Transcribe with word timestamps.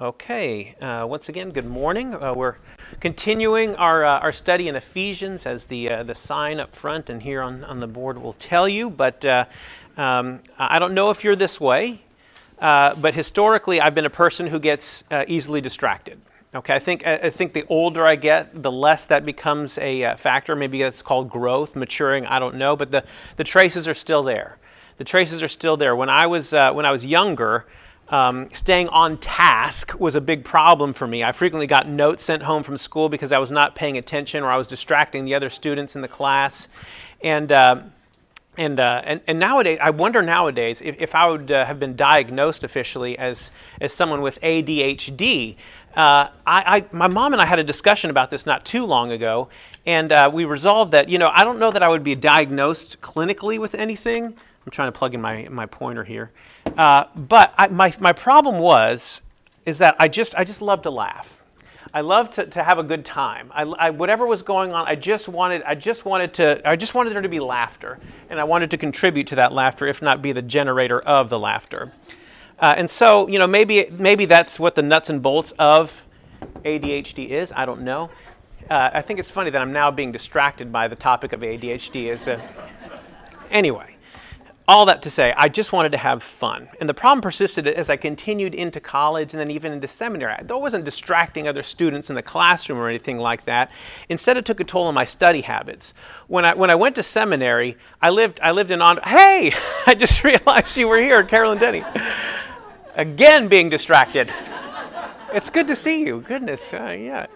Okay, 0.00 0.76
uh, 0.80 1.06
once 1.06 1.28
again, 1.28 1.50
good 1.50 1.66
morning. 1.66 2.14
Uh, 2.14 2.32
we're 2.32 2.54
continuing 3.00 3.76
our, 3.76 4.02
uh, 4.02 4.18
our 4.20 4.32
study 4.32 4.66
in 4.66 4.74
Ephesians 4.74 5.44
as 5.44 5.66
the, 5.66 5.90
uh, 5.90 6.02
the 6.04 6.14
sign 6.14 6.58
up 6.58 6.74
front 6.74 7.10
and 7.10 7.22
here 7.22 7.42
on, 7.42 7.64
on 7.64 7.80
the 7.80 7.86
board 7.86 8.16
will 8.16 8.32
tell 8.32 8.66
you. 8.66 8.88
But 8.88 9.26
uh, 9.26 9.44
um, 9.98 10.40
I 10.58 10.78
don't 10.78 10.94
know 10.94 11.10
if 11.10 11.22
you're 11.22 11.36
this 11.36 11.60
way, 11.60 12.00
uh, 12.60 12.94
but 12.94 13.12
historically, 13.12 13.78
I've 13.78 13.94
been 13.94 14.06
a 14.06 14.10
person 14.10 14.46
who 14.46 14.58
gets 14.58 15.04
easily 15.26 15.60
distracted. 15.60 16.18
Okay, 16.54 16.74
I 16.74 16.78
think, 16.78 17.06
I 17.06 17.28
think 17.28 17.52
the 17.52 17.66
older 17.68 18.06
I 18.06 18.16
get, 18.16 18.62
the 18.62 18.72
less 18.72 19.04
that 19.04 19.26
becomes 19.26 19.76
a 19.76 20.14
factor. 20.16 20.56
Maybe 20.56 20.82
that's 20.82 21.02
called 21.02 21.28
growth, 21.28 21.76
maturing, 21.76 22.24
I 22.24 22.38
don't 22.38 22.54
know, 22.54 22.74
but 22.74 22.90
the, 22.90 23.04
the 23.36 23.44
traces 23.44 23.86
are 23.86 23.92
still 23.92 24.22
there. 24.22 24.56
The 24.96 25.04
traces 25.04 25.42
are 25.42 25.48
still 25.48 25.76
there. 25.76 25.94
When 25.94 26.08
I 26.08 26.26
was, 26.26 26.52
when 26.52 26.86
I 26.86 26.90
was 26.90 27.04
younger, 27.04 27.66
um, 28.10 28.48
staying 28.52 28.88
on 28.88 29.18
task 29.18 29.98
was 29.98 30.16
a 30.16 30.20
big 30.20 30.44
problem 30.44 30.92
for 30.92 31.06
me. 31.06 31.22
I 31.22 31.30
frequently 31.30 31.68
got 31.68 31.88
notes 31.88 32.24
sent 32.24 32.42
home 32.42 32.64
from 32.64 32.76
school 32.76 33.08
because 33.08 33.30
I 33.30 33.38
was 33.38 33.52
not 33.52 33.76
paying 33.76 33.96
attention 33.96 34.42
or 34.42 34.50
I 34.50 34.56
was 34.56 34.66
distracting 34.66 35.24
the 35.24 35.34
other 35.34 35.48
students 35.48 35.94
in 35.94 36.02
the 36.02 36.08
class. 36.08 36.68
And, 37.22 37.52
uh, 37.52 37.82
and, 38.56 38.80
uh, 38.80 39.02
and, 39.04 39.20
and, 39.28 39.38
nowadays, 39.38 39.78
I 39.80 39.90
wonder 39.90 40.22
nowadays 40.22 40.82
if, 40.82 41.00
if 41.00 41.14
I 41.14 41.28
would 41.28 41.52
uh, 41.52 41.64
have 41.64 41.78
been 41.78 41.94
diagnosed 41.94 42.64
officially 42.64 43.16
as, 43.16 43.52
as 43.80 43.92
someone 43.92 44.22
with 44.22 44.40
ADHD. 44.40 45.54
Uh, 45.94 46.28
I, 46.44 46.76
I, 46.78 46.84
my 46.90 47.06
mom 47.06 47.32
and 47.32 47.40
I 47.40 47.46
had 47.46 47.60
a 47.60 47.64
discussion 47.64 48.10
about 48.10 48.30
this 48.30 48.44
not 48.44 48.64
too 48.64 48.84
long 48.86 49.12
ago, 49.12 49.48
and 49.86 50.10
uh, 50.10 50.28
we 50.32 50.44
resolved 50.44 50.92
that, 50.92 51.08
you 51.08 51.18
know, 51.18 51.30
I 51.32 51.44
don't 51.44 51.60
know 51.60 51.70
that 51.70 51.82
I 51.82 51.88
would 51.88 52.04
be 52.04 52.16
diagnosed 52.16 53.00
clinically 53.00 53.58
with 53.58 53.76
anything, 53.76 54.36
I'm 54.70 54.72
trying 54.72 54.92
to 54.92 54.96
plug 54.96 55.14
in 55.14 55.20
my, 55.20 55.48
my 55.50 55.66
pointer 55.66 56.04
here. 56.04 56.30
Uh, 56.78 57.06
but 57.16 57.52
I, 57.58 57.66
my, 57.66 57.92
my 57.98 58.12
problem 58.12 58.60
was, 58.60 59.20
is 59.66 59.78
that 59.78 59.96
I 59.98 60.06
just, 60.06 60.36
I 60.36 60.44
just 60.44 60.62
love 60.62 60.82
to 60.82 60.90
laugh. 60.90 61.42
I 61.92 62.02
love 62.02 62.30
to, 62.34 62.46
to 62.46 62.62
have 62.62 62.78
a 62.78 62.84
good 62.84 63.04
time. 63.04 63.50
I, 63.52 63.62
I, 63.62 63.90
whatever 63.90 64.28
was 64.28 64.44
going 64.44 64.72
on, 64.72 64.86
I 64.86 64.94
just 64.94 65.26
wanted, 65.26 65.64
I 65.64 65.74
just 65.74 66.04
wanted 66.04 66.34
to, 66.34 66.62
I 66.64 66.76
just 66.76 66.94
wanted 66.94 67.12
there 67.14 67.20
to 67.20 67.28
be 67.28 67.40
laughter, 67.40 67.98
and 68.28 68.38
I 68.38 68.44
wanted 68.44 68.70
to 68.70 68.76
contribute 68.78 69.26
to 69.26 69.34
that 69.34 69.52
laughter, 69.52 69.88
if 69.88 70.02
not 70.02 70.22
be 70.22 70.30
the 70.30 70.40
generator 70.40 71.00
of 71.00 71.30
the 71.30 71.38
laughter. 71.40 71.90
Uh, 72.60 72.74
and 72.76 72.88
so, 72.88 73.26
you 73.26 73.40
know, 73.40 73.48
maybe, 73.48 73.88
maybe 73.90 74.24
that's 74.24 74.60
what 74.60 74.76
the 74.76 74.82
nuts 74.82 75.10
and 75.10 75.20
bolts 75.20 75.50
of 75.58 76.04
ADHD 76.64 77.30
is. 77.30 77.52
I 77.56 77.66
don't 77.66 77.80
know. 77.80 78.08
Uh, 78.70 78.90
I 78.92 79.02
think 79.02 79.18
it's 79.18 79.32
funny 79.32 79.50
that 79.50 79.60
I'm 79.60 79.72
now 79.72 79.90
being 79.90 80.12
distracted 80.12 80.70
by 80.70 80.86
the 80.86 80.94
topic 80.94 81.32
of 81.32 81.40
ADHD. 81.40 82.04
Is 82.04 82.30
anyway 83.50 83.96
all 84.70 84.86
that 84.86 85.02
to 85.02 85.10
say, 85.10 85.34
I 85.36 85.48
just 85.48 85.72
wanted 85.72 85.90
to 85.90 85.98
have 85.98 86.22
fun. 86.22 86.68
And 86.78 86.88
the 86.88 86.94
problem 86.94 87.20
persisted 87.20 87.66
as 87.66 87.90
I 87.90 87.96
continued 87.96 88.54
into 88.54 88.78
college 88.78 89.34
and 89.34 89.40
then 89.40 89.50
even 89.50 89.72
into 89.72 89.88
seminary. 89.88 90.34
I 90.38 90.44
though 90.44 90.58
it 90.58 90.62
wasn't 90.62 90.84
distracting 90.84 91.48
other 91.48 91.64
students 91.64 92.08
in 92.08 92.14
the 92.14 92.22
classroom 92.22 92.78
or 92.78 92.88
anything 92.88 93.18
like 93.18 93.46
that. 93.46 93.72
Instead, 94.08 94.36
it 94.36 94.44
took 94.44 94.60
a 94.60 94.64
toll 94.64 94.84
on 94.86 94.94
my 94.94 95.04
study 95.04 95.40
habits. 95.40 95.92
When 96.28 96.44
I, 96.44 96.54
when 96.54 96.70
I 96.70 96.76
went 96.76 96.94
to 96.94 97.02
seminary, 97.02 97.78
I 98.00 98.10
lived, 98.10 98.38
I 98.44 98.52
lived 98.52 98.70
in 98.70 98.80
on. 98.80 99.00
Hey, 99.02 99.52
I 99.88 99.94
just 99.96 100.22
realized 100.22 100.76
you 100.76 100.86
were 100.86 101.00
here, 101.00 101.24
Carolyn 101.24 101.58
Denny. 101.58 101.82
Again, 102.94 103.48
being 103.48 103.70
distracted. 103.70 104.32
It's 105.32 105.50
good 105.50 105.66
to 105.66 105.74
see 105.74 106.04
you. 106.04 106.20
Goodness, 106.20 106.72
uh, 106.72 106.96
yeah. 106.96 107.26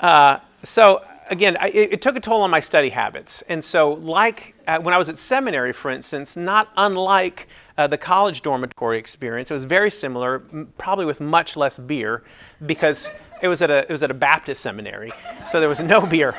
Uh, 0.00 0.38
so 0.62 1.04
again, 1.30 1.56
I, 1.60 1.68
it, 1.68 1.92
it, 1.94 2.02
took 2.02 2.16
a 2.16 2.20
toll 2.20 2.42
on 2.42 2.50
my 2.50 2.60
study 2.60 2.88
habits. 2.88 3.42
And 3.48 3.62
so, 3.62 3.92
like 3.92 4.54
uh, 4.66 4.78
when 4.78 4.94
I 4.94 4.98
was 4.98 5.08
at 5.08 5.18
seminary, 5.18 5.72
for 5.72 5.90
instance, 5.90 6.36
not 6.36 6.70
unlike 6.76 7.48
uh, 7.76 7.86
the 7.86 7.98
college 7.98 8.42
dormitory 8.42 8.98
experience, 8.98 9.50
it 9.50 9.54
was 9.54 9.64
very 9.64 9.90
similar, 9.90 10.42
m- 10.52 10.72
probably 10.78 11.06
with 11.06 11.20
much 11.20 11.56
less 11.56 11.78
beer, 11.78 12.22
because 12.66 13.10
it 13.42 13.48
was 13.48 13.62
at 13.62 13.70
a, 13.70 13.82
it 13.82 13.90
was 13.90 14.02
at 14.02 14.10
a 14.10 14.14
Baptist 14.14 14.60
seminary, 14.62 15.12
so 15.46 15.60
there 15.60 15.68
was 15.68 15.80
no 15.80 16.04
beer. 16.06 16.34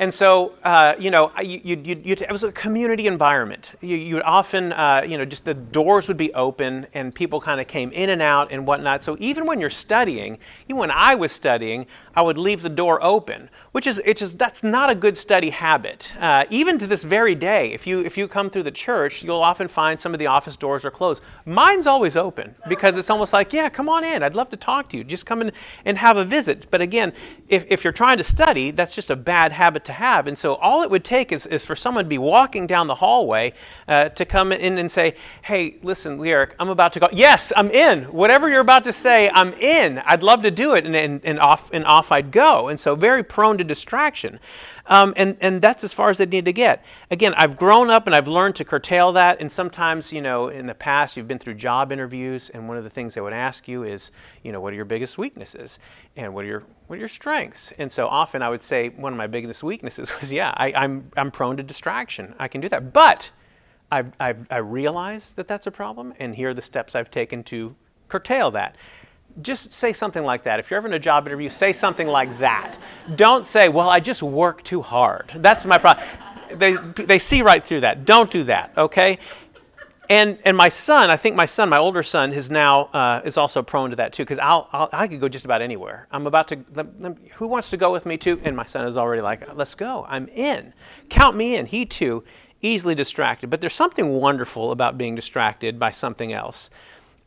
And 0.00 0.14
so, 0.14 0.54
uh, 0.64 0.94
you 0.98 1.10
know, 1.10 1.30
you, 1.42 1.60
you, 1.62 2.02
you, 2.02 2.16
it 2.18 2.32
was 2.32 2.42
a 2.42 2.50
community 2.52 3.06
environment. 3.06 3.72
You, 3.82 4.14
would 4.14 4.22
often, 4.22 4.72
uh, 4.72 5.04
you 5.06 5.18
know, 5.18 5.26
just 5.26 5.44
the 5.44 5.52
doors 5.52 6.08
would 6.08 6.16
be 6.16 6.32
open 6.32 6.86
and 6.94 7.14
people 7.14 7.38
kind 7.38 7.60
of 7.60 7.66
came 7.66 7.92
in 7.92 8.08
and 8.08 8.22
out 8.22 8.50
and 8.50 8.66
whatnot. 8.66 9.02
So 9.02 9.18
even 9.20 9.44
when 9.44 9.60
you're 9.60 9.68
studying, 9.68 10.38
even 10.68 10.78
when 10.78 10.90
I 10.90 11.16
was 11.16 11.32
studying, 11.32 11.84
I 12.16 12.22
would 12.22 12.38
leave 12.38 12.62
the 12.62 12.70
door 12.70 12.98
open, 13.04 13.50
which 13.72 13.86
is, 13.86 14.00
it's 14.06 14.20
just, 14.20 14.38
that's 14.38 14.62
not 14.62 14.88
a 14.88 14.94
good 14.94 15.18
study 15.18 15.50
habit. 15.50 16.14
Uh, 16.18 16.46
even 16.48 16.78
to 16.78 16.86
this 16.86 17.04
very 17.04 17.34
day, 17.34 17.70
if 17.72 17.86
you, 17.86 18.00
if 18.00 18.16
you 18.16 18.26
come 18.26 18.48
through 18.48 18.62
the 18.62 18.70
church, 18.70 19.22
you'll 19.22 19.42
often 19.42 19.68
find 19.68 20.00
some 20.00 20.14
of 20.14 20.18
the 20.18 20.28
office 20.28 20.56
doors 20.56 20.86
are 20.86 20.90
closed. 20.90 21.22
Mine's 21.44 21.86
always 21.86 22.16
open 22.16 22.54
because 22.70 22.96
it's 22.96 23.10
almost 23.10 23.34
like, 23.34 23.52
yeah, 23.52 23.68
come 23.68 23.90
on 23.90 24.02
in. 24.04 24.22
I'd 24.22 24.34
love 24.34 24.48
to 24.48 24.56
talk 24.56 24.88
to 24.88 24.96
you. 24.96 25.04
Just 25.04 25.26
come 25.26 25.42
in 25.42 25.52
and 25.84 25.98
have 25.98 26.16
a 26.16 26.24
visit. 26.24 26.68
But 26.70 26.80
again, 26.80 27.12
if, 27.48 27.66
if 27.68 27.84
you're 27.84 27.92
trying 27.92 28.16
to 28.16 28.24
study, 28.24 28.70
that's 28.70 28.94
just 28.94 29.10
a 29.10 29.16
bad 29.16 29.52
habit 29.52 29.89
to 29.90 29.96
have. 29.96 30.26
And 30.26 30.38
so 30.38 30.54
all 30.54 30.82
it 30.82 30.90
would 30.90 31.04
take 31.04 31.32
is, 31.32 31.46
is 31.46 31.64
for 31.64 31.76
someone 31.76 32.04
to 32.04 32.08
be 32.08 32.18
walking 32.18 32.66
down 32.66 32.86
the 32.86 32.94
hallway 32.94 33.52
uh, 33.88 34.08
to 34.10 34.24
come 34.24 34.52
in 34.52 34.78
and 34.78 34.90
say, 34.90 35.14
hey, 35.42 35.76
listen, 35.82 36.18
LeeEric, 36.18 36.52
I'm 36.58 36.68
about 36.68 36.92
to 36.94 37.00
go. 37.00 37.08
Yes, 37.12 37.52
I'm 37.56 37.70
in. 37.70 38.04
Whatever 38.04 38.48
you're 38.48 38.60
about 38.60 38.84
to 38.84 38.92
say, 38.92 39.30
I'm 39.30 39.52
in. 39.54 39.98
I'd 39.98 40.22
love 40.22 40.42
to 40.42 40.50
do 40.50 40.74
it. 40.74 40.86
And, 40.86 40.96
and, 40.96 41.20
and, 41.24 41.38
off, 41.38 41.70
and 41.72 41.84
off 41.84 42.12
I'd 42.12 42.30
go. 42.30 42.68
And 42.68 42.78
so 42.78 42.94
very 42.94 43.22
prone 43.22 43.58
to 43.58 43.64
distraction. 43.64 44.38
Um, 44.90 45.14
and, 45.16 45.36
and 45.40 45.62
that's 45.62 45.84
as 45.84 45.92
far 45.92 46.10
as 46.10 46.20
I 46.20 46.24
need 46.24 46.44
to 46.46 46.52
get. 46.52 46.84
Again, 47.12 47.32
I've 47.36 47.56
grown 47.56 47.90
up 47.90 48.08
and 48.08 48.14
I've 48.14 48.26
learned 48.26 48.56
to 48.56 48.64
curtail 48.64 49.12
that. 49.12 49.40
And 49.40 49.50
sometimes, 49.50 50.12
you 50.12 50.20
know, 50.20 50.48
in 50.48 50.66
the 50.66 50.74
past, 50.74 51.16
you've 51.16 51.28
been 51.28 51.38
through 51.38 51.54
job 51.54 51.92
interviews, 51.92 52.50
and 52.50 52.66
one 52.66 52.76
of 52.76 52.82
the 52.82 52.90
things 52.90 53.14
they 53.14 53.20
would 53.20 53.32
ask 53.32 53.68
you 53.68 53.84
is, 53.84 54.10
you 54.42 54.50
know, 54.50 54.60
what 54.60 54.72
are 54.72 54.76
your 54.76 54.84
biggest 54.84 55.16
weaknesses? 55.16 55.78
And 56.16 56.34
what 56.34 56.44
are 56.44 56.48
your, 56.48 56.64
what 56.88 56.96
are 56.96 56.98
your 56.98 57.08
strengths? 57.08 57.72
And 57.78 57.90
so 57.90 58.08
often 58.08 58.42
I 58.42 58.50
would 58.50 58.64
say 58.64 58.88
one 58.88 59.12
of 59.12 59.16
my 59.16 59.28
biggest 59.28 59.62
weaknesses 59.62 60.10
was, 60.20 60.32
yeah, 60.32 60.52
I, 60.56 60.72
I'm, 60.72 61.08
I'm 61.16 61.30
prone 61.30 61.56
to 61.58 61.62
distraction. 61.62 62.34
I 62.40 62.48
can 62.48 62.60
do 62.60 62.68
that. 62.68 62.92
But 62.92 63.30
I've, 63.92 64.12
I've, 64.18 64.46
I 64.50 64.56
realize 64.56 65.34
that 65.34 65.46
that's 65.46 65.68
a 65.68 65.70
problem, 65.70 66.14
and 66.18 66.34
here 66.34 66.50
are 66.50 66.54
the 66.54 66.62
steps 66.62 66.96
I've 66.96 67.12
taken 67.12 67.44
to 67.44 67.76
curtail 68.08 68.50
that 68.50 68.74
just 69.42 69.72
say 69.72 69.92
something 69.92 70.24
like 70.24 70.44
that. 70.44 70.60
If 70.60 70.70
you're 70.70 70.78
ever 70.78 70.88
in 70.88 70.94
a 70.94 70.98
job 70.98 71.26
interview, 71.26 71.48
say 71.48 71.72
something 71.72 72.06
like 72.06 72.38
that. 72.38 72.76
Don't 73.14 73.46
say, 73.46 73.68
well, 73.68 73.88
I 73.88 74.00
just 74.00 74.22
work 74.22 74.62
too 74.62 74.82
hard. 74.82 75.30
That's 75.34 75.64
my 75.64 75.78
problem. 75.78 76.06
They, 76.52 76.74
they 76.74 77.18
see 77.18 77.42
right 77.42 77.64
through 77.64 77.80
that. 77.80 78.04
Don't 78.04 78.30
do 78.30 78.44
that, 78.44 78.72
okay? 78.76 79.18
And, 80.10 80.38
and 80.44 80.56
my 80.56 80.68
son, 80.68 81.08
I 81.08 81.16
think 81.16 81.36
my 81.36 81.46
son, 81.46 81.68
my 81.68 81.78
older 81.78 82.02
son, 82.02 82.32
is 82.32 82.50
now 82.50 82.86
uh, 82.86 83.20
is 83.24 83.38
also 83.38 83.62
prone 83.62 83.90
to 83.90 83.96
that 83.96 84.12
too. 84.12 84.24
Because 84.24 84.40
I'll, 84.40 84.68
I'll, 84.72 84.88
i 84.92 85.06
could 85.06 85.20
go 85.20 85.28
just 85.28 85.44
about 85.44 85.62
anywhere. 85.62 86.08
I'm 86.10 86.26
about 86.26 86.48
to. 86.48 86.56
Who 87.36 87.46
wants 87.46 87.70
to 87.70 87.76
go 87.76 87.92
with 87.92 88.06
me 88.06 88.18
too? 88.18 88.40
And 88.42 88.56
my 88.56 88.64
son 88.64 88.84
is 88.86 88.98
already 88.98 89.22
like, 89.22 89.54
let's 89.54 89.76
go. 89.76 90.04
I'm 90.08 90.26
in. 90.26 90.72
Count 91.10 91.36
me 91.36 91.54
in. 91.54 91.66
He 91.66 91.86
too, 91.86 92.24
easily 92.60 92.96
distracted. 92.96 93.50
But 93.50 93.60
there's 93.60 93.72
something 93.72 94.08
wonderful 94.08 94.72
about 94.72 94.98
being 94.98 95.14
distracted 95.14 95.78
by 95.78 95.92
something 95.92 96.32
else 96.32 96.70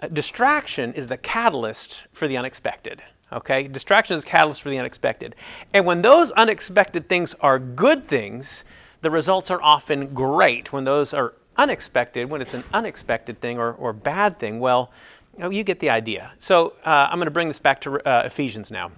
distraction 0.08 0.94
is 0.94 1.08
the 1.08 1.18
catalyst 1.18 2.04
for 2.12 2.28
the 2.28 2.38
unexpected. 2.38 3.04
Okay? 3.32 3.68
Distraction 3.68 4.16
is 4.16 4.26
catalyst 4.26 4.62
for 4.62 4.70
the 4.70 4.78
unexpected. 4.78 5.36
And 5.74 5.86
when 5.86 6.02
those 6.02 6.32
unexpected 6.32 7.10
things 7.10 7.34
are 7.42 7.60
good 7.60 8.08
things, 8.08 8.64
the 9.02 9.12
results 9.12 9.52
are 9.52 9.62
often 9.62 10.14
great. 10.14 10.72
When 10.72 10.84
those 10.84 11.14
are 11.14 11.34
unexpected, 11.58 12.30
when 12.30 12.42
it's 12.42 12.54
an 12.54 12.64
unexpected 12.74 13.42
thing 13.42 13.58
or, 13.58 13.74
or 13.74 13.94
bad 13.94 14.40
thing, 14.40 14.60
well, 14.60 14.92
you, 15.36 15.44
know, 15.44 15.50
you 15.50 15.64
get 15.64 15.80
the 15.80 15.90
idea. 15.90 16.34
So 16.38 16.74
uh, 16.86 17.08
I'm 17.10 17.18
going 17.18 17.26
to 17.26 17.32
bring 17.32 17.48
this 17.48 17.60
back 17.60 17.82
to 17.82 18.00
uh, 18.08 18.24
Ephesians 18.26 18.72
now. 18.72 18.92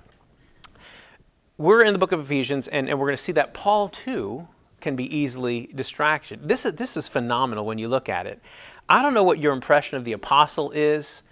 We're 1.58 1.84
in 1.84 1.94
the 1.94 2.00
book 2.00 2.12
of 2.12 2.20
Ephesians, 2.20 2.68
and, 2.68 2.90
and 2.90 3.00
we're 3.00 3.08
going 3.08 3.18
to 3.18 3.24
see 3.24 3.32
that 3.32 3.54
Paul, 3.54 3.88
too, 3.88 4.48
can 4.82 4.96
be 4.96 5.16
easily 5.16 5.70
distracted. 5.74 6.48
This 6.48 6.66
is, 6.66 6.74
this 6.74 6.98
is 6.98 7.08
phenomenal 7.08 7.66
when 7.66 7.78
you 7.78 7.88
look 7.88 8.10
at 8.10 8.28
it. 8.28 8.42
I 8.88 9.02
don't 9.02 9.14
know 9.14 9.24
what 9.24 9.40
your 9.40 9.54
impression 9.54 9.98
of 9.98 10.06
the 10.06 10.14
apostle 10.14 10.72
is, 10.72 11.24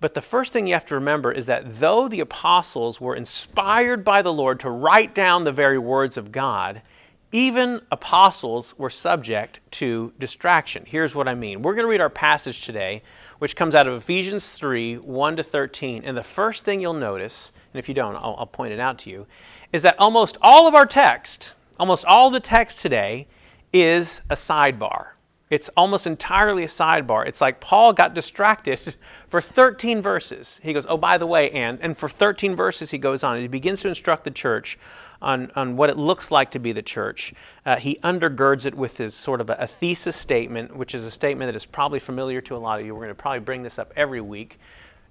but 0.00 0.14
the 0.14 0.20
first 0.20 0.52
thing 0.52 0.66
you 0.66 0.74
have 0.74 0.86
to 0.86 0.94
remember 0.94 1.30
is 1.30 1.46
that 1.46 1.78
though 1.78 2.08
the 2.08 2.20
apostles 2.20 3.00
were 3.00 3.14
inspired 3.14 4.04
by 4.04 4.22
the 4.22 4.32
Lord 4.32 4.58
to 4.60 4.70
write 4.70 5.14
down 5.14 5.44
the 5.44 5.52
very 5.52 5.78
words 5.78 6.16
of 6.16 6.32
God, 6.32 6.82
even 7.30 7.80
apostles 7.90 8.76
were 8.78 8.90
subject 8.90 9.60
to 9.72 10.12
distraction. 10.18 10.84
Here's 10.86 11.14
what 11.14 11.28
I 11.28 11.34
mean. 11.34 11.62
We're 11.62 11.74
going 11.74 11.84
to 11.84 11.90
read 11.90 12.00
our 12.00 12.10
passage 12.10 12.62
today, 12.64 13.02
which 13.38 13.56
comes 13.56 13.74
out 13.74 13.86
of 13.86 13.94
Ephesians 13.94 14.52
3 14.52 14.96
1 14.96 15.36
to 15.36 15.42
13. 15.42 16.04
And 16.04 16.16
the 16.16 16.22
first 16.22 16.64
thing 16.64 16.80
you'll 16.80 16.92
notice, 16.92 17.52
and 17.72 17.78
if 17.78 17.88
you 17.88 17.94
don't, 17.94 18.16
I'll, 18.16 18.36
I'll 18.38 18.46
point 18.46 18.74
it 18.74 18.80
out 18.80 18.98
to 19.00 19.10
you, 19.10 19.26
is 19.72 19.82
that 19.82 19.98
almost 19.98 20.36
all 20.42 20.66
of 20.66 20.74
our 20.74 20.84
text, 20.86 21.54
almost 21.78 22.04
all 22.04 22.28
the 22.28 22.40
text 22.40 22.80
today, 22.80 23.28
is 23.72 24.20
a 24.28 24.34
sidebar. 24.34 25.11
It's 25.52 25.68
almost 25.76 26.06
entirely 26.06 26.64
a 26.64 26.66
sidebar. 26.66 27.26
It's 27.26 27.42
like 27.42 27.60
Paul 27.60 27.92
got 27.92 28.14
distracted 28.14 28.96
for 29.28 29.38
13 29.42 30.00
verses. 30.00 30.58
He 30.62 30.72
goes, 30.72 30.86
Oh, 30.88 30.96
by 30.96 31.18
the 31.18 31.26
way, 31.26 31.50
and, 31.50 31.78
and 31.82 31.94
for 31.94 32.08
13 32.08 32.56
verses 32.56 32.90
he 32.90 32.96
goes 32.96 33.22
on. 33.22 33.38
He 33.38 33.48
begins 33.48 33.82
to 33.82 33.88
instruct 33.88 34.24
the 34.24 34.30
church 34.30 34.78
on, 35.20 35.52
on 35.54 35.76
what 35.76 35.90
it 35.90 35.98
looks 35.98 36.30
like 36.30 36.52
to 36.52 36.58
be 36.58 36.72
the 36.72 36.80
church. 36.80 37.34
Uh, 37.66 37.76
he 37.76 37.98
undergirds 38.02 38.64
it 38.64 38.74
with 38.74 38.96
his 38.96 39.12
sort 39.12 39.42
of 39.42 39.50
a, 39.50 39.56
a, 39.58 39.66
thesis 39.66 40.16
statement, 40.16 40.74
which 40.74 40.94
is 40.94 41.04
a 41.04 41.10
statement 41.10 41.48
that 41.48 41.56
is 41.56 41.66
probably 41.66 42.00
familiar 42.00 42.40
to 42.40 42.56
a 42.56 42.58
lot 42.58 42.80
of 42.80 42.86
you. 42.86 42.94
We're 42.94 43.00
going 43.00 43.10
to 43.10 43.14
probably 43.14 43.40
bring 43.40 43.62
this 43.62 43.78
up 43.78 43.92
every 43.94 44.22
week. 44.22 44.58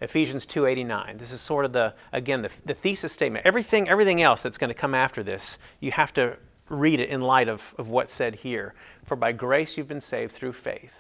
Ephesians 0.02 0.48
2:89. 0.48 1.20
This 1.20 1.32
is 1.32 1.40
sort 1.40 1.66
of 1.66 1.74
the 1.74 1.94
again 2.12 2.42
the, 2.42 2.50
the 2.66 2.74
thesis 2.74 3.14
statement. 3.14 3.46
Everything 3.46 3.88
everything 3.88 4.24
else 4.24 4.42
that's 4.42 4.58
going 4.58 4.70
to 4.70 4.74
come 4.74 4.96
after 4.96 5.22
this, 5.22 5.60
you 5.82 5.92
have 5.92 6.12
to 6.14 6.38
read 6.72 7.00
it 7.00 7.10
in 7.10 7.22
light 7.22 7.48
of, 7.48 7.74
of 7.78 7.90
what's 7.90 8.14
said 8.14 8.36
here. 8.36 8.74
For 9.04 9.16
by 9.16 9.32
grace 9.32 9.78
you've 9.78 9.88
been 9.88 10.02
saved 10.02 10.32
through 10.32 10.54
faith. 10.54 10.94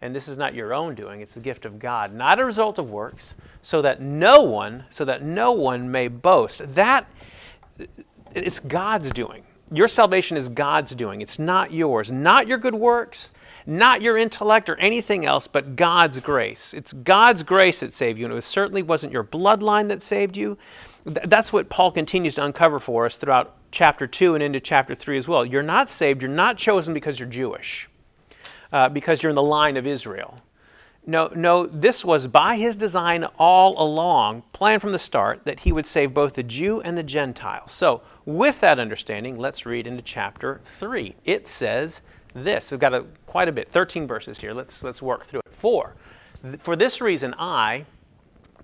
And 0.00 0.14
this 0.14 0.28
is 0.28 0.36
not 0.36 0.54
your 0.54 0.72
own 0.72 0.94
doing, 0.94 1.20
it's 1.20 1.34
the 1.34 1.40
gift 1.40 1.64
of 1.64 1.78
God, 1.78 2.14
not 2.14 2.38
a 2.38 2.44
result 2.44 2.78
of 2.78 2.88
works, 2.90 3.34
so 3.62 3.82
that 3.82 4.00
no 4.00 4.42
one, 4.42 4.84
so 4.90 5.04
that 5.04 5.24
no 5.24 5.50
one 5.50 5.90
may 5.90 6.06
boast. 6.06 6.62
That 6.74 7.06
it's 8.32 8.60
God's 8.60 9.10
doing. 9.10 9.42
Your 9.72 9.88
salvation 9.88 10.36
is 10.36 10.48
God's 10.48 10.94
doing. 10.94 11.20
It's 11.20 11.38
not 11.38 11.72
yours. 11.72 12.10
Not 12.10 12.46
your 12.46 12.58
good 12.58 12.74
works, 12.74 13.32
not 13.66 14.00
your 14.00 14.16
intellect 14.16 14.70
or 14.70 14.76
anything 14.76 15.26
else, 15.26 15.46
but 15.46 15.76
God's 15.76 16.20
grace. 16.20 16.72
It's 16.72 16.92
God's 16.92 17.42
grace 17.42 17.80
that 17.80 17.92
saved 17.92 18.18
you, 18.18 18.24
and 18.24 18.34
it 18.34 18.42
certainly 18.42 18.82
wasn't 18.82 19.12
your 19.12 19.24
bloodline 19.24 19.88
that 19.88 20.00
saved 20.00 20.36
you. 20.36 20.56
That's 21.04 21.52
what 21.52 21.68
Paul 21.68 21.90
continues 21.90 22.36
to 22.36 22.44
uncover 22.44 22.78
for 22.78 23.04
us 23.04 23.16
throughout 23.16 23.56
chapter 23.70 24.06
2 24.06 24.34
and 24.34 24.42
into 24.42 24.60
chapter 24.60 24.94
3 24.94 25.18
as 25.18 25.28
well. 25.28 25.44
You're 25.44 25.62
not 25.62 25.90
saved, 25.90 26.22
you're 26.22 26.30
not 26.30 26.56
chosen 26.58 26.94
because 26.94 27.18
you're 27.18 27.28
Jewish, 27.28 27.88
uh, 28.72 28.88
because 28.88 29.22
you're 29.22 29.30
in 29.30 29.36
the 29.36 29.42
line 29.42 29.76
of 29.76 29.86
Israel. 29.86 30.40
No, 31.06 31.30
no, 31.34 31.66
this 31.66 32.04
was 32.04 32.26
by 32.26 32.56
his 32.56 32.76
design 32.76 33.24
all 33.38 33.82
along, 33.82 34.42
planned 34.52 34.82
from 34.82 34.92
the 34.92 34.98
start, 34.98 35.46
that 35.46 35.60
he 35.60 35.72
would 35.72 35.86
save 35.86 36.12
both 36.12 36.34
the 36.34 36.42
Jew 36.42 36.82
and 36.82 36.98
the 36.98 37.02
Gentile. 37.02 37.66
So, 37.66 38.02
with 38.26 38.60
that 38.60 38.78
understanding, 38.78 39.38
let's 39.38 39.64
read 39.64 39.86
into 39.86 40.02
chapter 40.02 40.60
3. 40.64 41.16
It 41.24 41.48
says 41.48 42.02
this. 42.34 42.70
We've 42.70 42.78
got 42.78 42.92
a, 42.92 43.06
quite 43.24 43.48
a 43.48 43.52
bit, 43.52 43.70
13 43.70 44.06
verses 44.06 44.38
here. 44.38 44.52
Let's, 44.52 44.82
let's 44.82 45.00
work 45.00 45.24
through 45.24 45.40
it. 45.46 45.50
For, 45.50 45.94
for 46.58 46.76
this 46.76 47.00
reason, 47.00 47.34
I, 47.38 47.86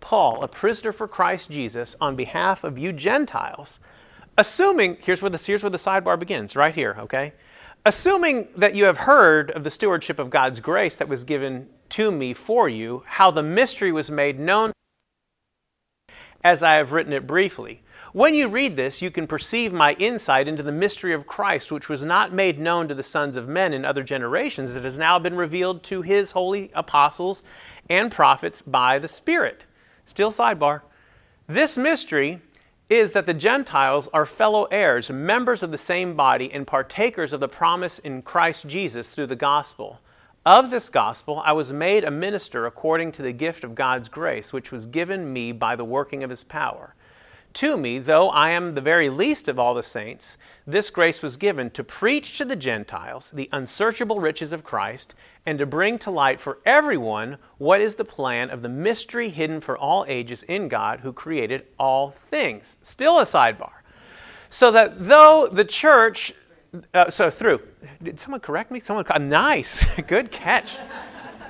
Paul, 0.01 0.45
a 0.45 0.49
prisoner 0.49 0.93
for 0.93 1.09
Christ 1.09 1.51
Jesus, 1.51 1.97
on 1.99 2.15
behalf 2.15 2.63
of 2.63 2.77
you 2.77 2.93
Gentiles, 2.93 3.81
assuming, 4.37 4.97
here's 5.01 5.23
where 5.23 5.31
the, 5.31 5.39
here's 5.39 5.63
where 5.63 5.71
the 5.71 5.79
sidebar 5.79 6.19
begins, 6.19 6.57
right 6.57 6.75
here, 6.75 6.97
okay? 6.99 7.33
Assuming 7.87 8.49
that 8.57 8.75
you 8.75 8.85
have 8.85 8.99
heard 8.99 9.51
of 9.51 9.65
the 9.65 9.71
stewardship 9.71 10.19
of 10.19 10.31
God's 10.31 10.61
grace 10.61 10.97
that 10.97 11.09
was 11.09 11.25
given 11.25 11.69
to 11.91 12.11
me 12.11 12.33
for 12.33 12.69
you, 12.69 13.03
how 13.07 13.31
the 13.31 13.43
mystery 13.43 13.93
was 13.93 14.11
made 14.11 14.39
known 14.39 14.73
as 16.43 16.63
I 16.63 16.75
have 16.75 16.93
written 16.93 17.13
it 17.13 17.27
briefly. 17.27 17.83
When 18.13 18.35
you 18.35 18.49
read 18.49 18.77
this, 18.77 19.03
you 19.03 19.11
can 19.11 19.27
perceive 19.27 19.73
my 19.73 19.95
insight 19.95 20.47
into 20.47 20.63
the 20.63 20.71
mystery 20.71 21.13
of 21.13 21.27
Christ, 21.27 21.73
which 21.73 21.89
was 21.89 22.05
not 22.05 22.33
made 22.33 22.59
known 22.59 22.87
to 22.89 22.95
the 22.95 23.03
sons 23.03 23.37
of 23.37 23.49
men 23.49 23.73
in 23.73 23.85
other 23.85 24.03
generations, 24.03 24.73
that 24.75 24.85
has 24.85 24.99
now 24.99 25.19
been 25.19 25.35
revealed 25.35 25.83
to 25.85 26.03
his 26.03 26.33
holy 26.33 26.71
apostles 26.75 27.43
and 27.91 28.13
prophets 28.13 28.63
by 28.63 28.99
the 28.99 29.09
Spirit. 29.09 29.65
Still, 30.05 30.31
sidebar. 30.31 30.83
This 31.47 31.77
mystery 31.77 32.41
is 32.89 33.13
that 33.13 33.27
the 33.27 33.35
Gentiles 33.35 34.09
are 34.13 34.27
fellow 34.27 34.65
heirs, 34.65 35.11
members 35.11 35.63
of 35.63 35.73
the 35.73 35.79
same 35.79 36.15
body, 36.15 36.53
and 36.53 36.67
partakers 36.67 37.33
of 37.33 37.41
the 37.41 37.49
promise 37.49 37.99
in 37.99 38.23
Christ 38.23 38.67
Jesus 38.67 39.11
through 39.11 39.27
the 39.27 39.37
gospel. 39.37 40.01
Of 40.45 40.71
this 40.71 40.91
gospel 40.91 41.41
I 41.45 41.53
was 41.53 41.73
made 41.73 42.05
a 42.05 42.11
minister 42.11 42.67
according 42.67 43.13
to 43.13 43.23
the 43.23 43.33
gift 43.33 43.65
of 43.65 43.75
God's 43.75 44.11
grace, 44.11 44.53
which 44.53 44.71
was 44.71 44.85
given 44.85 45.33
me 45.33 45.53
by 45.53 45.77
the 45.77 45.85
working 45.85 46.23
of 46.23 46.29
his 46.29 46.45
power. 46.45 46.95
To 47.55 47.77
me, 47.77 48.01
though 48.01 48.31
I 48.31 48.51
am 48.51 48.73
the 48.73 48.81
very 48.81 49.09
least 49.09 49.47
of 49.47 49.61
all 49.61 49.75
the 49.75 49.83
saints, 49.85 50.37
this 50.67 50.91
grace 50.91 51.23
was 51.23 51.37
given 51.37 51.71
to 51.71 51.85
preach 51.85 52.37
to 52.39 52.45
the 52.45 52.57
Gentiles 52.57 53.31
the 53.31 53.49
unsearchable 53.53 54.19
riches 54.19 54.53
of 54.53 54.65
Christ 54.65 55.15
and 55.47 55.57
to 55.61 55.67
bring 55.67 55.97
to 56.01 56.11
light 56.11 56.41
for 56.41 56.59
everyone 56.67 57.39
what 57.59 57.81
is 57.81 57.95
the 57.95 58.05
plan 58.05 58.51
of 58.51 58.63
the 58.63 58.69
mystery 58.69 59.29
hidden 59.29 59.61
for 59.61 59.79
all 59.79 60.05
ages 60.09 60.43
in 60.43 60.67
God 60.67 61.01
who 61.01 61.13
created 61.13 61.65
all 61.79 62.11
things. 62.11 62.77
Still 62.83 63.21
a 63.21 63.25
sidebar. 63.25 63.73
So 64.51 64.73
that 64.73 65.05
though 65.05 65.49
the 65.51 65.65
church, 65.65 66.33
uh, 66.93 67.09
so 67.09 67.31
through, 67.31 67.61
did 68.03 68.19
someone 68.19 68.41
correct 68.41 68.73
me? 68.73 68.81
Someone, 68.81 69.07
nice, 69.29 69.85
good 70.09 70.33
catch 70.33 70.77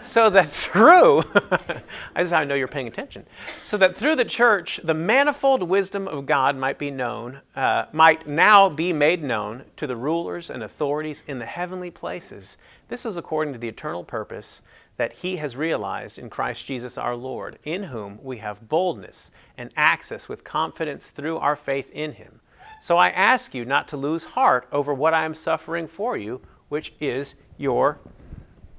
so 0.04 0.30
that 0.30 0.50
through, 0.50 1.22
this 1.32 1.82
is 2.16 2.30
how 2.30 2.40
I 2.40 2.44
know 2.44 2.54
you're 2.54 2.68
paying 2.68 2.86
attention, 2.86 3.26
so 3.64 3.76
that 3.78 3.96
through 3.96 4.16
the 4.16 4.24
church, 4.24 4.78
the 4.84 4.94
manifold 4.94 5.62
wisdom 5.62 6.06
of 6.06 6.26
God 6.26 6.56
might 6.56 6.78
be 6.78 6.90
known, 6.90 7.40
uh, 7.56 7.86
might 7.92 8.26
now 8.26 8.68
be 8.68 8.92
made 8.92 9.22
known 9.22 9.64
to 9.76 9.86
the 9.86 9.96
rulers 9.96 10.50
and 10.50 10.62
authorities 10.62 11.24
in 11.26 11.38
the 11.38 11.46
heavenly 11.46 11.90
places. 11.90 12.56
This 12.88 13.04
was 13.04 13.16
according 13.16 13.54
to 13.54 13.58
the 13.58 13.68
eternal 13.68 14.04
purpose 14.04 14.62
that 14.96 15.12
He 15.12 15.36
has 15.36 15.56
realized 15.56 16.18
in 16.18 16.30
Christ 16.30 16.66
Jesus 16.66 16.98
our 16.98 17.16
Lord, 17.16 17.58
in 17.64 17.84
whom 17.84 18.18
we 18.22 18.38
have 18.38 18.68
boldness 18.68 19.30
and 19.56 19.70
access 19.76 20.28
with 20.28 20.44
confidence 20.44 21.10
through 21.10 21.38
our 21.38 21.56
faith 21.56 21.90
in 21.92 22.12
Him. 22.12 22.40
So 22.80 22.98
I 22.98 23.08
ask 23.08 23.54
you 23.54 23.64
not 23.64 23.88
to 23.88 23.96
lose 23.96 24.24
heart 24.24 24.68
over 24.70 24.92
what 24.92 25.14
I 25.14 25.24
am 25.24 25.34
suffering 25.34 25.88
for 25.88 26.16
you, 26.16 26.42
which 26.68 26.92
is 27.00 27.34
your 27.56 27.98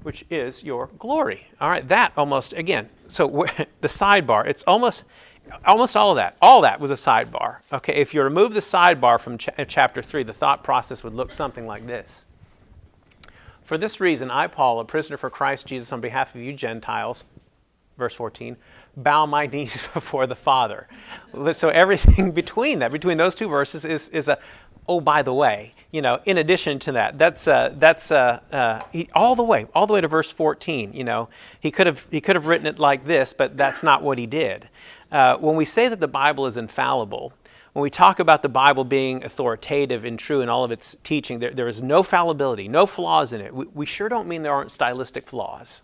which 0.06 0.24
is 0.30 0.62
your 0.62 0.88
glory. 1.00 1.48
All 1.60 1.68
right, 1.68 1.86
that 1.88 2.12
almost, 2.16 2.52
again, 2.52 2.88
so 3.08 3.26
the 3.80 3.88
sidebar, 3.88 4.46
it's 4.46 4.62
almost, 4.62 5.02
almost 5.64 5.96
all 5.96 6.12
of 6.12 6.16
that, 6.16 6.36
all 6.40 6.60
that 6.60 6.78
was 6.78 6.92
a 6.92 6.94
sidebar. 6.94 7.56
Okay, 7.72 7.94
if 7.94 8.14
you 8.14 8.22
remove 8.22 8.54
the 8.54 8.60
sidebar 8.60 9.18
from 9.18 9.36
ch- 9.36 9.48
chapter 9.66 10.00
3, 10.00 10.22
the 10.22 10.32
thought 10.32 10.62
process 10.62 11.02
would 11.02 11.12
look 11.12 11.32
something 11.32 11.66
like 11.66 11.88
this. 11.88 12.26
For 13.64 13.76
this 13.76 13.98
reason, 13.98 14.30
I, 14.30 14.46
Paul, 14.46 14.78
a 14.78 14.84
prisoner 14.84 15.16
for 15.16 15.28
Christ 15.28 15.66
Jesus, 15.66 15.92
on 15.92 16.00
behalf 16.00 16.36
of 16.36 16.40
you 16.40 16.52
Gentiles, 16.52 17.24
verse 17.98 18.14
14, 18.14 18.56
bow 18.96 19.26
my 19.26 19.46
knees 19.52 19.88
before 19.92 20.28
the 20.28 20.36
Father. 20.36 20.86
So 21.52 21.70
everything 21.70 22.30
between 22.42 22.78
that, 22.78 22.92
between 22.92 23.18
those 23.18 23.34
two 23.34 23.48
verses, 23.48 23.84
is, 23.84 24.08
is 24.10 24.28
a 24.28 24.38
oh, 24.88 25.00
by 25.00 25.22
the 25.22 25.34
way, 25.34 25.74
you 25.92 26.02
know, 26.02 26.20
in 26.24 26.38
addition 26.38 26.78
to 26.80 26.92
that, 26.92 27.18
that's 27.18 27.48
uh, 27.48 27.72
that's 27.78 28.10
uh, 28.10 28.40
uh, 28.52 28.80
he, 28.92 29.08
all 29.14 29.34
the 29.34 29.42
way, 29.42 29.66
all 29.74 29.86
the 29.86 29.92
way 29.92 30.00
to 30.00 30.08
verse 30.08 30.32
14. 30.32 30.92
You 30.92 31.04
know, 31.04 31.28
he 31.60 31.70
could 31.70 31.86
have 31.86 32.06
he 32.10 32.20
could 32.20 32.36
have 32.36 32.46
written 32.46 32.66
it 32.66 32.78
like 32.78 33.06
this, 33.06 33.32
but 33.32 33.56
that's 33.56 33.82
not 33.82 34.02
what 34.02 34.18
he 34.18 34.26
did. 34.26 34.68
Uh, 35.10 35.36
when 35.36 35.56
we 35.56 35.64
say 35.64 35.88
that 35.88 36.00
the 36.00 36.08
Bible 36.08 36.46
is 36.46 36.56
infallible, 36.56 37.32
when 37.72 37.82
we 37.82 37.90
talk 37.90 38.18
about 38.18 38.42
the 38.42 38.48
Bible 38.48 38.84
being 38.84 39.22
authoritative 39.22 40.04
and 40.04 40.18
true 40.18 40.40
in 40.40 40.48
all 40.48 40.64
of 40.64 40.72
its 40.72 40.96
teaching, 41.04 41.38
there, 41.38 41.50
there 41.50 41.68
is 41.68 41.82
no 41.82 42.02
fallibility, 42.02 42.68
no 42.68 42.86
flaws 42.86 43.32
in 43.32 43.40
it. 43.40 43.54
We, 43.54 43.66
we 43.74 43.86
sure 43.86 44.08
don't 44.08 44.26
mean 44.26 44.42
there 44.42 44.54
aren't 44.54 44.70
stylistic 44.70 45.28
flaws 45.28 45.82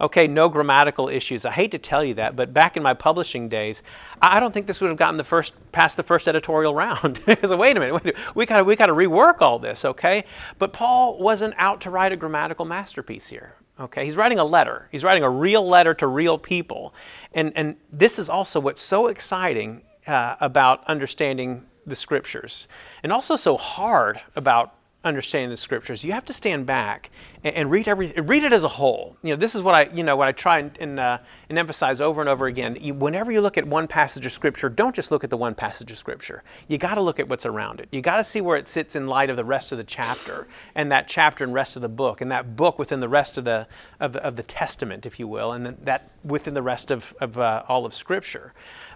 okay, 0.00 0.26
no 0.26 0.48
grammatical 0.48 1.08
issues. 1.08 1.44
I 1.44 1.52
hate 1.52 1.70
to 1.72 1.78
tell 1.78 2.04
you 2.04 2.14
that, 2.14 2.36
but 2.36 2.54
back 2.54 2.76
in 2.76 2.82
my 2.82 2.94
publishing 2.94 3.48
days, 3.48 3.82
I 4.20 4.40
don't 4.40 4.52
think 4.52 4.66
this 4.66 4.80
would 4.80 4.88
have 4.88 4.96
gotten 4.96 5.16
the 5.16 5.24
first 5.24 5.54
past 5.72 5.96
the 5.96 6.02
first 6.02 6.26
editorial 6.26 6.74
round. 6.80 7.20
Because 7.26 7.52
wait 7.52 7.76
a 7.76 7.80
minute, 7.80 8.16
we 8.34 8.46
got 8.46 8.64
we 8.64 8.76
got 8.76 8.86
to 8.86 8.94
rework 8.94 9.40
all 9.40 9.58
this, 9.58 9.84
okay? 9.84 10.24
But 10.58 10.72
Paul 10.72 11.18
wasn't 11.18 11.54
out 11.58 11.80
to 11.82 11.90
write 11.90 12.12
a 12.12 12.16
grammatical 12.16 12.64
masterpiece 12.64 13.28
here. 13.28 13.54
Okay, 13.78 14.04
he's 14.04 14.16
writing 14.16 14.38
a 14.38 14.44
letter. 14.44 14.88
He's 14.92 15.02
writing 15.02 15.22
a 15.22 15.30
real 15.30 15.66
letter 15.66 15.94
to 15.94 16.06
real 16.06 16.36
people, 16.38 16.94
and 17.32 17.52
and 17.56 17.76
this 17.92 18.18
is 18.18 18.28
also 18.28 18.60
what's 18.60 18.82
so 18.82 19.06
exciting 19.06 19.82
uh, 20.06 20.36
about 20.40 20.84
understanding 20.86 21.66
the 21.86 21.96
scriptures, 21.96 22.68
and 23.02 23.10
also 23.12 23.36
so 23.36 23.56
hard 23.56 24.20
about 24.36 24.74
understanding 25.02 25.50
the 25.50 25.56
scriptures. 25.56 26.04
You 26.04 26.12
have 26.12 26.26
to 26.26 26.32
stand 26.32 26.66
back 26.66 27.10
and, 27.44 27.54
and 27.54 27.70
read 27.70 27.88
every 27.88 28.12
read 28.12 28.44
it 28.44 28.52
as 28.52 28.64
a 28.64 28.68
whole. 28.68 29.16
You 29.22 29.30
know, 29.30 29.36
this 29.36 29.54
is 29.54 29.62
what 29.62 29.74
I 29.74 29.90
you 29.94 30.02
know 30.02 30.16
what 30.16 30.28
I 30.28 30.32
try 30.32 30.58
and 30.58 30.76
and, 30.80 31.00
uh, 31.00 31.18
and 31.48 31.58
emphasize 31.58 32.00
over 32.00 32.20
and 32.20 32.28
over 32.28 32.46
again. 32.46 32.76
You, 32.80 32.94
whenever 32.94 33.32
you 33.32 33.40
look 33.40 33.56
at 33.58 33.66
one 33.66 33.86
passage 33.86 34.24
of 34.26 34.32
scripture, 34.32 34.68
don't 34.68 34.94
just 34.94 35.10
look 35.10 35.24
at 35.24 35.30
the 35.30 35.36
one 35.36 35.54
passage 35.54 35.90
of 35.90 35.98
scripture. 35.98 36.42
You 36.68 36.78
got 36.78 36.94
to 36.94 37.00
look 37.00 37.18
at 37.20 37.28
what's 37.28 37.46
around 37.46 37.80
it. 37.80 37.88
You 37.90 38.00
got 38.00 38.16
to 38.16 38.24
see 38.24 38.40
where 38.40 38.56
it 38.56 38.68
sits 38.68 38.96
in 38.96 39.06
light 39.06 39.30
of 39.30 39.36
the 39.36 39.44
rest 39.44 39.72
of 39.72 39.78
the 39.78 39.84
chapter 39.84 40.46
and 40.74 40.90
that 40.92 41.08
chapter 41.08 41.44
and 41.44 41.54
rest 41.54 41.76
of 41.76 41.82
the 41.82 41.88
book 41.88 42.20
and 42.20 42.30
that 42.30 42.56
book 42.56 42.78
within 42.78 43.00
the 43.00 43.08
rest 43.08 43.38
of 43.38 43.44
the 43.44 43.66
of, 43.98 44.16
of 44.16 44.36
the 44.36 44.42
Testament, 44.42 45.06
if 45.06 45.18
you 45.18 45.28
will, 45.28 45.52
and 45.52 45.66
then 45.66 45.76
that 45.82 46.10
within 46.24 46.54
the 46.54 46.62
rest 46.62 46.90
of 46.90 47.14
of 47.20 47.38
uh, 47.38 47.62
all 47.68 47.86
of 47.86 47.94
Scripture. 47.94 48.52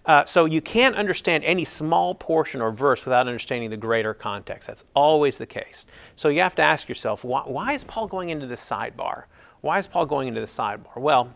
Uh, 0.07 0.25
so 0.25 0.45
you 0.45 0.61
can't 0.61 0.97
understand 0.97 1.43
any 1.45 1.65
small 1.65 2.15
portion 2.15 2.61
or 2.61 2.71
verse 2.71 3.07
without 3.07 3.27
understanding 3.27 3.71
the 3.71 3.77
greater 3.77 4.13
context. 4.13 4.67
That's 4.69 4.85
always 4.93 5.39
the 5.39 5.47
case. 5.47 5.87
So 6.15 6.29
you 6.29 6.41
have 6.41 6.55
to 6.57 6.63
ask 6.63 6.89
yourself, 6.89 7.25
why, 7.25 7.41
why 7.41 7.73
is 7.73 7.85
Paul 7.85 8.07
going 8.07 8.29
into 8.35 8.47
the 8.47 8.57
sidebar? 8.57 9.25
Why 9.63 9.79
is 9.79 9.87
Paul 9.87 10.07
going 10.07 10.29
into 10.29 10.41
the 10.41 10.47
sidebar? 10.47 10.97
Well, 10.97 11.33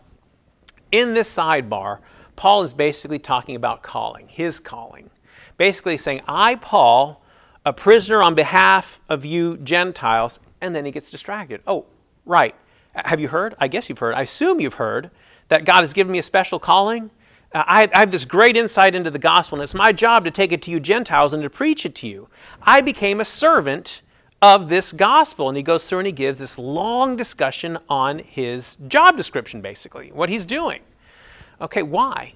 in 0.91 1.13
this 1.13 1.33
sidebar, 1.33 1.99
Paul 2.35 2.63
is 2.63 2.73
basically 2.73 3.19
talking 3.19 3.55
about 3.55 3.81
calling, 3.81 4.27
his 4.27 4.59
calling. 4.59 5.09
Basically 5.57 5.97
saying, 5.97 6.21
I, 6.27 6.55
Paul, 6.55 7.23
a 7.65 7.73
prisoner 7.73 8.21
on 8.21 8.35
behalf 8.35 8.99
of 9.09 9.25
you 9.25 9.57
Gentiles, 9.57 10.39
and 10.61 10.75
then 10.75 10.85
he 10.85 10.91
gets 10.91 11.11
distracted. 11.11 11.61
Oh, 11.67 11.85
right. 12.25 12.55
Have 12.93 13.19
you 13.19 13.27
heard? 13.27 13.55
I 13.59 13.67
guess 13.67 13.89
you've 13.89 13.99
heard. 13.99 14.15
I 14.15 14.21
assume 14.21 14.59
you've 14.59 14.75
heard 14.75 15.11
that 15.49 15.65
God 15.65 15.81
has 15.81 15.93
given 15.93 16.11
me 16.11 16.19
a 16.19 16.23
special 16.23 16.59
calling. 16.59 17.11
Uh, 17.53 17.63
I, 17.65 17.89
I 17.93 17.99
have 17.99 18.11
this 18.11 18.25
great 18.25 18.55
insight 18.55 18.95
into 18.95 19.11
the 19.11 19.19
gospel, 19.19 19.57
and 19.57 19.63
it's 19.63 19.73
my 19.73 19.91
job 19.91 20.25
to 20.25 20.31
take 20.31 20.51
it 20.51 20.61
to 20.63 20.71
you 20.71 20.79
Gentiles 20.79 21.33
and 21.33 21.43
to 21.43 21.49
preach 21.49 21.85
it 21.85 21.95
to 21.95 22.07
you. 22.07 22.29
I 22.61 22.81
became 22.81 23.19
a 23.19 23.25
servant 23.25 24.01
of 24.41 24.69
this 24.69 24.91
gospel. 24.93 25.49
And 25.49 25.57
he 25.57 25.63
goes 25.63 25.87
through 25.87 25.99
and 25.99 26.07
he 26.07 26.13
gives 26.13 26.39
this 26.39 26.57
long 26.57 27.15
discussion 27.15 27.77
on 27.89 28.19
his 28.19 28.77
job 28.87 29.17
description, 29.17 29.61
basically, 29.61 30.09
what 30.09 30.29
he's 30.29 30.45
doing. 30.45 30.81
Okay, 31.61 31.83
why? 31.83 32.33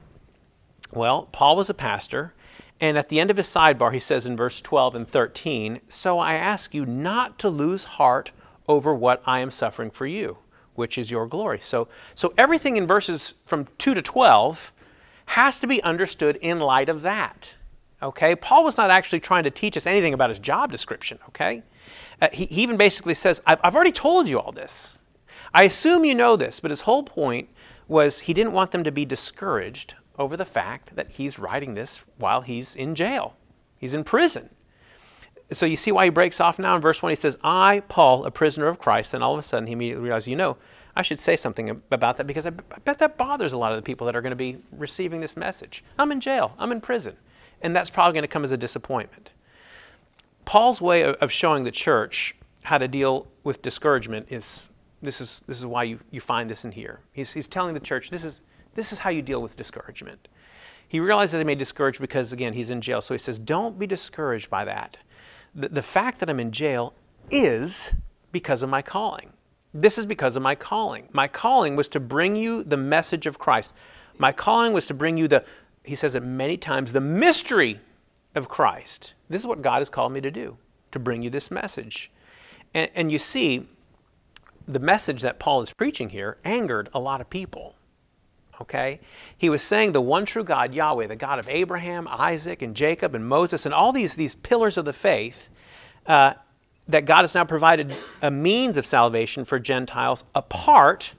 Well, 0.91 1.29
Paul 1.31 1.55
was 1.55 1.69
a 1.69 1.73
pastor, 1.73 2.33
and 2.79 2.97
at 2.97 3.09
the 3.09 3.19
end 3.19 3.31
of 3.31 3.37
his 3.37 3.47
sidebar, 3.47 3.93
he 3.93 3.99
says 3.99 4.25
in 4.25 4.35
verse 4.35 4.61
12 4.61 4.95
and 4.95 5.07
13, 5.07 5.79
So 5.87 6.19
I 6.19 6.33
ask 6.33 6.73
you 6.73 6.85
not 6.85 7.39
to 7.39 7.49
lose 7.49 7.83
heart 7.85 8.31
over 8.67 8.93
what 8.93 9.23
I 9.25 9.39
am 9.39 9.49
suffering 9.49 9.89
for 9.89 10.05
you, 10.05 10.37
which 10.75 10.97
is 10.97 11.09
your 11.09 11.25
glory. 11.25 11.59
So, 11.61 11.87
so 12.13 12.33
everything 12.37 12.77
in 12.77 12.85
verses 12.85 13.33
from 13.45 13.67
2 13.77 13.93
to 13.93 14.01
12 14.01 14.71
has 15.27 15.59
to 15.61 15.67
be 15.67 15.81
understood 15.83 16.37
in 16.41 16.59
light 16.59 16.89
of 16.89 17.01
that. 17.01 17.55
Okay? 18.01 18.35
Paul 18.35 18.63
was 18.63 18.77
not 18.77 18.91
actually 18.91 19.21
trying 19.21 19.45
to 19.45 19.51
teach 19.51 19.77
us 19.77 19.87
anything 19.87 20.13
about 20.13 20.29
his 20.29 20.39
job 20.39 20.71
description, 20.71 21.19
okay? 21.29 21.63
Uh, 22.21 22.29
he, 22.31 22.45
he, 22.45 22.61
even 22.63 22.77
basically 22.77 23.13
says, 23.13 23.41
I've, 23.45 23.59
I've 23.63 23.75
already 23.75 23.91
told 23.91 24.27
you 24.27 24.39
all 24.39 24.51
this. 24.51 24.97
I 25.53 25.63
assume 25.63 26.05
you 26.05 26.15
know 26.15 26.35
this, 26.35 26.59
but 26.59 26.71
his 26.71 26.81
whole 26.81 27.03
point 27.03 27.49
was 27.87 28.21
he 28.21 28.33
didn't 28.33 28.53
want 28.53 28.71
them 28.71 28.83
to 28.83 28.91
be 28.91 29.05
discouraged 29.05 29.95
over 30.17 30.37
the 30.37 30.45
fact 30.45 30.95
that 30.95 31.11
he's 31.11 31.39
writing 31.39 31.73
this 31.73 32.05
while 32.17 32.41
he's 32.41 32.75
in 32.75 32.95
jail. 32.95 33.35
He's 33.77 33.93
in 33.93 34.03
prison. 34.03 34.49
So 35.51 35.65
you 35.65 35.75
see 35.75 35.91
why 35.91 36.05
he 36.05 36.09
breaks 36.09 36.39
off 36.39 36.57
now 36.57 36.75
in 36.75 36.81
verse 36.81 37.01
1. 37.01 37.11
He 37.11 37.15
says, 37.15 37.37
I, 37.43 37.83
Paul, 37.89 38.25
a 38.25 38.31
prisoner 38.31 38.67
of 38.67 38.79
Christ. 38.79 39.13
And 39.13 39.23
all 39.23 39.33
of 39.33 39.39
a 39.39 39.43
sudden 39.43 39.67
he 39.67 39.73
immediately 39.73 40.03
realizes, 40.03 40.29
you 40.29 40.35
know, 40.35 40.57
I 40.95 41.01
should 41.01 41.19
say 41.19 41.35
something 41.35 41.81
about 41.91 42.17
that 42.17 42.27
because 42.27 42.45
I, 42.45 42.51
bet 42.51 42.99
that 42.99 43.17
bothers 43.17 43.53
a 43.53 43.57
lot 43.57 43.71
of 43.71 43.77
the 43.77 43.81
people 43.81 44.05
that 44.05 44.15
are 44.15 44.21
going 44.21 44.31
to 44.31 44.35
be 44.35 44.57
receiving 44.71 45.19
this 45.19 45.35
message. 45.35 45.83
I'm 45.97 46.11
in 46.11 46.19
jail, 46.19 46.55
I'm 46.57 46.71
in 46.71 46.81
prison. 46.81 47.17
And 47.61 47.75
that's 47.75 47.89
probably 47.89 48.13
going 48.13 48.23
to 48.23 48.27
come 48.27 48.43
as 48.43 48.51
a 48.51 48.57
disappointment. 48.57 49.31
Paul's 50.45 50.81
way 50.81 51.03
of 51.05 51.31
showing 51.31 51.63
the 51.63 51.71
church 51.71 52.35
how 52.63 52.77
to 52.77 52.87
deal 52.87 53.27
with 53.43 53.61
discouragement 53.61 54.27
is 54.29 54.69
this 55.01 55.19
is, 55.19 55.43
this 55.47 55.59
is 55.59 55.65
why 55.65 55.83
you, 55.83 55.99
you 56.11 56.21
find 56.21 56.49
this 56.49 56.63
in 56.63 56.71
here. 56.71 57.01
He's, 57.11 57.33
he's 57.33 57.47
telling 57.47 57.73
the 57.73 57.79
church 57.79 58.09
this 58.09 58.23
is, 58.23 58.41
this 58.73 58.93
is 58.93 58.99
how 58.99 59.09
you 59.09 59.21
deal 59.21 59.41
with 59.41 59.57
discouragement. 59.57 60.29
He 60.87 60.99
realizes 60.99 61.33
they 61.33 61.43
may 61.43 61.55
discourage 61.55 61.99
because, 61.99 62.31
again, 62.31 62.53
he's 62.53 62.69
in 62.69 62.79
jail. 62.79 63.01
So 63.01 63.13
he 63.13 63.17
says, 63.17 63.37
Don't 63.37 63.77
be 63.77 63.87
discouraged 63.87 64.49
by 64.49 64.65
that. 64.65 64.97
The, 65.55 65.69
the 65.69 65.81
fact 65.81 66.19
that 66.19 66.29
I'm 66.29 66.39
in 66.39 66.51
jail 66.51 66.93
is 67.29 67.93
because 68.31 68.63
of 68.63 68.69
my 68.69 68.81
calling. 68.81 69.33
This 69.73 69.97
is 69.97 70.05
because 70.05 70.35
of 70.35 70.43
my 70.43 70.55
calling. 70.55 71.09
My 71.11 71.27
calling 71.27 71.75
was 71.75 71.87
to 71.89 71.99
bring 71.99 72.35
you 72.35 72.63
the 72.63 72.77
message 72.77 73.25
of 73.25 73.39
Christ. 73.39 73.73
My 74.19 74.31
calling 74.31 74.71
was 74.71 74.85
to 74.87 74.93
bring 74.93 75.17
you 75.17 75.27
the, 75.27 75.43
he 75.83 75.95
says 75.95 76.15
it 76.15 76.23
many 76.23 76.57
times, 76.57 76.93
the 76.93 77.01
mystery 77.01 77.79
of 78.35 78.49
Christ. 78.49 79.13
This 79.29 79.41
is 79.41 79.47
what 79.47 79.61
God 79.61 79.79
has 79.79 79.89
called 79.89 80.11
me 80.11 80.21
to 80.21 80.31
do, 80.31 80.57
to 80.91 80.99
bring 80.99 81.21
you 81.21 81.29
this 81.29 81.51
message. 81.51 82.11
And, 82.73 82.89
and 82.95 83.11
you 83.11 83.19
see, 83.19 83.67
the 84.67 84.79
message 84.79 85.21
that 85.21 85.39
Paul 85.39 85.61
is 85.61 85.71
preaching 85.71 86.09
here 86.09 86.37
angered 86.43 86.89
a 86.93 86.99
lot 86.99 87.21
of 87.21 87.29
people. 87.29 87.75
Okay? 88.61 88.99
He 89.37 89.49
was 89.49 89.61
saying 89.61 89.91
the 89.91 90.01
one 90.01 90.25
true 90.25 90.43
God, 90.43 90.73
Yahweh, 90.73 91.07
the 91.07 91.15
God 91.15 91.39
of 91.39 91.49
Abraham, 91.49 92.07
Isaac, 92.09 92.61
and 92.61 92.75
Jacob, 92.75 93.15
and 93.15 93.27
Moses, 93.27 93.65
and 93.65 93.73
all 93.73 93.91
these, 93.91 94.15
these 94.15 94.35
pillars 94.35 94.77
of 94.77 94.85
the 94.85 94.93
faith, 94.93 95.49
uh, 96.05 96.33
that 96.87 97.05
God 97.05 97.21
has 97.21 97.33
now 97.35 97.45
provided 97.45 97.95
a 98.21 98.29
means 98.29 98.77
of 98.77 98.85
salvation 98.85 99.45
for 99.45 99.59
Gentiles 99.59 100.23
apart 100.35 101.13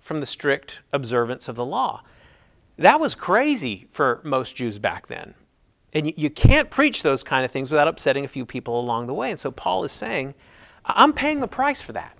from 0.00 0.20
the 0.20 0.26
strict 0.26 0.80
observance 0.92 1.48
of 1.48 1.56
the 1.56 1.64
law. 1.64 2.02
That 2.78 3.00
was 3.00 3.14
crazy 3.14 3.88
for 3.90 4.20
most 4.22 4.54
Jews 4.54 4.78
back 4.78 5.08
then. 5.08 5.34
And 5.92 6.06
you, 6.06 6.12
you 6.16 6.30
can't 6.30 6.70
preach 6.70 7.02
those 7.02 7.22
kind 7.22 7.44
of 7.44 7.50
things 7.50 7.70
without 7.70 7.88
upsetting 7.88 8.24
a 8.24 8.28
few 8.28 8.44
people 8.44 8.78
along 8.78 9.06
the 9.06 9.14
way. 9.14 9.30
And 9.30 9.38
so 9.38 9.50
Paul 9.50 9.84
is 9.84 9.92
saying, 9.92 10.34
I'm 10.84 11.12
paying 11.12 11.40
the 11.40 11.48
price 11.48 11.80
for 11.80 11.92
that. 11.92 12.16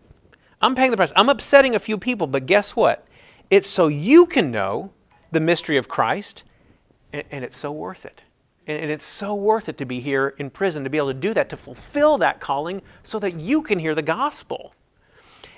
I'm 0.61 0.75
paying 0.75 0.90
the 0.90 0.96
price. 0.96 1.12
I'm 1.14 1.28
upsetting 1.28 1.75
a 1.75 1.78
few 1.78 1.99
people, 1.99 2.26
but 2.26 2.46
guess 2.46 2.75
what? 2.75 3.06
It's 3.50 3.68
so 3.68 3.88
you 3.88 4.26
can 4.26 4.50
know 4.50 4.92
the 5.30 5.40
mystery 5.40 5.76
of 5.76 5.88
Christ, 5.88 6.42
and, 7.12 7.25
and 7.30 7.44
it's 7.44 7.56
so 7.56 7.70
worth 7.70 8.04
it. 8.04 8.23
And, 8.66 8.78
and 8.78 8.90
it's 8.90 9.04
so 9.04 9.35
worth 9.35 9.68
it 9.68 9.76
to 9.78 9.85
be 9.85 10.00
here 10.00 10.35
in 10.38 10.50
prison, 10.50 10.85
to 10.85 10.90
be 10.90 10.99
able 10.99 11.12
to 11.12 11.14
do 11.14 11.35
that, 11.35 11.49
to 11.50 11.56
fulfill 11.56 12.18
that 12.18 12.40
calling 12.40 12.82
so 13.02 13.18
that 13.18 13.38
you 13.38 13.62
can 13.62 13.78
hear 13.78 13.94
the 13.94 14.02
gospel. 14.02 14.75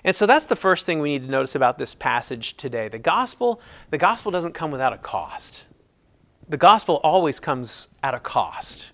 And 0.05 0.15
so 0.15 0.27
that's 0.27 0.47
the 0.47 0.57
first 0.57 0.85
thing 0.85 1.00
we 1.00 1.11
need 1.11 1.27
to 1.27 1.31
notice 1.31 1.55
about 1.55 1.79
this 1.79 1.95
passage 1.95 2.57
today. 2.57 2.88
The 2.88 2.99
gospel, 2.99 3.61
the 3.91 3.99
gospel 3.99 4.31
doesn't 4.31 4.53
come 4.53 4.71
without 4.71 4.93
a 4.93 4.99
cost. 4.99 5.67
The 6.49 6.57
gospel 6.57 6.97
always 7.02 7.40
comes 7.40 7.88
at 8.02 8.14
a 8.14 8.21
cost. 8.21 8.90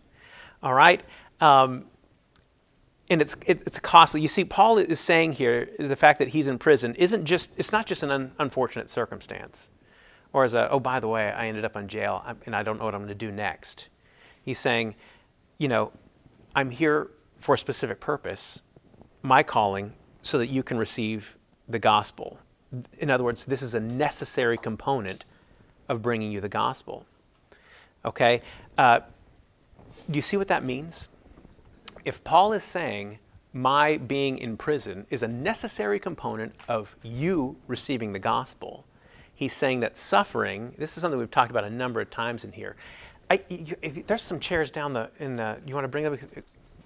All 0.62 0.75
right? 0.75 1.02
Um, 1.40 1.87
and 3.11 3.20
it's 3.20 3.37
it's 3.46 3.78
costly. 3.80 4.23
You 4.23 4.28
see, 4.28 4.44
Paul 4.44 4.78
is 4.78 4.99
saying 4.99 5.32
here 5.32 5.68
the 5.78 5.96
fact 5.96 6.18
that 6.20 6.28
he's 6.28 6.49
in 6.49 6.58
prison 6.58 6.94
isn't 6.94 7.25
just 7.25 7.50
it's 7.56 7.73
not 7.73 7.87
just 7.87 8.02
an 8.02 8.11
un, 8.11 8.32
unfortunate 8.38 8.88
circumstance, 8.88 9.70
or 10.32 10.44
as 10.44 10.54
a 10.54 10.70
oh 10.70 10.80
by 10.80 11.00
the 11.00 11.08
way 11.08 11.30
I 11.30 11.46
ended 11.46 11.64
up 11.64 11.76
in 11.76 11.87
jail 11.87 12.25
and 12.46 12.56
I 12.56 12.62
don't 12.62 12.78
know 12.78 12.84
what 12.84 12.94
I'm 12.94 13.02
going 13.02 13.08
to 13.08 13.14
do 13.14 13.30
next. 13.30 13.88
He's 14.42 14.58
saying, 14.58 14.94
you 15.58 15.68
know, 15.68 15.92
I'm 16.54 16.70
here 16.70 17.11
for 17.37 17.54
a 17.54 17.58
specific 17.58 18.00
purpose, 18.00 18.62
my 19.23 19.42
calling, 19.42 19.92
so 20.23 20.38
that 20.38 20.46
you 20.46 20.62
can 20.62 20.78
receive 20.78 21.37
the 21.68 21.78
gospel. 21.78 22.38
In 22.99 23.11
other 23.11 23.25
words, 23.25 23.44
this 23.44 23.62
is 23.62 23.75
a 23.75 23.80
necessary 23.80 24.56
component 24.56 25.25
of 25.88 26.00
bringing 26.02 26.32
you 26.32 26.40
the 26.40 26.49
gospel. 26.49 27.06
Okay, 28.04 28.42
uh, 28.78 29.00
do 30.11 30.16
you 30.16 30.23
see 30.23 30.37
what 30.37 30.49
that 30.49 30.64
means? 30.64 31.08
if 32.04 32.23
Paul 32.23 32.52
is 32.52 32.64
saying 32.64 33.18
my 33.52 33.96
being 33.96 34.38
in 34.38 34.56
prison 34.56 35.06
is 35.11 35.23
a 35.23 35.28
necessary 35.28 35.99
component 35.99 36.54
of 36.68 36.96
you 37.02 37.56
receiving 37.66 38.12
the 38.12 38.18
gospel, 38.18 38.84
he's 39.34 39.52
saying 39.52 39.80
that 39.80 39.96
suffering, 39.96 40.75
this 40.76 40.96
is 40.96 41.00
something 41.00 41.18
we've 41.18 41.30
talked 41.30 41.50
about 41.50 41.64
a 41.64 41.70
number 41.70 42.00
of 42.00 42.11
times 42.11 42.44
in 42.44 42.52
here. 42.52 42.76
I, 43.30 43.40
you, 43.49 43.75
if, 43.80 44.06
there's 44.06 44.23
some 44.23 44.38
chairs 44.40 44.70
down 44.70 44.92
the, 44.92 45.08
in 45.18 45.37
the, 45.37 45.58
you 45.66 45.75
want 45.75 45.84
to 45.84 45.88
bring 45.88 46.06
up, 46.06 46.14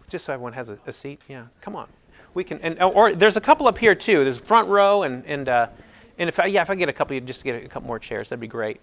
just 0.09 0.25
so 0.25 0.33
everyone 0.33 0.53
has 0.53 0.71
a, 0.71 0.79
a, 0.87 0.93
seat? 0.93 1.21
Yeah, 1.29 1.47
come 1.61 1.75
on. 1.75 1.89
We 2.35 2.45
can, 2.45 2.61
and, 2.61 2.81
or 2.81 3.15
there's 3.15 3.37
a 3.37 3.41
couple 3.41 3.67
up 3.67 3.79
here 3.79 3.95
too. 3.95 4.23
There's 4.23 4.39
front 4.39 4.69
row 4.69 5.03
and, 5.03 5.25
and, 5.27 5.49
uh, 5.49 5.69
and 6.19 6.29
if 6.29 6.39
I, 6.39 6.47
yeah, 6.47 6.63
if 6.63 6.71
I 6.71 6.75
get 6.75 6.89
a 6.89 6.93
couple, 6.93 7.19
just 7.21 7.41
to 7.41 7.45
get 7.45 7.65
a 7.65 7.69
couple 7.69 7.87
more 7.87 7.99
chairs, 7.99 8.29
that'd 8.29 8.41
be 8.41 8.47
great. 8.47 8.81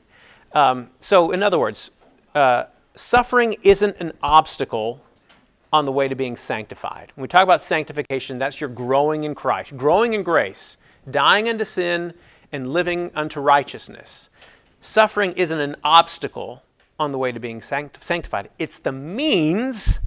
Um, 0.53 0.89
so 0.99 1.31
in 1.31 1.43
other 1.43 1.59
words, 1.59 1.91
uh, 2.35 2.65
suffering 2.93 3.55
isn't 3.63 3.97
an 3.97 4.11
obstacle 4.21 5.01
on 5.73 5.85
the 5.85 5.91
way 5.91 6.07
to 6.07 6.15
being 6.15 6.35
sanctified. 6.35 7.11
When 7.15 7.23
we 7.23 7.27
talk 7.27 7.43
about 7.43 7.63
sanctification, 7.63 8.37
that's 8.37 8.61
your 8.61 8.69
growing 8.69 9.23
in 9.23 9.35
Christ, 9.35 9.75
growing 9.75 10.13
in 10.13 10.23
grace, 10.23 10.77
dying 11.09 11.49
unto 11.49 11.63
sin, 11.63 12.13
and 12.51 12.71
living 12.71 13.11
unto 13.15 13.39
righteousness. 13.39 14.29
Suffering 14.79 15.33
isn't 15.33 15.59
an 15.59 15.75
obstacle 15.83 16.63
on 16.99 17.11
the 17.11 17.17
way 17.17 17.31
to 17.31 17.39
being 17.39 17.61
sanctified, 17.61 18.49
it's 18.57 18.77
the 18.77 18.91
means 18.91 19.99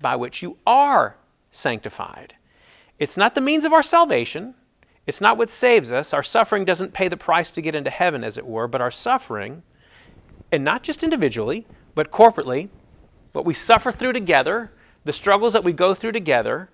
by 0.00 0.14
which 0.14 0.42
you 0.42 0.56
are 0.66 1.16
sanctified. 1.50 2.34
It's 2.98 3.16
not 3.16 3.34
the 3.34 3.40
means 3.40 3.64
of 3.64 3.72
our 3.72 3.82
salvation. 3.82 4.54
It's 5.06 5.20
not 5.20 5.38
what 5.38 5.48
saves 5.48 5.90
us. 5.90 6.12
Our 6.12 6.22
suffering 6.22 6.64
doesn't 6.64 6.92
pay 6.92 7.08
the 7.08 7.16
price 7.16 7.50
to 7.52 7.62
get 7.62 7.74
into 7.74 7.90
heaven, 7.90 8.22
as 8.22 8.36
it 8.36 8.46
were, 8.46 8.68
but 8.68 8.80
our 8.80 8.90
suffering, 8.90 9.62
and 10.50 10.64
not 10.64 10.82
just 10.82 11.02
individually, 11.02 11.66
but 11.94 12.10
corporately, 12.10 12.68
what 13.32 13.44
we 13.44 13.54
suffer 13.54 13.92
through 13.92 14.12
together 14.12 14.72
the 15.08 15.12
struggles 15.14 15.54
that 15.54 15.64
we 15.64 15.72
go 15.72 15.94
through 15.94 16.12
together, 16.12 16.68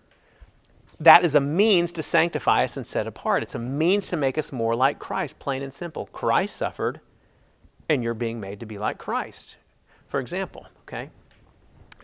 that 0.99 1.25
is 1.25 1.37
a 1.37 1.41
means 1.41 1.93
to 1.93 2.03
sanctify 2.03 2.65
us 2.65 2.77
and 2.77 2.85
set 2.85 3.07
apart. 3.07 3.45
It's 3.45 3.55
a 3.55 3.61
means 3.61 4.09
to 4.09 4.17
make 4.17 4.37
us 4.37 4.51
more 4.51 4.75
like 4.75 4.99
Christ, 4.99 5.39
plain 5.39 5.63
and 5.63 5.73
simple. 5.73 6.07
Christ 6.07 6.57
suffered, 6.57 7.01
and 7.89 8.03
you're 8.03 8.13
being 8.13 8.41
made 8.41 8.59
to 8.59 8.67
be 8.67 8.77
like 8.77 8.99
Christ. 8.99 9.57
For 10.09 10.19
example, 10.19 10.67
okay, 10.81 11.11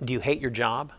do 0.05 0.13
you 0.13 0.21
hate 0.21 0.41
your 0.41 0.53
job? 0.53 0.93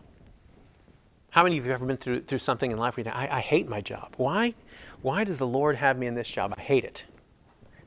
How 1.30 1.44
many 1.44 1.56
of 1.56 1.64
you 1.64 1.72
have 1.72 1.80
ever 1.80 1.86
been 1.86 1.96
through, 1.96 2.24
through 2.24 2.40
something 2.40 2.70
in 2.70 2.76
life 2.76 2.96
where 2.96 3.00
you 3.00 3.10
think, 3.10 3.16
I, 3.16 3.38
I 3.38 3.40
hate 3.40 3.66
my 3.66 3.80
job? 3.80 4.12
Why? 4.18 4.52
Why 5.00 5.24
does 5.24 5.38
the 5.38 5.46
Lord 5.46 5.76
have 5.76 5.98
me 5.98 6.06
in 6.06 6.14
this 6.14 6.28
job? 6.28 6.52
I 6.58 6.60
hate 6.60 6.84
it. 6.84 7.06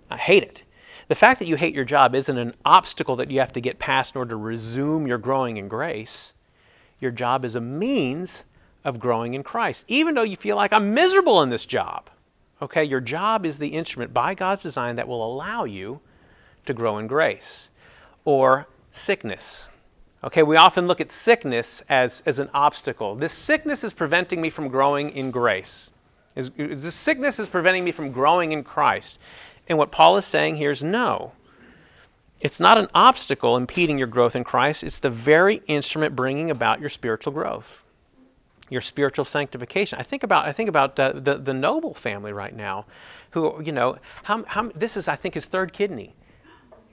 I 0.10 0.18
hate 0.18 0.42
it. 0.42 0.64
The 1.08 1.16
fact 1.16 1.40
that 1.40 1.48
you 1.48 1.56
hate 1.56 1.76
your 1.76 1.86
job 1.86 2.16
isn't 2.16 2.38
an 2.38 2.54
obstacle 2.64 3.16
that 3.18 3.32
you 3.32 3.40
have 3.40 3.54
to 3.54 3.62
get 3.62 3.80
past 3.80 4.16
in 4.16 4.20
order 4.20 4.32
to 4.32 4.38
resume 4.38 5.08
your 5.08 5.18
growing 5.18 5.58
in 5.58 5.68
grace. 5.68 6.34
Your 7.00 7.12
job 7.12 7.46
is 7.46 7.56
a 7.56 7.62
means 7.62 8.46
of 8.84 9.00
growing 9.00 9.34
in 9.34 9.44
Christ, 9.44 9.86
even 9.88 10.16
though 10.16 10.24
you 10.24 10.36
feel 10.36 10.56
like 10.56 10.72
I'm 10.72 10.94
miserable 10.94 11.42
in 11.42 11.50
this 11.50 11.66
job. 11.66 12.10
Okay, 12.62 12.84
your 12.84 13.02
job 13.02 13.46
is 13.46 13.58
the 13.58 13.70
instrument 13.70 14.14
by 14.14 14.34
God's 14.34 14.64
design 14.64 14.96
that 14.96 15.08
will 15.08 15.26
allow 15.26 15.66
you 15.66 16.00
to 16.66 16.74
grow 16.74 16.98
in 16.98 17.08
grace. 17.08 17.70
Or 18.24 18.68
sickness. 18.92 19.70
Okay, 20.24 20.42
we 20.42 20.56
often 20.56 20.88
look 20.88 21.02
at 21.02 21.12
sickness 21.12 21.84
as, 21.90 22.24
as 22.26 22.40
an 22.40 22.50
obstacle. 22.54 23.16
This 23.16 23.34
sickness 23.34 23.84
is 23.84 23.94
preventing 23.94 24.42
me 24.42 24.50
from 24.50 24.70
growing 24.70 25.12
in 25.12 25.30
grace. 25.30 25.92
Is, 26.36 26.52
is 26.58 26.84
this 26.84 26.96
sickness 26.96 27.40
is 27.40 27.48
preventing 27.48 27.84
me 27.84 27.92
from 27.92 28.12
growing 28.12 28.52
in 28.52 28.64
Christ. 28.64 29.20
And 29.68 29.78
what 29.78 29.92
Paul 29.92 30.18
is 30.18 30.26
saying 30.26 30.56
here 30.56 30.72
is 30.72 30.84
no. 30.84 31.34
It's 32.42 32.60
not 32.60 32.78
an 32.78 32.88
obstacle 32.94 33.58
impeding 33.58 33.98
your 33.98 34.08
growth 34.08 34.36
in 34.36 34.44
Christ, 34.44 34.84
it's 34.84 35.00
the 35.00 35.10
very 35.10 35.62
instrument 35.68 36.16
bringing 36.16 36.52
about 36.52 36.80
your 36.80 36.90
spiritual 36.90 37.34
growth, 37.34 37.84
your 38.70 38.82
spiritual 38.82 39.26
sanctification. 39.26 40.00
I 40.00 40.04
think 40.04 40.22
about, 40.24 40.46
I 40.46 40.52
think 40.52 40.70
about 40.70 41.00
uh, 41.00 41.14
the, 41.14 41.36
the 41.38 41.54
Noble 41.54 41.94
family 41.94 42.34
right 42.34 42.54
now, 42.54 42.86
who, 43.32 43.62
you 43.64 43.72
know, 43.72 43.98
how, 44.24 44.44
how, 44.46 44.72
this 44.76 44.98
is, 44.98 45.08
I 45.08 45.16
think, 45.16 45.34
his 45.34 45.46
third 45.46 45.74
kidney. 45.74 46.14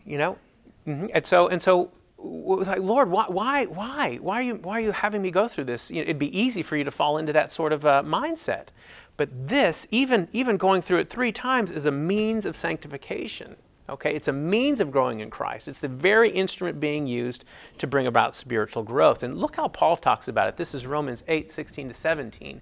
You 0.04 0.18
know, 0.18 0.38
Mm-hmm. 0.86 1.06
And 1.14 1.26
so, 1.26 1.48
and 1.48 1.62
so, 1.62 1.90
like, 2.18 2.80
Lord, 2.80 3.10
why, 3.10 3.26
why, 3.28 3.66
why, 3.66 4.16
why 4.16 4.38
are 4.38 4.42
you, 4.42 4.54
why 4.56 4.78
are 4.78 4.80
you 4.80 4.92
having 4.92 5.22
me 5.22 5.30
go 5.30 5.48
through 5.48 5.64
this? 5.64 5.90
You 5.90 5.96
know, 5.96 6.02
it'd 6.02 6.18
be 6.18 6.36
easy 6.38 6.62
for 6.62 6.76
you 6.76 6.84
to 6.84 6.90
fall 6.90 7.18
into 7.18 7.32
that 7.32 7.50
sort 7.50 7.72
of 7.72 7.86
uh, 7.86 8.02
mindset. 8.04 8.68
But 9.22 9.46
this, 9.46 9.86
even, 9.92 10.26
even 10.32 10.56
going 10.56 10.82
through 10.82 10.98
it 10.98 11.08
three 11.08 11.30
times, 11.30 11.70
is 11.70 11.86
a 11.86 11.92
means 11.92 12.44
of 12.44 12.56
sanctification. 12.56 13.54
Okay, 13.88 14.16
it's 14.16 14.26
a 14.26 14.32
means 14.32 14.80
of 14.80 14.90
growing 14.90 15.20
in 15.20 15.30
Christ. 15.30 15.68
It's 15.68 15.78
the 15.78 15.86
very 15.86 16.28
instrument 16.28 16.80
being 16.80 17.06
used 17.06 17.44
to 17.78 17.86
bring 17.86 18.08
about 18.08 18.34
spiritual 18.34 18.82
growth. 18.82 19.22
And 19.22 19.38
look 19.38 19.54
how 19.54 19.68
Paul 19.68 19.96
talks 19.96 20.26
about 20.26 20.48
it. 20.48 20.56
This 20.56 20.74
is 20.74 20.88
Romans 20.88 21.22
8, 21.28 21.52
16 21.52 21.86
to 21.86 21.94
17. 21.94 22.60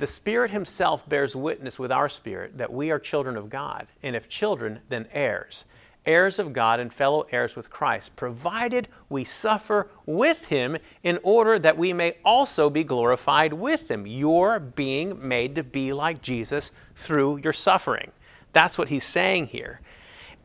The 0.00 0.06
Spirit 0.08 0.50
Himself 0.50 1.08
bears 1.08 1.36
witness 1.36 1.78
with 1.78 1.92
our 1.92 2.08
spirit 2.08 2.58
that 2.58 2.72
we 2.72 2.90
are 2.90 2.98
children 2.98 3.36
of 3.36 3.48
God, 3.48 3.86
and 4.02 4.16
if 4.16 4.28
children, 4.28 4.80
then 4.88 5.06
heirs, 5.12 5.64
heirs 6.10 6.40
of 6.40 6.52
God 6.52 6.80
and 6.80 6.92
fellow 6.92 7.24
heirs 7.30 7.54
with 7.54 7.70
Christ, 7.70 8.16
provided 8.16 8.88
we 9.08 9.22
suffer 9.22 9.88
with 10.04 10.46
Him 10.46 10.76
in 11.04 11.20
order 11.22 11.58
that 11.58 11.78
we 11.78 11.92
may 11.92 12.16
also 12.24 12.68
be 12.68 12.82
glorified 12.82 13.52
with 13.52 13.88
Him. 13.88 14.06
You're 14.06 14.58
being 14.58 15.26
made 15.26 15.54
to 15.54 15.62
be 15.62 15.92
like 15.92 16.20
Jesus 16.20 16.72
through 16.96 17.38
your 17.44 17.52
suffering. 17.52 18.10
That's 18.52 18.76
what 18.76 18.88
He's 18.88 19.04
saying 19.04 19.46
here. 19.46 19.80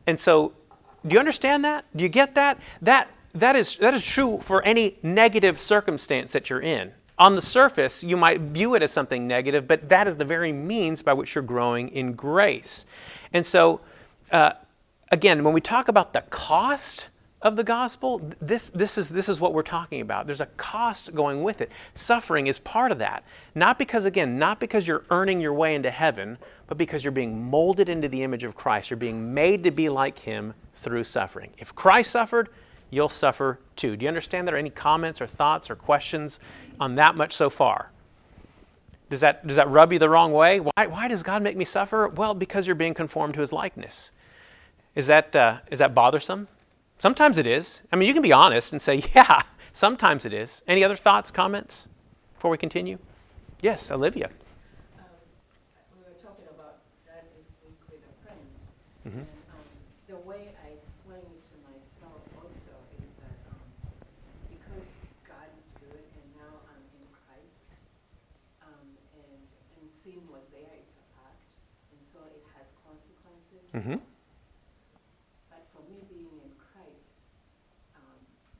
And 0.05 0.19
so, 0.19 0.53
do 1.05 1.13
you 1.15 1.19
understand 1.19 1.65
that? 1.65 1.85
Do 1.95 2.03
you 2.03 2.09
get 2.09 2.35
that? 2.35 2.59
That 2.83 3.11
that 3.33 3.55
is 3.55 3.75
that 3.77 3.93
is 3.93 4.05
true 4.05 4.39
for 4.41 4.63
any 4.63 4.97
negative 5.01 5.59
circumstance 5.59 6.31
that 6.33 6.49
you're 6.49 6.61
in. 6.61 6.93
On 7.17 7.35
the 7.35 7.41
surface, 7.41 8.03
you 8.03 8.17
might 8.17 8.39
view 8.41 8.75
it 8.75 8.83
as 8.83 8.91
something 8.91 9.27
negative, 9.27 9.67
but 9.67 9.89
that 9.89 10.07
is 10.07 10.17
the 10.17 10.25
very 10.25 10.51
means 10.51 11.01
by 11.01 11.13
which 11.13 11.33
you're 11.33 11.43
growing 11.43 11.89
in 11.89 12.13
grace. 12.13 12.85
And 13.33 13.45
so, 13.45 13.79
uh, 14.31 14.51
again, 15.15 15.45
when 15.45 15.53
we 15.53 15.61
talk 15.61 15.87
about 15.87 16.11
the 16.11 16.21
cost 16.23 17.07
of 17.41 17.55
the 17.55 17.63
gospel, 17.63 18.19
this, 18.41 18.69
this, 18.71 18.97
is, 18.97 19.07
this 19.07 19.29
is 19.29 19.39
what 19.39 19.53
we're 19.53 19.63
talking 19.63 20.01
about. 20.01 20.27
There's 20.27 20.41
a 20.41 20.45
cost 20.57 21.15
going 21.15 21.41
with 21.41 21.61
it. 21.61 21.71
Suffering 21.93 22.47
is 22.47 22.59
part 22.59 22.91
of 22.91 22.99
that. 22.99 23.23
Not 23.55 23.79
because, 23.79 24.03
again, 24.03 24.37
not 24.37 24.59
because 24.59 24.85
you're 24.85 25.05
earning 25.09 25.39
your 25.39 25.53
way 25.53 25.73
into 25.73 25.89
heaven, 25.89 26.37
but 26.67 26.77
because 26.77 27.05
you're 27.05 27.13
being 27.13 27.41
molded 27.49 27.87
into 27.87 28.09
the 28.09 28.23
image 28.23 28.43
of 28.43 28.55
Christ. 28.55 28.89
You're 28.89 28.97
being 28.97 29.33
made 29.33 29.63
to 29.63 29.71
be 29.71 29.87
like 29.87 30.19
Him 30.19 30.53
through 30.73 31.05
suffering. 31.05 31.51
If 31.57 31.73
Christ 31.73 32.11
suffered, 32.11 32.49
you'll 32.89 33.07
suffer 33.07 33.59
too. 33.77 33.95
Do 33.95 34.03
you 34.03 34.09
understand 34.09 34.45
there? 34.47 34.55
Are 34.55 34.59
any 34.59 34.69
comments 34.69 35.21
or 35.21 35.27
thoughts 35.27 35.69
or 35.69 35.77
questions 35.77 36.41
on 36.77 36.95
that 36.95 37.15
much 37.15 37.33
so 37.33 37.49
far? 37.49 37.89
Does 39.09 39.21
that, 39.21 39.47
does 39.47 39.55
that 39.55 39.69
rub 39.69 39.93
you 39.93 39.99
the 39.99 40.09
wrong 40.09 40.33
way? 40.33 40.59
Why, 40.59 40.87
why 40.87 41.07
does 41.07 41.23
God 41.23 41.41
make 41.41 41.55
me 41.55 41.63
suffer? 41.63 42.09
Well, 42.09 42.33
because 42.33 42.67
you're 42.67 42.75
being 42.75 42.93
conformed 42.93 43.35
to 43.35 43.39
his 43.39 43.53
likeness. 43.53 44.11
Is 44.95 45.07
that, 45.07 45.35
uh, 45.35 45.59
is 45.69 45.79
that 45.79 45.93
bothersome? 45.93 46.47
Sometimes 46.99 47.37
it 47.37 47.45
is. 47.45 47.81
I 47.91 47.97
mean, 47.97 48.07
you 48.07 48.13
can 48.13 48.23
be 48.23 48.31
honest 48.31 48.71
and 48.71 48.81
say, 48.81 49.03
yeah, 49.15 49.41
sometimes 49.73 50.25
it 50.25 50.33
is. 50.33 50.63
Any 50.67 50.83
other 50.83 50.95
thoughts, 50.95 51.31
comments 51.31 51.87
before 52.33 52.51
we 52.51 52.57
continue? 52.57 52.97
Yes, 53.61 53.91
Olivia. 53.91 54.29
Um, 54.97 55.03
we 55.97 56.05
were 56.05 56.15
talking 56.21 56.45
about 56.53 56.79
that 57.09 57.27
is 57.35 57.49
with 57.89 58.05
a 58.05 58.13
friend. 58.23 58.45
Mm-hmm. 59.03 59.25
And, 59.25 59.27
um, 59.51 59.65
the 60.07 60.19
way 60.21 60.53
I 60.63 60.77
explain 60.79 61.25
it 61.25 61.41
to 61.51 61.55
myself 61.65 62.21
also 62.39 62.73
is 63.01 63.11
that 63.19 63.39
um, 63.51 63.65
because 64.47 64.87
God 65.27 65.49
is 65.59 65.67
good 65.81 66.03
and 66.03 66.27
now 66.39 66.53
I'm 66.71 66.83
in 66.95 67.05
Christ 67.09 67.67
and, 68.63 68.87
and 69.81 69.83
sin 69.89 70.21
was 70.31 70.47
there, 70.55 70.77
it's 70.77 70.95
a 70.95 71.05
fact, 71.19 71.51
and 71.91 71.99
so 72.05 72.21
it 72.31 72.45
has 72.55 72.69
consequences. 72.85 73.65
Mm-hmm. 73.73 73.99
But 75.49 75.63
for 75.73 75.81
me 75.89 76.05
being 76.11 76.29
in 76.37 76.53
Christ, 76.59 77.17
um, 77.97 78.19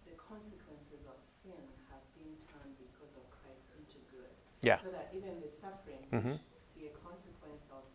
the 0.10 0.18
consequences 0.18 1.06
of 1.06 1.20
sin 1.46 1.62
have 1.94 2.02
been 2.18 2.34
turned 2.50 2.74
because 2.82 3.14
of 3.14 3.24
Christ 3.30 3.70
into 3.78 4.02
good. 4.10 4.34
Yeah. 4.66 4.82
So 4.82 4.90
that 4.90 5.14
even 5.14 5.38
the 5.38 5.52
suffering, 5.54 6.02
mm-hmm. 6.10 6.42
be 6.74 6.90
a 6.90 6.96
consequence 7.06 7.62
of, 7.70 7.86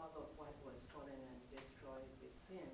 of 0.00 0.08
what 0.40 0.56
was 0.64 0.80
fallen 0.88 1.12
and 1.12 1.38
destroyed 1.52 2.08
with 2.24 2.32
sin, 2.48 2.64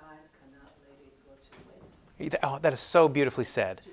God 0.00 0.16
cannot 0.40 0.72
let 0.88 0.96
it 1.04 1.12
go 1.28 1.36
to 1.36 1.52
waste. 1.68 2.40
Oh, 2.40 2.56
that 2.64 2.72
is 2.72 2.80
so 2.80 3.08
beautifully 3.08 3.44
said. 3.44 3.84
Be, 3.84 3.92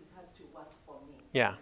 it 0.00 0.08
has 0.16 0.32
to 0.40 0.42
work 0.56 0.72
for 0.88 0.96
me. 1.04 1.20
Yeah. 1.36 1.60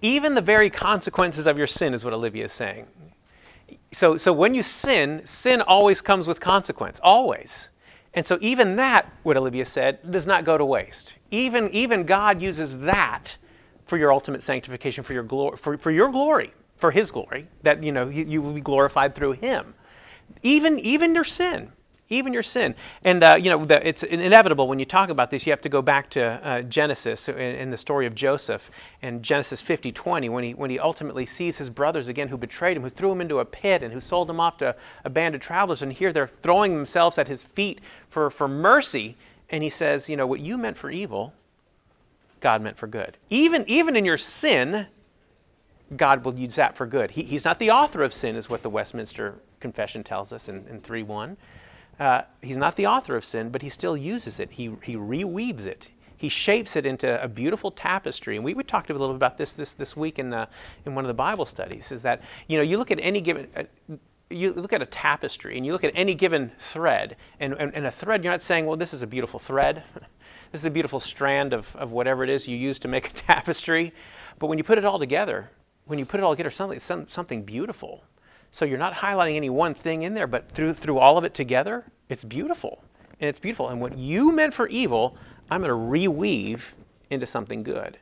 Even 0.00 0.34
the 0.36 0.44
very 0.44 0.70
consequences 0.70 1.48
of 1.48 1.56
your 1.56 1.66
sin 1.66 1.94
is 1.94 2.04
what 2.04 2.12
Olivia 2.12 2.44
is 2.44 2.52
saying 2.52 2.86
so, 3.90 4.16
so 4.16 4.32
when 4.32 4.54
you 4.54 4.62
sin, 4.62 5.22
sin 5.24 5.60
always 5.62 6.00
comes 6.00 6.26
with 6.26 6.40
consequence, 6.40 7.00
always. 7.02 7.70
And 8.18 8.26
so 8.26 8.36
even 8.40 8.74
that, 8.74 9.08
what 9.22 9.36
Olivia 9.36 9.64
said, 9.64 10.10
does 10.10 10.26
not 10.26 10.44
go 10.44 10.58
to 10.58 10.64
waste. 10.64 11.18
Even, 11.30 11.70
even 11.70 12.02
God 12.02 12.42
uses 12.42 12.78
that 12.78 13.36
for 13.84 13.96
your 13.96 14.12
ultimate 14.12 14.42
sanctification, 14.42 15.04
for 15.04 15.12
your, 15.12 15.22
glory, 15.22 15.56
for, 15.56 15.78
for 15.78 15.92
your 15.92 16.10
glory, 16.10 16.52
for 16.74 16.90
his 16.90 17.12
glory, 17.12 17.46
that 17.62 17.80
you 17.80 17.92
know 17.92 18.08
you, 18.08 18.24
you 18.24 18.42
will 18.42 18.54
be 18.54 18.60
glorified 18.60 19.14
through 19.14 19.34
him. 19.34 19.72
Even, 20.42 20.80
even 20.80 21.14
your 21.14 21.22
sin, 21.22 21.70
even 22.10 22.32
your 22.32 22.42
sin. 22.42 22.74
And, 23.04 23.22
uh, 23.22 23.38
you 23.40 23.50
know, 23.50 23.64
the, 23.64 23.86
it's 23.86 24.02
inevitable 24.02 24.66
when 24.66 24.78
you 24.78 24.84
talk 24.84 25.10
about 25.10 25.30
this, 25.30 25.46
you 25.46 25.52
have 25.52 25.60
to 25.62 25.68
go 25.68 25.82
back 25.82 26.08
to 26.10 26.22
uh, 26.22 26.62
Genesis 26.62 27.28
in, 27.28 27.36
in, 27.36 27.70
the 27.70 27.76
story 27.76 28.06
of 28.06 28.14
Joseph 28.14 28.70
and 29.02 29.22
Genesis 29.22 29.60
50 29.60 29.92
20, 29.92 30.28
when 30.28 30.44
he, 30.44 30.54
when 30.54 30.70
he 30.70 30.78
ultimately 30.78 31.26
sees 31.26 31.58
his 31.58 31.68
brothers 31.68 32.08
again 32.08 32.28
who 32.28 32.38
betrayed 32.38 32.76
him, 32.76 32.82
who 32.82 32.88
threw 32.88 33.12
him 33.12 33.20
into 33.20 33.40
a 33.40 33.44
pit, 33.44 33.82
and 33.82 33.92
who 33.92 34.00
sold 34.00 34.30
him 34.30 34.40
off 34.40 34.56
to 34.58 34.74
a 35.04 35.10
band 35.10 35.34
of 35.34 35.40
travelers. 35.40 35.82
And 35.82 35.92
here 35.92 36.12
they're 36.12 36.26
throwing 36.26 36.74
themselves 36.74 37.18
at 37.18 37.28
his 37.28 37.44
feet 37.44 37.80
for, 38.08 38.30
for 38.30 38.48
mercy. 38.48 39.16
And 39.50 39.62
he 39.62 39.70
says, 39.70 40.08
You 40.08 40.16
know, 40.16 40.26
what 40.26 40.40
you 40.40 40.56
meant 40.56 40.78
for 40.78 40.90
evil, 40.90 41.34
God 42.40 42.62
meant 42.62 42.78
for 42.78 42.86
good. 42.86 43.18
Even, 43.28 43.64
even 43.66 43.96
in 43.96 44.04
your 44.04 44.16
sin, 44.16 44.86
God 45.96 46.24
will 46.24 46.34
use 46.34 46.54
that 46.56 46.76
for 46.76 46.86
good. 46.86 47.12
He, 47.12 47.22
he's 47.22 47.44
not 47.44 47.58
the 47.58 47.70
author 47.70 48.02
of 48.02 48.12
sin, 48.12 48.36
is 48.36 48.48
what 48.48 48.62
the 48.62 48.70
Westminster 48.70 49.36
Confession 49.60 50.04
tells 50.04 50.32
us 50.32 50.48
in, 50.48 50.66
in 50.68 50.80
3 50.80 51.02
1. 51.02 51.36
Uh, 51.98 52.22
he's 52.42 52.58
not 52.58 52.76
the 52.76 52.86
author 52.86 53.16
of 53.16 53.24
sin, 53.24 53.50
but 53.50 53.62
he 53.62 53.68
still 53.68 53.96
uses 53.96 54.38
it. 54.38 54.52
He, 54.52 54.70
he 54.82 54.94
reweaves 54.94 55.66
it. 55.66 55.90
He 56.16 56.28
shapes 56.28 56.74
it 56.74 56.84
into 56.84 57.22
a 57.22 57.28
beautiful 57.28 57.70
tapestry. 57.70 58.36
And 58.36 58.44
we, 58.44 58.54
we 58.54 58.64
talked 58.64 58.90
a 58.90 58.92
little 58.92 59.08
bit 59.08 59.16
about 59.16 59.38
this 59.38 59.52
this, 59.52 59.74
this 59.74 59.96
week 59.96 60.18
in, 60.18 60.32
uh, 60.32 60.46
in 60.84 60.94
one 60.94 61.04
of 61.04 61.08
the 61.08 61.14
Bible 61.14 61.46
studies, 61.46 61.92
is 61.92 62.02
that, 62.02 62.22
you 62.48 62.56
know, 62.56 62.62
you 62.62 62.76
look 62.76 62.90
at 62.90 62.98
any 63.00 63.20
given, 63.20 63.48
uh, 63.56 63.64
you 64.30 64.52
look 64.52 64.72
at 64.72 64.82
a 64.82 64.86
tapestry 64.86 65.56
and 65.56 65.64
you 65.64 65.72
look 65.72 65.84
at 65.84 65.92
any 65.94 66.14
given 66.14 66.52
thread, 66.58 67.16
and, 67.40 67.54
and, 67.54 67.74
and, 67.74 67.86
a 67.86 67.90
thread, 67.90 68.24
you're 68.24 68.32
not 68.32 68.42
saying, 68.42 68.66
well, 68.66 68.76
this 68.76 68.92
is 68.92 69.00
a 69.00 69.06
beautiful 69.06 69.38
thread. 69.38 69.84
this 70.52 70.60
is 70.60 70.64
a 70.64 70.70
beautiful 70.70 71.00
strand 71.00 71.52
of, 71.52 71.74
of 71.76 71.92
whatever 71.92 72.24
it 72.24 72.30
is 72.30 72.48
you 72.48 72.56
use 72.56 72.78
to 72.80 72.88
make 72.88 73.08
a 73.10 73.12
tapestry. 73.14 73.92
But 74.38 74.48
when 74.48 74.58
you 74.58 74.64
put 74.64 74.76
it 74.76 74.84
all 74.84 74.98
together, 74.98 75.50
when 75.86 75.98
you 75.98 76.04
put 76.04 76.20
it 76.20 76.24
all 76.24 76.32
together, 76.32 76.50
something, 76.50 77.06
something 77.08 77.42
beautiful. 77.44 78.04
So 78.50 78.64
you're 78.64 78.78
not 78.78 78.94
highlighting 78.94 79.36
any 79.36 79.50
one 79.50 79.74
thing 79.74 80.02
in 80.02 80.14
there, 80.14 80.26
but 80.26 80.50
through, 80.50 80.72
through 80.72 80.98
all 80.98 81.18
of 81.18 81.24
it 81.24 81.34
together, 81.34 81.84
it's 82.08 82.24
beautiful. 82.24 82.82
And 83.20 83.28
it's 83.28 83.38
beautiful. 83.38 83.68
And 83.68 83.80
what 83.80 83.98
you 83.98 84.32
meant 84.32 84.54
for 84.54 84.68
evil, 84.68 85.16
I'm 85.50 85.62
going 85.62 85.70
to 85.70 86.08
reweave 86.08 86.72
into 87.10 87.26
something 87.26 87.62
good, 87.62 87.98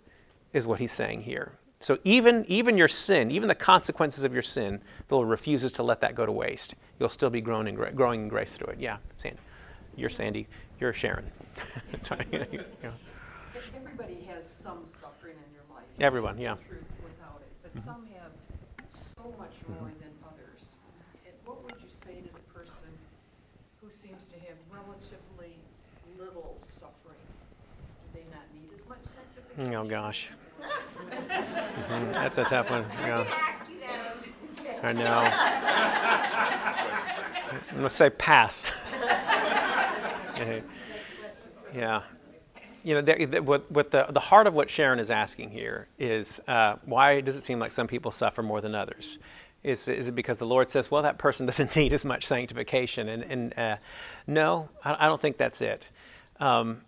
is 0.52 0.66
what 0.66 0.78
he's 0.78 0.92
saying 0.92 1.22
here. 1.22 1.52
So 1.80 1.98
even, 2.04 2.44
even 2.48 2.76
your 2.76 2.88
sin, 2.88 3.30
even 3.30 3.48
the 3.48 3.54
consequences 3.54 4.24
of 4.24 4.32
your 4.32 4.42
sin, 4.42 4.80
the 5.08 5.16
Lord 5.16 5.28
refuses 5.28 5.72
to 5.72 5.82
let 5.82 6.00
that 6.00 6.14
go 6.14 6.24
to 6.24 6.32
waste. 6.32 6.74
You'll 6.98 7.08
still 7.08 7.30
be 7.30 7.40
growing 7.40 7.68
in, 7.68 7.74
gra- 7.74 7.92
growing 7.92 8.22
in 8.22 8.28
grace 8.28 8.56
through 8.56 8.72
it. 8.72 8.80
Yeah, 8.80 8.96
Sandy. 9.16 9.38
You're 9.96 10.10
Sandy. 10.10 10.46
You're 10.80 10.92
Sharon. 10.92 11.30
Sorry. 12.02 12.26
Everybody 12.32 14.26
has 14.28 14.48
some 14.48 14.84
suffering 14.86 15.36
in 15.36 15.54
your 15.54 15.64
life. 15.74 15.84
Everyone, 16.00 16.38
yeah. 16.38 16.54
Without 16.54 17.40
it, 17.40 17.52
but 17.62 17.74
mm-hmm. 17.74 17.84
some 17.84 18.06
have 18.14 18.32
so 18.90 19.34
much 19.38 19.54
more 19.68 19.88
mm-hmm. 19.88 20.00
than 20.00 20.06
who 23.86 23.92
seems 23.92 24.28
to 24.28 24.34
have 24.40 24.58
relatively 24.68 25.54
little 26.18 26.58
suffering, 26.64 27.22
do 28.02 28.18
they 28.18 28.26
not 28.34 28.42
need 28.52 28.72
as 28.72 28.84
much 28.88 28.98
sanctification? 29.04 29.45
Oh, 29.58 29.84
gosh. 29.84 30.28
mm-hmm. 30.60 32.12
That's 32.12 32.38
a 32.38 32.44
tough 32.44 32.70
one. 32.70 32.84
Yeah. 33.00 33.26
I 34.82 34.92
know. 34.92 35.30
I'm 37.70 37.76
going 37.76 37.82
to 37.84 37.90
say 37.90 38.10
pass. 38.10 38.72
yeah. 41.74 42.02
You 42.84 42.94
know, 42.94 43.00
the, 43.00 43.24
the, 43.24 43.42
what, 43.42 43.70
what 43.70 43.90
the, 43.90 44.06
the 44.10 44.20
heart 44.20 44.46
of 44.46 44.54
what 44.54 44.68
Sharon 44.70 44.98
is 44.98 45.10
asking 45.10 45.50
here 45.50 45.88
is 45.98 46.40
uh, 46.46 46.76
why 46.84 47.20
does 47.20 47.36
it 47.36 47.40
seem 47.40 47.58
like 47.58 47.72
some 47.72 47.86
people 47.86 48.10
suffer 48.10 48.42
more 48.42 48.60
than 48.60 48.74
others? 48.74 49.18
Is, 49.64 49.88
is 49.88 50.08
it 50.08 50.14
because 50.14 50.36
the 50.36 50.46
Lord 50.46 50.68
says, 50.68 50.90
well, 50.90 51.02
that 51.02 51.18
person 51.18 51.46
doesn't 51.50 51.74
need 51.74 51.92
as 51.92 52.04
much 52.04 52.26
sanctification? 52.26 53.08
And, 53.08 53.24
and 53.24 53.58
uh, 53.58 53.76
no, 54.26 54.68
I, 54.84 55.06
I, 55.06 55.08
don't 55.08 55.20
think 55.20 55.38
that's 55.38 55.60
it. 55.62 55.88
Um, 56.38 56.82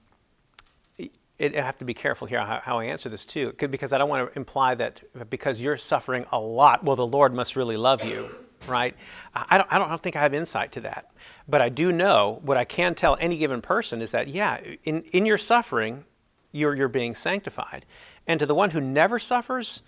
it, 1.38 1.56
I 1.56 1.62
have 1.62 1.78
to 1.78 1.84
be 1.84 1.94
careful 1.94 2.26
here 2.26 2.40
how, 2.40 2.60
how 2.60 2.78
I 2.78 2.86
answer 2.86 3.08
this 3.08 3.24
too, 3.24 3.54
because 3.58 3.92
I 3.92 3.98
don't 3.98 4.08
want 4.08 4.32
to 4.32 4.38
imply 4.38 4.74
that 4.74 5.02
because 5.30 5.60
you're 5.60 5.76
suffering 5.76 6.26
a 6.32 6.38
lot, 6.38 6.84
well, 6.84 6.96
the 6.96 7.06
Lord 7.06 7.32
must 7.32 7.56
really 7.56 7.76
love 7.76 8.04
you. 8.04 8.28
right? 8.66 8.94
I 9.34 9.58
don't, 9.58 9.72
I 9.72 9.78
don't 9.78 10.02
think 10.02 10.16
I 10.16 10.22
have 10.22 10.34
insight 10.34 10.72
to 10.72 10.80
that. 10.82 11.10
But 11.46 11.60
I 11.60 11.68
do 11.68 11.92
know 11.92 12.40
what 12.42 12.56
I 12.56 12.64
can 12.64 12.94
tell 12.94 13.16
any 13.20 13.38
given 13.38 13.62
person 13.62 14.02
is 14.02 14.10
that, 14.12 14.28
yeah, 14.28 14.60
in, 14.84 15.02
in 15.12 15.26
your 15.26 15.38
suffering, 15.38 16.04
you're, 16.52 16.74
you're 16.74 16.88
being 16.88 17.14
sanctified. 17.14 17.86
And 18.26 18.40
to 18.40 18.46
the 18.46 18.54
one 18.54 18.70
who 18.70 18.80
never 18.80 19.18
suffers, 19.18 19.82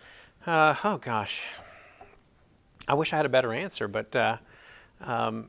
uh, 0.47 0.75
oh 0.85 0.99
gosh, 0.99 1.45
I 2.89 2.95
wish 2.95 3.13
I 3.13 3.17
had 3.17 3.27
a 3.27 3.31
better 3.31 3.53
answer, 3.53 3.89
but 3.89 4.15
uh, 4.17 4.37
um, 5.01 5.49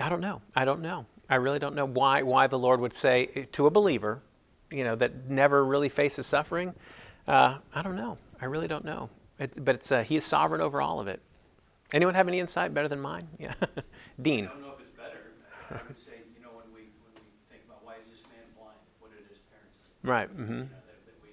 I 0.00 0.08
don't 0.08 0.20
know. 0.20 0.42
I 0.54 0.64
don't 0.64 0.80
know. 0.80 1.06
I 1.30 1.36
really 1.36 1.60
don't 1.60 1.76
know 1.76 1.86
why, 1.86 2.22
why 2.22 2.48
the 2.48 2.58
Lord 2.58 2.80
would 2.80 2.92
say 2.92 3.46
to 3.52 3.66
a 3.66 3.70
believer, 3.70 4.20
you 4.72 4.84
know, 4.84 4.96
that 4.96 5.30
never 5.30 5.64
really 5.64 5.88
faces 5.88 6.26
suffering. 6.26 6.74
Uh, 7.26 7.58
I 7.74 7.82
don't 7.82 7.96
know. 7.96 8.18
I 8.40 8.46
really 8.46 8.68
don't 8.68 8.84
know. 8.84 9.10
It's, 9.38 9.58
but 9.58 9.76
it's, 9.76 9.92
uh, 9.92 10.02
He 10.02 10.16
is 10.16 10.24
sovereign 10.24 10.60
over 10.60 10.82
all 10.82 11.00
of 11.00 11.06
it. 11.08 11.20
Anyone 11.92 12.14
have 12.14 12.28
any 12.28 12.40
insight 12.40 12.74
better 12.74 12.88
than 12.88 13.00
mine? 13.00 13.28
Yeah. 13.38 13.54
Dean. 14.22 14.46
I 14.46 14.48
don't 14.48 14.62
know 14.62 14.72
if 14.74 14.80
it's 14.80 14.90
better. 14.90 15.18
I 15.70 15.80
would 15.86 15.96
say, 15.98 16.12
you 16.36 16.42
know, 16.42 16.50
when 16.50 16.66
we, 16.74 16.90
when 17.02 17.14
we 17.14 17.22
think 17.50 17.62
about 17.66 17.84
why 17.84 17.94
is 18.00 18.06
this 18.10 18.22
man 18.24 18.44
blind, 18.56 18.76
what 19.00 19.10
did 19.12 19.26
his 19.28 19.38
parents 19.38 19.80
say? 19.80 20.08
Right. 20.08 20.28
You 20.36 20.44
hmm 20.44 20.52
know, 20.52 20.58
that, 20.58 21.06
that 21.06 21.16
we, 21.22 21.30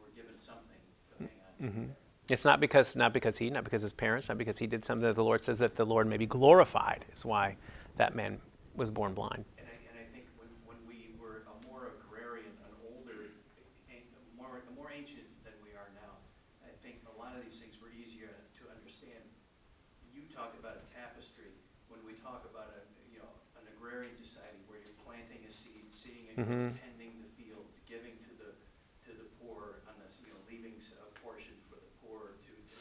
we're 0.00 0.14
given 0.16 0.36
something 0.38 0.80
to 1.18 1.24
hang 1.24 1.68
on 1.68 1.72
to. 1.72 1.78
hmm 1.78 1.92
It's 2.30 2.44
not 2.44 2.60
because 2.60 2.96
not 2.96 3.12
because 3.12 3.36
he, 3.38 3.50
not 3.50 3.64
because 3.64 3.82
his 3.82 3.92
parents, 3.92 4.28
not 4.28 4.38
because 4.38 4.58
he 4.58 4.66
did 4.66 4.84
something 4.84 5.06
that 5.06 5.14
the 5.16 5.24
Lord 5.24 5.40
says 5.42 5.58
that 5.60 5.76
the 5.76 5.86
Lord 5.86 6.06
may 6.06 6.16
be 6.16 6.26
glorified 6.26 7.04
is 7.14 7.24
why 7.24 7.56
that 7.96 8.14
man 8.14 8.38
was 8.78 8.90
born 8.90 9.14
blind. 9.14 9.44
And 9.58 9.66
I, 9.66 9.76
and 9.90 9.96
I 9.98 10.06
think 10.14 10.26
when, 10.38 10.48
when 10.64 10.80
we 10.86 11.12
were 11.20 11.44
a 11.50 11.56
more 11.66 11.92
agrarian, 11.98 12.54
an 12.64 12.74
older, 12.86 13.34
more, 14.36 14.62
more 14.76 14.90
ancient 14.92 15.26
than 15.44 15.54
we 15.64 15.74
are 15.74 15.90
now, 15.96 16.22
I 16.64 16.70
think 16.84 17.02
a 17.08 17.14
lot 17.18 17.34
of 17.34 17.42
these 17.42 17.58
things 17.58 17.76
were 17.82 17.90
easier 17.92 18.30
to 18.58 18.62
understand. 18.70 19.24
You 20.14 20.24
talk 20.32 20.54
about 20.58 20.80
a 20.80 20.84
tapestry, 20.90 21.52
when 21.90 22.00
we 22.06 22.16
talk 22.22 22.46
about 22.48 22.72
a, 22.74 22.80
you 23.10 23.18
know, 23.20 23.30
an 23.60 23.64
agrarian 23.76 24.16
society 24.16 24.62
where 24.66 24.80
you're 24.80 24.98
planting 25.04 25.42
a 25.46 25.52
seed, 25.52 25.90
seeing 25.92 26.26
it, 26.30 26.36
mm-hmm. 26.38 26.48
grow, 26.48 26.70
Mhm. 26.72 26.78
tending 26.80 27.12
the 27.22 27.30
field, 27.38 27.66
giving 27.86 28.16
to 28.24 28.32
the, 28.40 28.50
to 29.06 29.10
the 29.16 29.26
poor, 29.40 29.84
on 29.88 29.94
this, 30.02 30.18
you 30.24 30.30
know, 30.32 30.40
leaving 30.48 30.74
s- 30.80 30.94
a 30.98 31.08
portion 31.20 31.54
for 31.68 31.76
the 31.80 31.90
poor, 32.02 32.38
to, 32.46 32.52
to, 32.52 32.78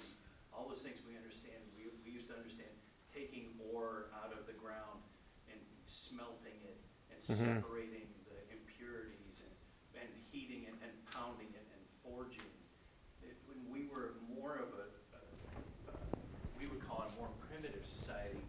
all 0.53 0.67
those 0.67 0.81
things 0.81 0.99
we 1.05 1.15
understand, 1.17 1.59
we, 1.77 1.87
we 2.03 2.11
used 2.11 2.27
to 2.31 2.35
understand 2.35 2.71
taking 3.13 3.53
ore 3.73 4.09
out 4.17 4.31
of 4.33 4.45
the 4.47 4.55
ground 4.57 5.01
and 5.51 5.59
smelting 5.87 6.57
and 7.29 7.37
Mhm. 7.37 7.55
separating 7.61 8.07
the 8.29 8.39
impurities 8.55 9.43
and, 9.43 10.01
and 10.01 10.09
heating 10.31 10.63
it 10.63 10.75
and 10.81 10.91
pounding 11.11 11.51
it 11.53 11.67
and 11.73 11.81
forging. 12.03 12.51
It, 13.21 13.35
when 13.47 13.59
we 13.69 13.87
were 13.87 14.15
more 14.27 14.55
of 14.55 14.69
a, 14.73 14.87
a, 15.17 15.91
a, 15.91 15.95
we 16.57 16.67
would 16.67 16.79
call 16.87 17.03
it 17.03 17.11
a 17.13 17.19
more 17.19 17.29
primitive 17.49 17.85
society, 17.85 18.39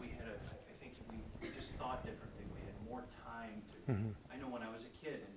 we 0.00 0.08
had 0.08 0.28
a, 0.28 0.36
I 0.68 0.74
think 0.80 0.94
we, 1.10 1.18
we 1.40 1.54
just 1.54 1.72
thought 1.74 2.04
differently. 2.04 2.44
We 2.54 2.60
had 2.66 2.76
more 2.84 3.04
time 3.24 3.62
to, 3.72 3.92
Mhm. 3.92 4.12
I 4.30 4.36
know 4.36 4.48
when 4.48 4.62
I 4.62 4.68
was 4.70 4.84
a 4.84 4.92
kid 5.04 5.24
and, 5.24 5.36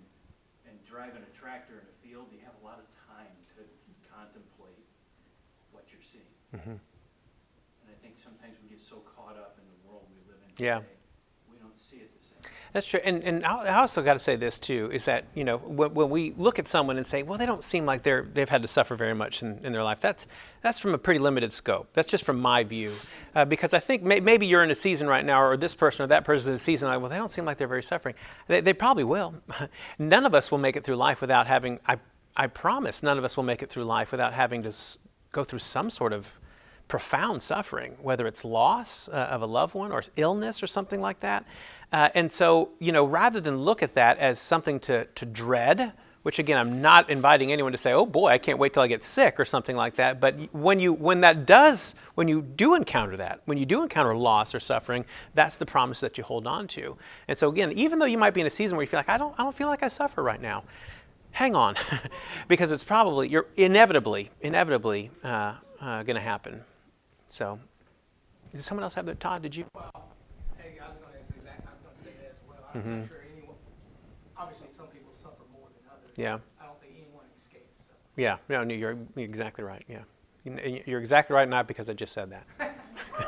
and 0.68 0.86
driving 0.86 1.24
a 1.24 1.32
tractor 1.38 1.80
in 1.80 1.88
a 1.88 1.96
field, 2.04 2.28
you 2.32 2.40
have 2.44 2.56
a 2.62 2.66
lot 2.66 2.80
of 2.80 2.88
time 3.08 3.32
to 3.56 3.64
contemplate 4.12 4.84
what 5.72 5.88
you're 5.94 6.02
seeing. 6.04 6.28
Mhm. 6.54 6.76
And 7.82 7.88
I 7.90 7.96
think 8.04 8.20
sometimes 8.20 8.58
we 8.62 8.68
get 8.68 8.82
so 8.82 9.00
caught 9.16 9.38
up 9.38 9.58
in 9.58 9.64
the 9.66 9.88
world 9.88 10.08
we 10.12 10.20
live 10.30 10.42
in 10.44 10.52
Yeah. 10.64 10.80
today, 10.80 10.98
we 11.50 11.58
don't 11.58 11.80
see 11.80 11.98
it 12.04 12.12
the 12.20 12.24
same. 12.24 12.40
That's 12.74 12.88
true. 12.88 13.02
And, 13.04 13.22
and 13.24 13.46
I 13.46 13.80
also 13.80 14.02
got 14.02 14.14
to 14.14 14.20
say 14.20 14.38
this 14.38 14.58
too 14.58 14.90
is 14.94 15.04
that, 15.06 15.26
you 15.36 15.44
know, 15.44 15.58
when, 15.58 15.94
when 15.94 16.10
we 16.10 16.34
look 16.38 16.58
at 16.58 16.70
someone 16.70 16.96
and 16.96 17.06
say, 17.06 17.22
well, 17.22 17.38
they 17.38 17.46
don't 17.46 17.64
seem 17.64 17.86
like 17.86 18.04
they're, 18.04 18.24
they've 18.24 18.48
had 18.48 18.62
to 18.62 18.68
suffer 18.68 18.96
very 18.96 19.14
much 19.14 19.42
in, 19.42 19.60
in 19.66 19.74
their 19.74 19.84
life, 19.84 20.00
that's, 20.00 20.26
that's 20.62 20.80
from 20.80 20.94
a 20.94 20.98
pretty 20.98 21.20
limited 21.20 21.52
scope. 21.52 21.90
That's 21.94 22.08
just 22.08 22.24
from 22.24 22.40
my 22.40 22.64
view. 22.64 22.94
Uh, 23.36 23.44
because 23.44 23.74
I 23.74 23.80
think 23.80 24.04
may, 24.04 24.22
maybe 24.22 24.46
you're 24.48 24.64
in 24.64 24.72
a 24.72 24.76
season 24.76 25.08
right 25.08 25.26
now, 25.26 25.42
or 25.42 25.58
this 25.58 25.76
person 25.76 26.06
or 26.06 26.08
that 26.08 26.24
person 26.24 26.40
is 26.42 26.48
in 26.48 26.54
a 26.54 26.60
season 26.60 26.88
like, 26.88 27.02
well, 27.02 27.10
they 27.10 27.18
don't 27.18 27.32
seem 27.32 27.44
like 27.44 27.58
they're 27.58 27.68
very 27.68 27.84
suffering. 27.84 28.16
They, 28.48 28.62
they 28.62 28.74
probably 28.74 29.04
will. 29.04 29.36
none 30.00 30.26
of 30.26 30.34
us 30.34 30.50
will 30.50 30.58
make 30.58 30.78
it 30.78 30.86
through 30.86 30.96
life 30.96 31.20
without 31.20 31.48
having, 31.48 31.80
I, 31.86 31.98
I 32.38 32.48
promise, 32.48 33.04
none 33.04 33.18
of 33.18 33.26
us 33.26 33.36
will 33.36 33.44
make 33.44 33.62
it 33.62 33.70
through 33.70 33.84
life 33.84 34.12
without 34.12 34.34
having 34.34 34.64
to 34.64 34.74
go 35.34 35.44
through 35.44 35.60
some 35.60 35.90
sort 35.90 36.14
of 36.14 36.32
profound 36.92 37.42
suffering, 37.42 37.96
whether 38.02 38.28
it's 38.28 38.44
loss 38.44 39.08
uh, 39.08 39.30
of 39.32 39.42
a 39.42 39.46
loved 39.46 39.74
one 39.74 39.94
or 39.94 40.04
illness 40.18 40.62
or 40.62 40.68
something 40.68 41.00
like 41.00 41.22
that. 41.22 41.46
Uh, 41.94 42.10
and 42.16 42.30
so, 42.30 42.72
you 42.80 42.92
know, 42.92 43.06
rather 43.06 43.40
than 43.40 43.58
look 43.58 43.82
at 43.82 43.94
that 43.94 44.18
as 44.18 44.40
something 44.40 44.78
to, 44.78 45.06
to 45.16 45.26
dread, 45.26 45.94
which 46.24 46.38
again, 46.38 46.58
I'm 46.58 46.82
not 46.82 47.10
inviting 47.10 47.50
anyone 47.50 47.72
to 47.72 47.78
say, 47.78 47.94
oh 47.94 48.06
boy, 48.06 48.28
I 48.28 48.38
can't 48.38 48.60
wait 48.60 48.74
till 48.74 48.84
I 48.84 48.88
get 48.88 49.06
sick 49.06 49.40
or 49.40 49.46
something 49.46 49.78
like 49.78 49.96
that. 49.96 50.20
But 50.20 50.54
when, 50.54 50.82
you, 50.82 50.92
when 50.92 51.22
that 51.22 51.46
does, 51.46 51.96
when 52.16 52.28
you 52.28 52.42
do 52.42 52.76
encounter 52.76 53.16
that, 53.16 53.40
when 53.46 53.58
you 53.58 53.66
do 53.66 53.84
encounter 53.84 54.14
loss 54.14 54.54
or 54.54 54.60
suffering, 54.60 55.06
that's 55.34 55.56
the 55.56 55.66
promise 55.66 56.02
that 56.02 56.18
you 56.18 56.26
hold 56.26 56.46
on 56.46 56.68
to. 56.68 56.98
And 57.30 57.38
so 57.38 57.48
again, 57.48 57.72
even 57.72 58.00
though 58.00 58.06
you 58.06 58.18
might 58.18 58.34
be 58.34 58.42
in 58.42 58.48
a 58.48 58.50
season 58.50 58.76
where 58.76 58.84
you 58.84 58.90
feel 58.90 59.00
like, 59.00 59.08
I 59.08 59.18
don't, 59.18 59.34
I 59.40 59.44
don't 59.44 59.56
feel 59.56 59.70
like 59.70 59.82
I 59.82 59.88
suffer 59.88 60.22
right 60.22 60.42
now, 60.42 60.66
hang 61.32 61.56
on, 61.56 61.76
because 62.50 62.70
it's 62.70 62.84
probably, 62.84 63.30
you're 63.30 63.48
inevitably, 63.56 64.30
inevitably 64.42 65.10
uh, 65.24 65.54
uh, 65.80 66.04
going 66.04 66.16
to 66.16 66.22
happen. 66.22 66.66
So, 67.32 67.60
does 68.54 68.66
someone 68.66 68.84
else 68.84 68.94
have 68.96 69.06
their 69.06 69.16
Todd? 69.16 69.42
Did 69.44 69.56
you? 69.56 69.66
Well, 69.74 69.90
hey, 70.58 70.76
I 70.84 70.90
was 70.90 70.98
gonna 71.00 71.16
ask 71.24 71.34
exact, 71.38 71.62
I 71.66 71.72
was 71.72 71.82
gonna 71.82 72.04
say 72.04 72.12
that 72.20 72.32
as 72.32 72.48
well. 72.48 72.58
I'm 72.76 72.82
Mhm. 72.82 73.00
not 73.00 73.08
sure 73.08 73.18
anyone, 73.34 73.56
obviously, 74.38 74.68
some 74.68 74.88
people 74.88 75.14
suffer 75.14 75.44
more 75.54 75.70
than 75.74 75.84
others. 75.90 76.12
Yeah. 76.18 76.40
I 76.60 76.66
don't 76.66 76.82
think 76.82 76.94
anyone 76.98 77.24
escapes, 77.38 77.84
so. 77.88 77.94
Yeah. 78.18 78.38
No, 78.50 78.66
no, 78.66 78.76
you're 78.76 78.98
exactly 79.16 79.64
right. 79.64 79.84
Yeah, 79.88 80.04
You- 80.44 80.84
you're 80.86 81.00
exactly 81.00 81.34
right. 81.36 81.48
Not 81.48 81.68
because 81.68 81.90
I 81.90 81.94
just 81.94 82.14
said 82.14 82.32
that, 82.32 82.46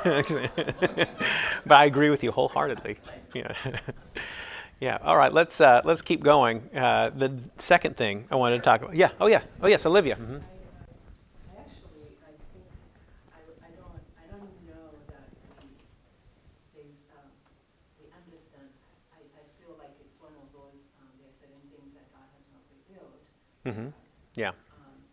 but 1.65 1.75
I 1.75 1.85
agree 1.85 2.09
with 2.09 2.23
you 2.23 2.31
wholeheartedly. 2.33 2.97
Yeah. 3.33 3.53
Yeah. 4.79 4.97
All 5.01 5.15
right. 5.15 5.31
Let's 5.31 5.61
uh, 5.61 5.81
let's 5.85 6.01
keep 6.01 6.21
going. 6.23 6.69
Uh, 6.75 7.09
the 7.15 7.31
second 7.57 7.95
thing 7.95 8.27
I 8.29 8.35
wanted 8.35 8.57
to 8.57 8.63
talk 8.63 8.81
about. 8.81 8.95
Yeah. 8.95 9.11
Oh 9.21 9.27
yeah. 9.27 9.43
Oh 9.61 9.67
yes. 9.67 9.85
Olivia. 9.85 10.15
hmm 10.15 10.23
I, 10.23 10.35
uh, 10.35 10.41
I 11.55 11.61
actually, 11.63 12.19
I 12.19 12.35
think, 12.51 12.67
I, 13.31 13.39
I 13.63 13.69
don't, 13.79 13.95
I 14.19 14.25
don't 14.27 14.51
know 14.67 14.91
that 15.07 15.31
we, 15.63 15.71
there's, 16.75 16.99
um, 17.15 17.31
we 18.01 18.11
understand, 18.11 18.67
I, 19.15 19.23
I 19.39 19.43
feel 19.55 19.71
like 19.79 19.95
it's 20.03 20.19
one 20.19 20.35
of 20.35 20.51
those, 20.51 20.91
um, 20.99 21.07
there 21.21 21.31
are 21.31 21.37
certain 21.39 21.63
things 21.71 21.95
that 21.95 22.07
God 22.11 22.27
has 22.35 22.43
not 22.51 22.63
to 23.63 23.69
Mhm. 23.71 23.93
Yeah. 24.35 24.49
Um, 24.49 24.55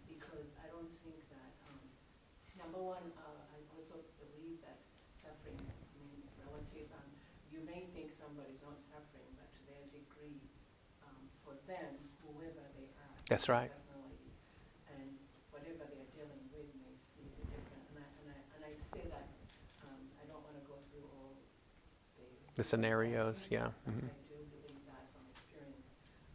because 0.09 0.55
I 0.63 0.67
don't 0.71 0.91
think 1.05 1.19
that, 1.31 1.53
um, 1.71 1.79
number 2.59 2.83
one, 2.83 3.13
uh, 3.19 3.55
I 3.55 3.59
also 3.77 4.01
believe 4.19 4.61
that 4.63 4.79
suffering, 5.15 5.59
relative. 6.45 6.89
Um, 6.97 7.11
you 7.53 7.61
may 7.67 7.87
think 7.95 8.13
somebody's 8.13 8.61
not 8.63 8.79
suffering, 8.91 9.29
but 9.39 9.49
to 9.55 9.61
their 9.71 9.85
degree, 9.93 10.41
um, 11.07 11.29
for 11.45 11.55
them, 11.67 11.95
whoever 12.25 12.65
they 12.77 12.89
are. 12.97 13.13
That's 13.29 13.49
right. 13.49 13.71
Personally, 13.71 14.19
and 14.91 15.11
whatever 15.53 15.85
they're 15.91 16.11
dealing 16.17 16.43
with 16.55 16.69
may 16.83 16.95
see 16.99 17.27
it 17.29 17.37
different. 17.53 17.85
And 17.95 17.99
I, 18.03 18.07
and 18.21 18.27
I, 18.35 18.39
and 18.57 18.63
I 18.67 18.75
say 18.75 19.05
that, 19.13 19.29
um, 19.87 20.01
I 20.21 20.25
don't 20.27 20.43
wanna 20.43 20.65
go 20.67 20.77
through 20.91 21.07
all 21.15 21.37
the. 22.17 22.27
The 22.57 22.65
scenarios. 22.65 23.49
Yeah. 23.51 23.71
But 23.85 23.95
hmm 23.95 24.07
I 24.09 24.17
do 24.29 24.37
believe 24.51 24.81
that 24.91 25.05
from 25.15 25.25
experience, 25.33 25.87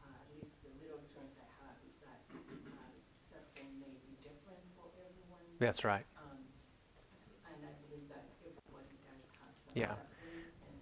uh, 0.03 0.21
at 0.21 0.27
least 0.33 0.53
the 0.63 0.71
little 0.81 0.99
experience 1.01 1.37
I 1.41 1.49
have 1.65 1.77
is 1.85 1.95
that, 2.05 2.21
uh, 2.33 2.91
suffering 3.29 3.71
may 3.81 3.93
be 4.05 4.13
different 4.23 4.63
for 4.77 4.87
everyone. 4.95 5.44
That's 5.59 5.83
right. 5.83 6.05
Um, 6.17 6.39
and 7.47 7.59
I 7.63 7.71
believe 7.87 8.07
that 8.11 8.25
everybody 8.43 8.95
does 9.07 9.23
have 9.39 9.55
some 9.55 9.73
Yeah. 9.75 9.95
suffering, 9.95 10.51
and, 10.67 10.79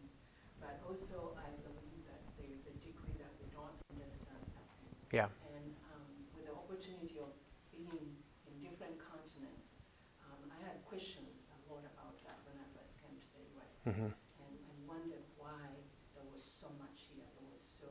but 0.60 0.82
also 0.88 1.38
I 1.38 1.50
believe 1.62 2.02
that 2.10 2.22
there 2.38 2.50
is 2.50 2.66
a 2.66 2.76
degree 2.82 3.14
that 3.22 3.32
we 3.40 3.46
don't 3.54 3.78
understand 3.94 4.42
suffering. 4.50 4.94
Yeah. 5.12 5.30
And, 5.54 5.76
um, 5.94 6.08
with 6.34 6.46
the 6.50 6.54
opportunity 6.56 7.20
of 7.20 7.32
being 7.72 8.18
in 8.50 8.54
different 8.60 8.98
continents, 8.98 9.78
um, 10.26 10.50
I 10.50 10.58
had 10.66 10.82
questions 10.90 11.46
a 11.54 11.58
lot 11.70 11.86
about 11.86 12.18
that 12.26 12.42
when 12.46 12.58
I 12.58 12.66
first 12.74 12.98
came 13.02 13.14
to 13.20 13.28
the 13.38 13.44
US. 13.58 13.74
hmm 13.86 14.10
And, 14.42 14.54
and 14.70 14.78
wondered 14.90 15.26
why 15.38 15.62
there 16.16 16.26
was 16.34 16.42
so 16.44 16.68
much 16.82 17.06
here, 17.14 17.26
there 17.38 17.48
was 17.54 17.62
so, 17.64 17.88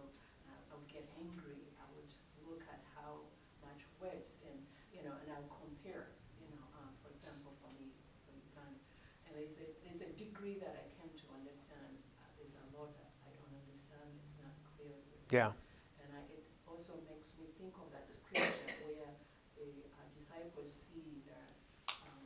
I 0.50 0.54
I 0.70 0.74
would 0.76 0.88
get 0.90 1.06
angry, 1.18 1.70
I 1.78 1.86
would 1.94 2.10
look 2.46 2.62
at 2.68 2.80
how 2.96 3.28
much 3.62 3.86
waste, 4.02 4.42
and, 4.48 4.58
you 4.92 5.02
know, 5.06 5.14
and 5.22 5.28
I 5.30 5.38
would 5.40 5.52
compare, 5.54 6.12
you 6.40 6.48
know, 6.52 6.64
um, 6.78 6.90
for 7.02 7.08
example, 7.14 7.52
for 7.62 7.70
me, 7.78 7.94
for 8.26 8.32
Uganda. 8.34 8.82
And 9.26 9.30
there's 9.38 9.56
a, 9.62 9.66
there's 9.84 10.02
a 10.02 10.10
degree 10.18 10.58
that 10.60 10.74
I 10.76 10.86
came 10.98 11.12
to 11.22 11.26
understand, 11.32 11.92
uh, 12.20 12.26
there's 12.36 12.54
a 12.58 12.66
lot 12.76 12.90
that 12.98 13.10
I 13.26 13.30
don't 13.38 13.54
understand, 13.64 14.08
it's 14.26 14.36
not 14.42 14.54
clear. 14.74 14.92
with 14.96 15.08
me. 15.12 15.21
Yeah. 15.32 15.56
And 15.96 16.12
I, 16.12 16.20
it 16.28 16.44
also 16.68 16.92
makes 17.08 17.32
me 17.40 17.48
think 17.56 17.72
of 17.80 17.88
that 17.88 18.04
scripture 18.04 18.52
where 18.84 19.16
the 19.56 19.88
uh, 19.96 20.04
disciples 20.12 20.68
see 20.68 21.24
that, 21.24 21.56
um, 22.04 22.20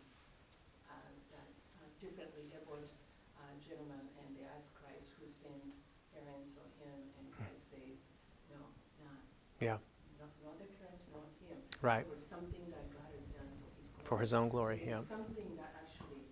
uh, 0.90 1.06
that 1.30 1.46
uh, 1.78 1.86
differently 2.02 2.50
abled 2.50 2.90
uh, 3.38 3.46
gentleman, 3.62 4.10
and 4.18 4.26
they 4.34 4.42
ask 4.50 4.74
Christ 4.74 5.14
who 5.22 5.30
sinned, 5.30 5.70
parents 6.10 6.58
or 6.58 6.66
him, 6.82 6.98
and 7.22 7.30
Christ 7.30 7.70
says, 7.70 7.94
no, 8.50 8.58
not, 8.98 9.22
Yeah. 9.62 9.78
not, 10.18 10.34
not 10.42 10.58
the 10.58 10.66
parents, 10.74 11.06
not 11.14 11.30
him. 11.46 11.62
Right. 11.78 12.02
It 12.02 12.10
was 12.10 12.26
something 12.26 12.66
that 12.74 12.90
God 12.90 13.06
has 13.14 13.22
done 13.30 13.46
for 13.62 13.70
his 13.78 13.86
glory. 13.86 14.02
For 14.02 14.18
His 14.18 14.34
own 14.34 14.50
glory. 14.50 14.82
So 14.82 14.90
Yeah. 14.90 15.06
Something 15.06 15.54
that 15.54 15.78
actually 15.78 16.26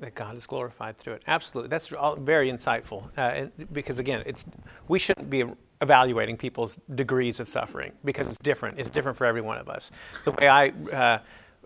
that 0.00 0.14
God 0.14 0.36
is 0.36 0.46
glorified 0.46 0.98
through 0.98 1.14
it. 1.14 1.22
Absolutely, 1.26 1.68
that's 1.68 1.88
very 2.18 2.50
insightful. 2.50 3.06
Uh, 3.16 3.20
and- 3.20 3.72
because 3.72 3.98
again, 3.98 4.22
it's 4.26 4.44
we 4.86 4.98
shouldn't 4.98 5.30
be 5.30 5.44
evaluating 5.80 6.36
people's 6.36 6.76
degrees 6.94 7.40
of 7.40 7.48
suffering 7.48 7.92
because 8.04 8.26
it's 8.26 8.38
different. 8.38 8.78
It's 8.78 8.88
different 8.88 9.16
for 9.16 9.26
every 9.26 9.40
one 9.40 9.58
of 9.58 9.68
us. 9.68 9.90
The 10.24 10.32
way 10.32 10.48
I 10.48 10.68
uh, 10.92 11.18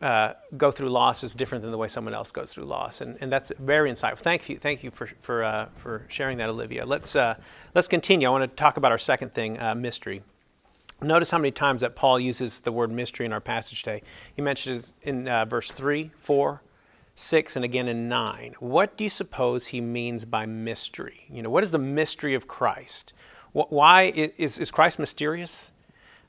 uh, 0.05 0.35
go 0.57 0.71
through 0.71 0.88
loss 0.88 1.23
is 1.23 1.35
different 1.35 1.62
than 1.62 1.71
the 1.71 1.79
way 1.79 1.88
someone 1.88 2.12
else 2.14 2.33
goes 2.33 2.51
through 2.53 2.64
loss, 2.64 3.01
and, 3.01 3.16
and 3.21 3.31
that's 3.33 3.53
very 3.59 3.90
insightful. 3.90 4.18
Thank 4.18 4.49
you, 4.49 4.59
thank 4.59 4.83
you 4.83 4.90
for 4.90 5.07
for 5.21 5.45
uh, 5.45 5.66
for 5.77 6.05
sharing 6.09 6.38
that, 6.38 6.49
Olivia. 6.49 6.85
Let's 6.85 7.14
uh, 7.16 7.37
let's 7.75 7.88
continue. 7.88 8.29
I 8.29 8.31
want 8.31 8.42
to 8.51 8.57
talk 8.57 8.77
about 8.77 8.92
our 8.92 8.99
second 8.99 9.33
thing, 9.33 9.61
uh, 9.61 9.75
mystery. 9.75 10.23
Notice 11.01 11.31
how 11.33 11.38
many 11.38 11.51
times 11.51 11.81
that 11.81 11.97
Paul 11.97 12.21
uses 12.21 12.61
the 12.61 12.71
word 12.71 12.90
mystery 12.92 13.27
in 13.27 13.33
our 13.33 13.40
passage 13.40 13.83
today. 13.83 14.03
He 14.37 14.42
mentions 14.42 14.92
in 15.03 15.27
uh, 15.27 15.45
verse 15.45 15.73
3, 15.73 16.12
4, 16.16 16.62
6, 17.14 17.57
and 17.57 17.64
again 17.64 17.88
in 17.88 18.09
9. 18.09 18.55
What 18.61 18.96
do 18.96 19.05
you 19.05 19.11
suppose 19.11 19.66
he 19.66 19.81
means 19.81 20.25
by 20.25 20.46
mystery? 20.46 21.27
You 21.31 21.42
know, 21.42 21.51
what 21.51 21.62
is 21.62 21.70
the 21.70 21.79
mystery 21.79 22.35
of 22.35 22.48
Christ? 22.48 23.12
Why 23.53 24.05
is, 24.14 24.59
is 24.59 24.70
Christ 24.70 24.98
mysterious? 24.98 25.72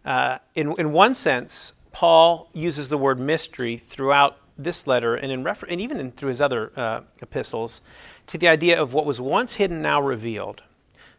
Uh, 0.04 0.40
in, 0.56 0.74
in 0.78 0.92
one 0.92 1.16
sense, 1.16 1.74
Paul 1.94 2.50
uses 2.54 2.90
the 2.90 2.98
word 2.98 3.20
mystery 3.20 3.78
throughout 3.78 4.38
this 4.58 4.86
letter 4.86 5.16
and, 5.16 5.32
in 5.32 5.44
refer- 5.44 5.68
and 5.68 5.80
even 5.80 6.00
in, 6.00 6.12
through 6.12 6.30
his 6.30 6.42
other 6.42 6.72
uh, 6.78 7.02
epistles 7.22 7.82
to 8.28 8.38
the 8.38 8.48
idea 8.48 8.80
of 8.80 8.94
what 8.94 9.06
was 9.06 9.22
once 9.22 9.54
hidden, 9.54 9.82
now 9.82 10.02
revealed 10.02 10.64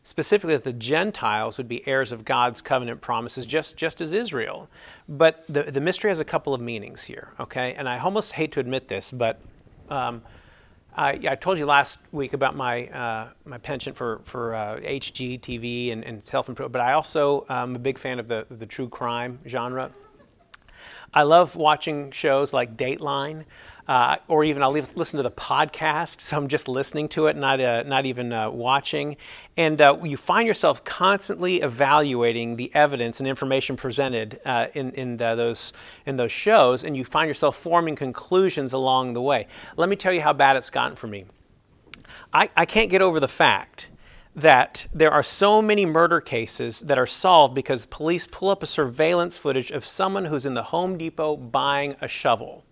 specifically 0.05 0.55
that 0.55 0.65
the 0.65 0.73
Gentiles 0.73 1.57
would 1.57 1.67
be 1.67 1.87
heirs 1.89 2.13
of 2.13 2.25
God's 2.25 2.61
covenant 2.61 3.01
promises, 3.01 3.47
just, 3.47 3.77
just 3.77 4.01
as 4.01 4.13
Israel. 4.13 4.69
But 5.09 5.45
the, 5.49 5.63
the 5.65 5.81
mystery 5.81 6.11
has 6.11 6.21
a 6.21 6.25
couple 6.25 6.55
of 6.55 6.61
meanings 6.61 7.05
here, 7.05 7.33
okay? 7.41 7.73
And 7.73 7.89
I 7.89 7.99
almost 7.99 8.33
hate 8.33 8.53
to 8.53 8.61
admit 8.61 8.89
this, 8.89 9.11
but 9.11 9.41
um, 9.89 10.23
I, 10.97 11.19
I 11.29 11.35
told 11.35 11.59
you 11.59 11.67
last 11.67 11.99
week 12.13 12.35
about 12.35 12.55
my, 12.55 12.87
uh, 12.89 13.31
my 13.45 13.59
penchant 13.59 13.97
for, 13.97 14.21
for 14.25 14.55
uh, 14.55 14.79
HGTV 14.79 15.93
and, 15.93 16.05
and 16.05 16.23
self 16.23 16.49
improvement, 16.49 16.73
but 16.73 16.83
I 16.83 16.93
also 16.93 17.47
am 17.49 17.75
a 17.75 17.81
big 17.81 17.99
fan 17.99 18.19
of 18.19 18.29
the, 18.29 18.47
the 18.51 18.67
true 18.67 18.89
crime 18.89 19.41
genre. 19.47 19.91
I 21.13 21.23
love 21.23 21.57
watching 21.57 22.11
shows 22.11 22.53
like 22.53 22.77
Dateline, 22.77 23.45
uh, 23.87 24.17
or 24.29 24.45
even 24.45 24.63
I'll 24.63 24.71
leave, 24.71 24.95
listen 24.97 25.17
to 25.19 25.23
the 25.23 25.31
podcast, 25.31 26.21
so 26.23 26.37
I'm 26.37 26.49
just 26.49 26.69
listening 26.69 27.09
to 27.11 27.27
it, 27.27 27.37
not 27.37 27.61
uh, 27.61 27.83
not 27.85 28.07
even 28.07 28.33
uh, 28.33 28.51
watching. 28.51 29.17
And 29.57 29.81
uh, 29.81 29.99
you 30.03 30.17
find 30.17 30.47
yourself 30.47 30.85
constantly 30.85 31.61
evaluating 31.63 32.57
the 32.57 32.75
evidence 32.75 33.21
and 33.21 33.29
information 33.29 33.77
presented 33.77 34.41
uh, 34.45 34.69
in 34.75 34.93
in 34.93 35.17
those 35.17 35.73
in 36.07 36.17
those 36.17 36.33
shows, 36.33 36.85
and 36.85 36.97
you 36.97 37.05
find 37.05 37.29
yourself 37.29 37.57
forming 37.57 37.97
conclusions 37.97 38.73
along 38.73 39.13
the 39.15 39.23
way. 39.23 39.47
Let 39.77 39.89
me 39.89 39.97
tell 39.97 40.13
you 40.13 40.21
how 40.21 40.33
bad 40.33 40.57
it's 40.57 40.71
gotten 40.71 40.97
for 40.97 41.07
me. 41.07 41.27
I, 42.33 42.51
I 42.57 42.67
can't 42.67 42.91
get 42.91 43.01
over 43.03 43.21
the 43.21 43.29
fact 43.29 43.91
that 44.37 44.89
there 44.93 45.13
are 45.13 45.23
so 45.23 45.63
many 45.63 45.87
murder 45.87 46.21
cases 46.21 46.81
that 46.81 46.99
are 46.99 47.07
solved 47.07 47.55
because 47.55 47.87
police 47.87 48.27
pull 48.27 48.49
up 48.51 48.63
a 48.63 48.67
surveillance 48.67 49.39
footage 49.39 49.71
of 49.71 49.85
someone 49.85 50.25
who's 50.25 50.45
in 50.45 50.55
the 50.55 50.65
Home 50.65 50.99
Depot 50.99 51.37
buying 51.37 51.95
a 52.01 52.09
shovel. 52.09 52.65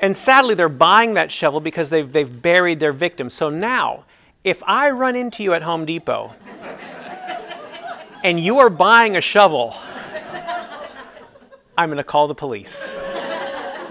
And 0.00 0.16
sadly, 0.16 0.54
they're 0.54 0.68
buying 0.68 1.14
that 1.14 1.30
shovel 1.30 1.60
because 1.60 1.90
they've, 1.90 2.12
they've 2.12 2.42
buried 2.42 2.80
their 2.80 2.92
victim. 2.92 3.30
So 3.30 3.50
now, 3.50 4.04
if 4.44 4.62
I 4.66 4.90
run 4.90 5.16
into 5.16 5.42
you 5.42 5.54
at 5.54 5.62
Home 5.62 5.84
Depot 5.84 6.34
and 8.24 8.40
you 8.40 8.58
are 8.58 8.70
buying 8.70 9.16
a 9.16 9.20
shovel, 9.20 9.74
I'm 11.78 11.88
going 11.88 11.98
to 11.98 12.04
call 12.04 12.28
the 12.28 12.34
police 12.34 12.98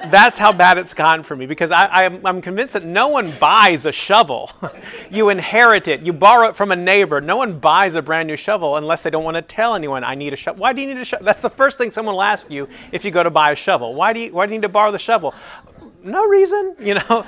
that's 0.09 0.37
how 0.37 0.51
bad 0.51 0.77
it's 0.77 0.93
gotten 0.93 1.23
for 1.23 1.35
me 1.35 1.45
because 1.45 1.71
I, 1.71 2.03
am 2.03 2.25
I'm 2.25 2.41
convinced 2.41 2.73
that 2.73 2.85
no 2.85 3.09
one 3.09 3.31
buys 3.39 3.85
a 3.85 3.91
shovel. 3.91 4.51
you 5.11 5.29
inherit 5.29 5.87
it, 5.87 6.01
you 6.01 6.13
borrow 6.13 6.49
it 6.49 6.55
from 6.55 6.71
a 6.71 6.75
neighbor. 6.75 7.21
No 7.21 7.37
one 7.37 7.59
buys 7.59 7.95
a 7.95 8.01
brand 8.01 8.27
new 8.27 8.35
shovel 8.35 8.77
unless 8.77 9.03
they 9.03 9.09
don't 9.09 9.23
want 9.23 9.35
to 9.35 9.41
tell 9.41 9.75
anyone, 9.75 10.03
I 10.03 10.15
need 10.15 10.33
a 10.33 10.35
shovel. 10.35 10.61
Why 10.61 10.73
do 10.73 10.81
you 10.81 10.87
need 10.87 10.97
a 10.97 11.05
shovel? 11.05 11.25
That's 11.25 11.41
the 11.41 11.49
first 11.49 11.77
thing 11.77 11.91
someone 11.91 12.15
will 12.15 12.23
ask 12.23 12.49
you 12.49 12.67
if 12.91 13.05
you 13.05 13.11
go 13.11 13.23
to 13.23 13.29
buy 13.29 13.51
a 13.51 13.55
shovel. 13.55 13.93
Why 13.93 14.13
do 14.13 14.19
you, 14.19 14.33
why 14.33 14.45
do 14.45 14.53
you 14.53 14.59
need 14.59 14.65
to 14.65 14.69
borrow 14.69 14.91
the 14.91 14.99
shovel? 14.99 15.33
No 16.03 16.25
reason, 16.25 16.75
you 16.79 16.95
know 16.95 17.25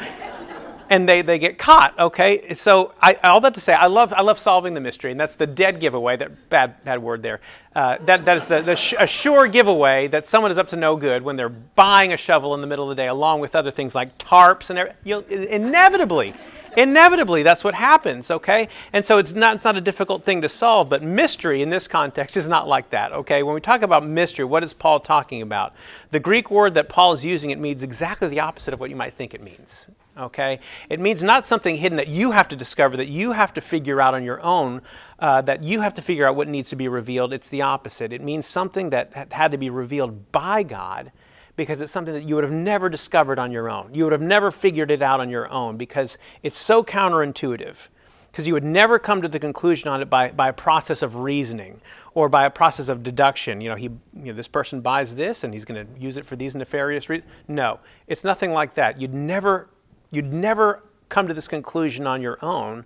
and 0.93 1.09
they, 1.09 1.23
they 1.23 1.39
get 1.39 1.57
caught. 1.57 1.97
Okay, 1.97 2.53
so 2.53 2.93
I, 3.01 3.15
all 3.23 3.41
that 3.41 3.55
to 3.55 3.59
say, 3.59 3.73
I 3.73 3.87
love 3.87 4.13
I 4.13 4.21
love 4.21 4.37
solving 4.37 4.75
the 4.75 4.79
mystery, 4.79 5.09
and 5.09 5.19
that's 5.19 5.35
the 5.35 5.47
dead 5.47 5.79
giveaway. 5.79 6.17
That 6.17 6.49
bad 6.49 6.83
bad 6.83 7.01
word 7.01 7.23
there. 7.23 7.41
Uh, 7.75 7.97
that 8.05 8.25
that 8.25 8.37
is 8.37 8.47
the, 8.47 8.61
the 8.61 8.75
sh- 8.75 8.93
a 8.99 9.07
sure 9.07 9.47
giveaway 9.47 10.07
that 10.09 10.27
someone 10.27 10.51
is 10.51 10.59
up 10.59 10.67
to 10.67 10.75
no 10.75 10.95
good 10.95 11.23
when 11.23 11.35
they're 11.35 11.49
buying 11.49 12.13
a 12.13 12.17
shovel 12.17 12.53
in 12.53 12.61
the 12.61 12.67
middle 12.67 12.85
of 12.85 12.95
the 12.95 13.01
day, 13.01 13.07
along 13.07 13.39
with 13.39 13.55
other 13.55 13.71
things 13.71 13.95
like 13.95 14.15
tarps 14.19 14.69
and 14.69 14.77
every- 14.77 14.93
you'll, 15.03 15.21
inevitably. 15.21 16.35
Inevitably, 16.75 17.43
that's 17.43 17.63
what 17.63 17.75
happens, 17.75 18.31
okay? 18.31 18.67
And 18.93 19.05
so 19.05 19.19
it's 19.19 19.33
not, 19.33 19.53
it's 19.53 19.63
not 19.63 19.77
a 19.77 19.81
difficult 19.81 20.23
thing 20.23 20.41
to 20.41 20.49
solve, 20.49 20.89
but 20.89 21.03
mystery 21.03 21.61
in 21.61 21.69
this 21.69 21.87
context 21.87 22.35
is 22.35 22.49
not 22.49 22.67
like 22.67 22.89
that, 22.89 23.11
okay? 23.11 23.43
When 23.43 23.53
we 23.53 23.61
talk 23.61 23.83
about 23.83 24.03
mystery, 24.03 24.43
what 24.43 24.63
is 24.63 24.73
Paul 24.73 24.99
talking 24.99 25.43
about? 25.43 25.75
The 26.09 26.19
Greek 26.19 26.49
word 26.49 26.73
that 26.73 26.89
Paul 26.89 27.13
is 27.13 27.23
using, 27.23 27.51
it 27.51 27.59
means 27.59 27.83
exactly 27.83 28.27
the 28.27 28.39
opposite 28.39 28.73
of 28.73 28.79
what 28.79 28.89
you 28.89 28.95
might 28.95 29.13
think 29.13 29.35
it 29.35 29.43
means 29.43 29.87
okay? 30.17 30.59
It 30.89 30.99
means 30.99 31.23
not 31.23 31.45
something 31.45 31.75
hidden 31.75 31.97
that 31.97 32.07
you 32.07 32.31
have 32.31 32.47
to 32.49 32.55
discover, 32.55 32.97
that 32.97 33.07
you 33.07 33.31
have 33.31 33.53
to 33.53 33.61
figure 33.61 34.01
out 34.01 34.13
on 34.13 34.23
your 34.23 34.41
own, 34.41 34.81
uh, 35.19 35.41
that 35.43 35.63
you 35.63 35.81
have 35.81 35.93
to 35.95 36.01
figure 36.01 36.27
out 36.27 36.35
what 36.35 36.47
needs 36.47 36.69
to 36.69 36.75
be 36.75 36.87
revealed. 36.87 37.33
It's 37.33 37.49
the 37.49 37.61
opposite. 37.61 38.13
It 38.13 38.21
means 38.21 38.45
something 38.45 38.89
that 38.91 39.31
had 39.33 39.51
to 39.51 39.57
be 39.57 39.69
revealed 39.69 40.31
by 40.31 40.63
God 40.63 41.11
because 41.55 41.81
it's 41.81 41.91
something 41.91 42.13
that 42.13 42.27
you 42.27 42.35
would 42.35 42.43
have 42.43 42.53
never 42.53 42.89
discovered 42.89 43.37
on 43.37 43.51
your 43.51 43.69
own. 43.69 43.93
You 43.93 44.05
would 44.05 44.13
have 44.13 44.21
never 44.21 44.51
figured 44.51 44.89
it 44.89 45.01
out 45.01 45.19
on 45.19 45.29
your 45.29 45.49
own 45.51 45.77
because 45.77 46.17
it's 46.41 46.57
so 46.57 46.83
counterintuitive. 46.83 47.89
Because 48.31 48.47
you 48.47 48.55
would 48.55 48.63
never 48.63 48.97
come 48.97 49.21
to 49.21 49.27
the 49.27 49.37
conclusion 49.37 49.89
on 49.89 50.01
it 50.01 50.09
by, 50.09 50.31
by 50.31 50.49
a 50.49 50.53
process 50.53 51.03
of 51.03 51.17
reasoning 51.17 51.79
or 52.15 52.29
by 52.29 52.45
a 52.45 52.49
process 52.49 52.89
of 52.89 53.03
deduction. 53.03 53.61
You 53.61 53.69
know, 53.69 53.75
he, 53.75 53.91
you 54.15 54.25
know, 54.25 54.33
this 54.33 54.47
person 54.47 54.81
buys 54.81 55.13
this 55.13 55.43
and 55.43 55.53
he's 55.53 55.65
going 55.65 55.85
to 55.85 56.01
use 56.01 56.17
it 56.17 56.25
for 56.25 56.35
these 56.35 56.55
nefarious 56.55 57.09
reasons. 57.09 57.29
No, 57.47 57.79
it's 58.07 58.23
nothing 58.23 58.51
like 58.51 58.73
that. 58.73 58.99
You'd 58.99 59.13
never 59.13 59.69
You'd 60.13 60.31
never 60.31 60.83
come 61.09 61.27
to 61.27 61.33
this 61.33 61.47
conclusion 61.47 62.07
on 62.07 62.21
your 62.21 62.37
own. 62.41 62.85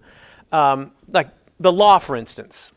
Um, 0.52 0.92
like 1.12 1.30
the 1.60 1.72
law, 1.72 2.00
for 2.00 2.16
instance. 2.16 2.72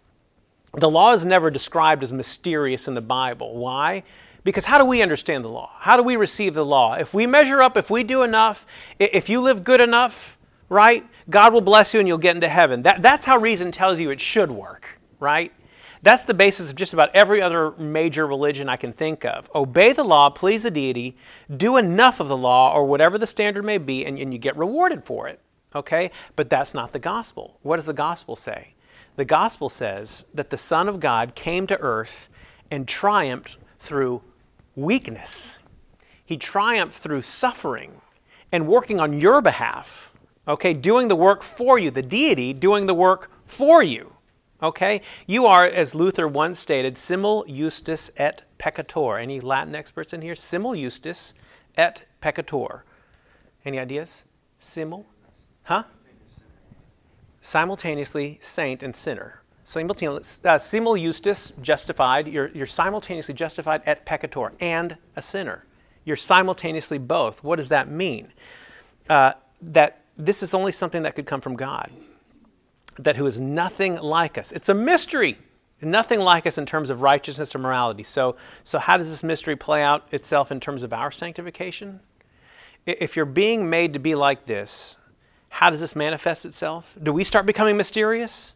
The 0.74 0.88
law 0.88 1.12
is 1.12 1.24
never 1.24 1.50
described 1.50 2.02
as 2.02 2.12
mysterious 2.12 2.86
in 2.86 2.94
the 2.94 3.00
Bible. 3.00 3.56
Why? 3.56 4.02
Because 4.44 4.64
how 4.64 4.78
do 4.78 4.84
we 4.84 5.02
understand 5.02 5.44
the 5.44 5.48
law? 5.48 5.70
How 5.78 5.96
do 5.96 6.02
we 6.02 6.16
receive 6.16 6.54
the 6.54 6.64
law? 6.64 6.94
If 6.94 7.12
we 7.12 7.26
measure 7.26 7.60
up, 7.60 7.76
if 7.76 7.90
we 7.90 8.04
do 8.04 8.22
enough, 8.22 8.66
if 8.98 9.28
you 9.28 9.40
live 9.40 9.64
good 9.64 9.80
enough, 9.80 10.38
right, 10.68 11.06
God 11.28 11.52
will 11.52 11.60
bless 11.60 11.92
you 11.92 12.00
and 12.00 12.08
you'll 12.08 12.18
get 12.18 12.36
into 12.36 12.48
heaven. 12.48 12.82
That, 12.82 13.02
that's 13.02 13.26
how 13.26 13.36
reason 13.36 13.70
tells 13.70 13.98
you 14.00 14.10
it 14.10 14.20
should 14.20 14.50
work, 14.50 14.98
right? 15.18 15.52
That's 16.02 16.24
the 16.24 16.34
basis 16.34 16.70
of 16.70 16.76
just 16.76 16.94
about 16.94 17.14
every 17.14 17.42
other 17.42 17.72
major 17.72 18.26
religion 18.26 18.68
I 18.68 18.76
can 18.76 18.92
think 18.92 19.24
of. 19.24 19.50
Obey 19.54 19.92
the 19.92 20.04
law, 20.04 20.30
please 20.30 20.62
the 20.62 20.70
deity, 20.70 21.16
do 21.54 21.76
enough 21.76 22.20
of 22.20 22.28
the 22.28 22.36
law 22.36 22.74
or 22.74 22.84
whatever 22.86 23.18
the 23.18 23.26
standard 23.26 23.64
may 23.64 23.78
be, 23.78 24.06
and, 24.06 24.18
and 24.18 24.32
you 24.32 24.38
get 24.38 24.56
rewarded 24.56 25.04
for 25.04 25.28
it. 25.28 25.40
Okay? 25.74 26.10
But 26.36 26.48
that's 26.48 26.72
not 26.72 26.92
the 26.92 26.98
gospel. 26.98 27.58
What 27.62 27.76
does 27.76 27.86
the 27.86 27.92
gospel 27.92 28.34
say? 28.34 28.74
The 29.16 29.24
gospel 29.26 29.68
says 29.68 30.24
that 30.32 30.50
the 30.50 30.58
Son 30.58 30.88
of 30.88 31.00
God 31.00 31.34
came 31.34 31.66
to 31.66 31.78
earth 31.80 32.28
and 32.70 32.88
triumphed 32.88 33.58
through 33.78 34.22
weakness. 34.76 35.58
He 36.24 36.36
triumphed 36.36 36.96
through 36.96 37.22
suffering 37.22 38.00
and 38.50 38.66
working 38.66 39.00
on 39.00 39.18
your 39.18 39.42
behalf. 39.42 40.14
Okay, 40.48 40.72
doing 40.72 41.08
the 41.08 41.16
work 41.16 41.42
for 41.42 41.78
you, 41.78 41.90
the 41.90 42.02
deity 42.02 42.52
doing 42.52 42.86
the 42.86 42.94
work 42.94 43.30
for 43.44 43.82
you. 43.82 44.16
Okay? 44.62 45.00
You 45.26 45.46
are, 45.46 45.64
as 45.64 45.94
Luther 45.94 46.28
once 46.28 46.58
stated, 46.58 46.98
simul 46.98 47.44
justus 47.44 48.10
et 48.16 48.42
peccator. 48.58 49.20
Any 49.20 49.40
Latin 49.40 49.74
experts 49.74 50.12
in 50.12 50.22
here? 50.22 50.34
Simul 50.34 50.74
justus 50.74 51.34
et 51.76 52.06
peccator. 52.22 52.82
Any 53.64 53.78
ideas? 53.78 54.24
Simul? 54.58 55.06
Huh? 55.64 55.84
Simultaneously 57.40 58.38
saint 58.40 58.82
and 58.82 58.94
sinner. 58.94 59.40
Simultaneously, 59.64 60.48
uh, 60.48 60.58
simul 60.58 60.96
justus, 60.96 61.52
justified. 61.62 62.28
You're, 62.28 62.48
you're 62.48 62.66
simultaneously 62.66 63.34
justified 63.34 63.82
et 63.86 64.04
peccator, 64.04 64.52
and 64.60 64.96
a 65.16 65.22
sinner. 65.22 65.64
You're 66.04 66.16
simultaneously 66.16 66.98
both. 66.98 67.44
What 67.44 67.56
does 67.56 67.68
that 67.68 67.88
mean? 67.88 68.28
Uh, 69.08 69.32
that 69.62 70.02
this 70.16 70.42
is 70.42 70.54
only 70.54 70.72
something 70.72 71.02
that 71.02 71.14
could 71.14 71.26
come 71.26 71.40
from 71.40 71.56
God 71.56 71.90
that 73.04 73.16
who 73.16 73.26
is 73.26 73.40
nothing 73.40 74.00
like 74.00 74.38
us. 74.38 74.52
It's 74.52 74.68
a 74.68 74.74
mystery. 74.74 75.38
Nothing 75.82 76.20
like 76.20 76.46
us 76.46 76.58
in 76.58 76.66
terms 76.66 76.90
of 76.90 77.00
righteousness 77.00 77.54
or 77.54 77.58
morality. 77.58 78.02
So, 78.02 78.36
so 78.64 78.78
how 78.78 78.98
does 78.98 79.10
this 79.10 79.22
mystery 79.22 79.56
play 79.56 79.82
out 79.82 80.06
itself 80.12 80.52
in 80.52 80.60
terms 80.60 80.82
of 80.82 80.92
our 80.92 81.10
sanctification? 81.10 82.00
If 82.84 83.16
you're 83.16 83.24
being 83.24 83.70
made 83.70 83.94
to 83.94 83.98
be 83.98 84.14
like 84.14 84.44
this, 84.46 84.96
how 85.48 85.70
does 85.70 85.80
this 85.80 85.96
manifest 85.96 86.44
itself? 86.44 86.96
Do 87.02 87.12
we 87.12 87.24
start 87.24 87.46
becoming 87.46 87.76
mysterious? 87.76 88.54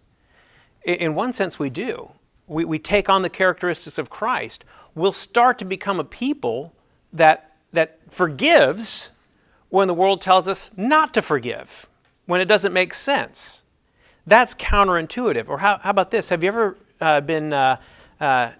In 0.84 1.14
one 1.14 1.32
sense, 1.32 1.58
we 1.58 1.70
do. 1.70 2.10
We, 2.46 2.64
we 2.66 2.78
take 2.78 3.08
on 3.08 3.22
the 3.22 3.30
characteristics 3.30 3.98
of 3.98 4.10
Christ. 4.10 4.64
We'll 4.94 5.12
start 5.12 5.58
to 5.60 5.64
become 5.64 5.98
a 5.98 6.04
people 6.04 6.74
that, 7.12 7.56
that 7.72 7.98
forgives 8.10 9.10
when 9.70 9.88
the 9.88 9.94
world 9.94 10.20
tells 10.20 10.46
us 10.46 10.70
not 10.76 11.14
to 11.14 11.22
forgive, 11.22 11.88
when 12.26 12.40
it 12.40 12.44
doesn't 12.44 12.72
make 12.72 12.92
sense. 12.92 13.63
That's 14.26 14.54
counterintuitive. 14.54 15.48
Or 15.48 15.58
how, 15.58 15.78
how 15.78 15.90
about 15.90 16.10
this? 16.10 16.30
Have 16.30 16.42
you 16.42 16.48
ever 16.48 16.76
uh, 17.00 17.20
been 17.20 17.52
uh, 17.52 17.76
uh, 18.20 18.50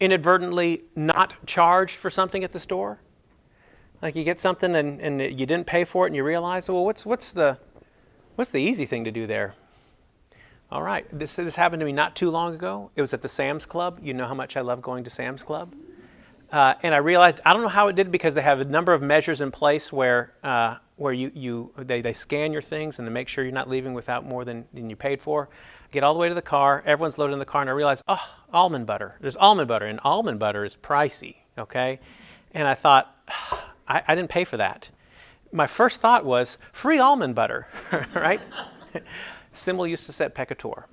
inadvertently 0.00 0.82
not 0.96 1.34
charged 1.46 1.96
for 1.96 2.10
something 2.10 2.44
at 2.44 2.52
the 2.52 2.60
store? 2.60 2.98
Like 4.00 4.16
you 4.16 4.24
get 4.24 4.40
something 4.40 4.74
and, 4.74 5.00
and 5.00 5.20
you 5.20 5.46
didn't 5.46 5.66
pay 5.66 5.84
for 5.84 6.06
it 6.06 6.08
and 6.08 6.16
you 6.16 6.24
realize, 6.24 6.68
well, 6.68 6.84
what's, 6.84 7.06
what's, 7.06 7.32
the, 7.32 7.58
what's 8.34 8.50
the 8.50 8.60
easy 8.60 8.84
thing 8.84 9.04
to 9.04 9.12
do 9.12 9.26
there? 9.26 9.54
All 10.72 10.82
right, 10.82 11.06
this, 11.12 11.36
this 11.36 11.56
happened 11.56 11.80
to 11.80 11.86
me 11.86 11.92
not 11.92 12.16
too 12.16 12.30
long 12.30 12.54
ago. 12.54 12.90
It 12.96 13.02
was 13.02 13.12
at 13.12 13.20
the 13.20 13.28
Sam's 13.28 13.66
Club. 13.66 14.00
You 14.02 14.14
know 14.14 14.26
how 14.26 14.34
much 14.34 14.56
I 14.56 14.62
love 14.62 14.80
going 14.80 15.04
to 15.04 15.10
Sam's 15.10 15.42
Club. 15.42 15.74
Uh, 16.52 16.74
and 16.82 16.94
I 16.94 16.98
realized, 16.98 17.40
I 17.46 17.54
don't 17.54 17.62
know 17.62 17.68
how 17.68 17.88
it 17.88 17.96
did 17.96 18.12
because 18.12 18.34
they 18.34 18.42
have 18.42 18.60
a 18.60 18.64
number 18.66 18.92
of 18.92 19.00
measures 19.00 19.40
in 19.40 19.50
place 19.50 19.90
where, 19.90 20.34
uh, 20.42 20.76
where 20.96 21.14
you, 21.14 21.32
you, 21.34 21.72
they, 21.76 22.02
they 22.02 22.12
scan 22.12 22.52
your 22.52 22.60
things 22.60 22.98
and 22.98 23.08
they 23.08 23.12
make 23.12 23.26
sure 23.26 23.42
you're 23.42 23.54
not 23.54 23.70
leaving 23.70 23.94
without 23.94 24.26
more 24.26 24.44
than, 24.44 24.66
than 24.74 24.90
you 24.90 24.94
paid 24.94 25.22
for. 25.22 25.48
Get 25.90 26.04
all 26.04 26.12
the 26.12 26.20
way 26.20 26.28
to 26.28 26.34
the 26.34 26.42
car, 26.42 26.82
everyone's 26.84 27.16
loaded 27.16 27.32
in 27.32 27.38
the 27.38 27.46
car, 27.46 27.62
and 27.62 27.70
I 27.70 27.72
realize, 27.72 28.02
oh, 28.06 28.22
almond 28.52 28.86
butter. 28.86 29.16
There's 29.20 29.36
almond 29.36 29.66
butter, 29.66 29.86
and 29.86 29.98
almond 30.04 30.40
butter 30.40 30.62
is 30.62 30.76
pricey, 30.76 31.36
okay? 31.56 32.00
And 32.52 32.68
I 32.68 32.74
thought, 32.74 33.16
I, 33.88 34.02
I 34.06 34.14
didn't 34.14 34.30
pay 34.30 34.44
for 34.44 34.58
that. 34.58 34.90
My 35.52 35.66
first 35.66 36.02
thought 36.02 36.26
was 36.26 36.58
free 36.70 36.98
almond 36.98 37.34
butter, 37.34 37.66
right? 38.14 38.42
Simul 39.54 39.86
iustus 39.86 40.20
et 40.20 40.34
peccator. 40.34 40.84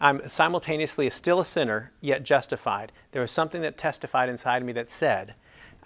I'm 0.00 0.26
simultaneously 0.28 1.10
still 1.10 1.40
a 1.40 1.44
sinner, 1.44 1.92
yet 2.00 2.22
justified. 2.22 2.92
There 3.12 3.22
was 3.22 3.30
something 3.30 3.60
that 3.62 3.76
testified 3.76 4.28
inside 4.28 4.64
me 4.64 4.72
that 4.72 4.90
said, 4.90 5.34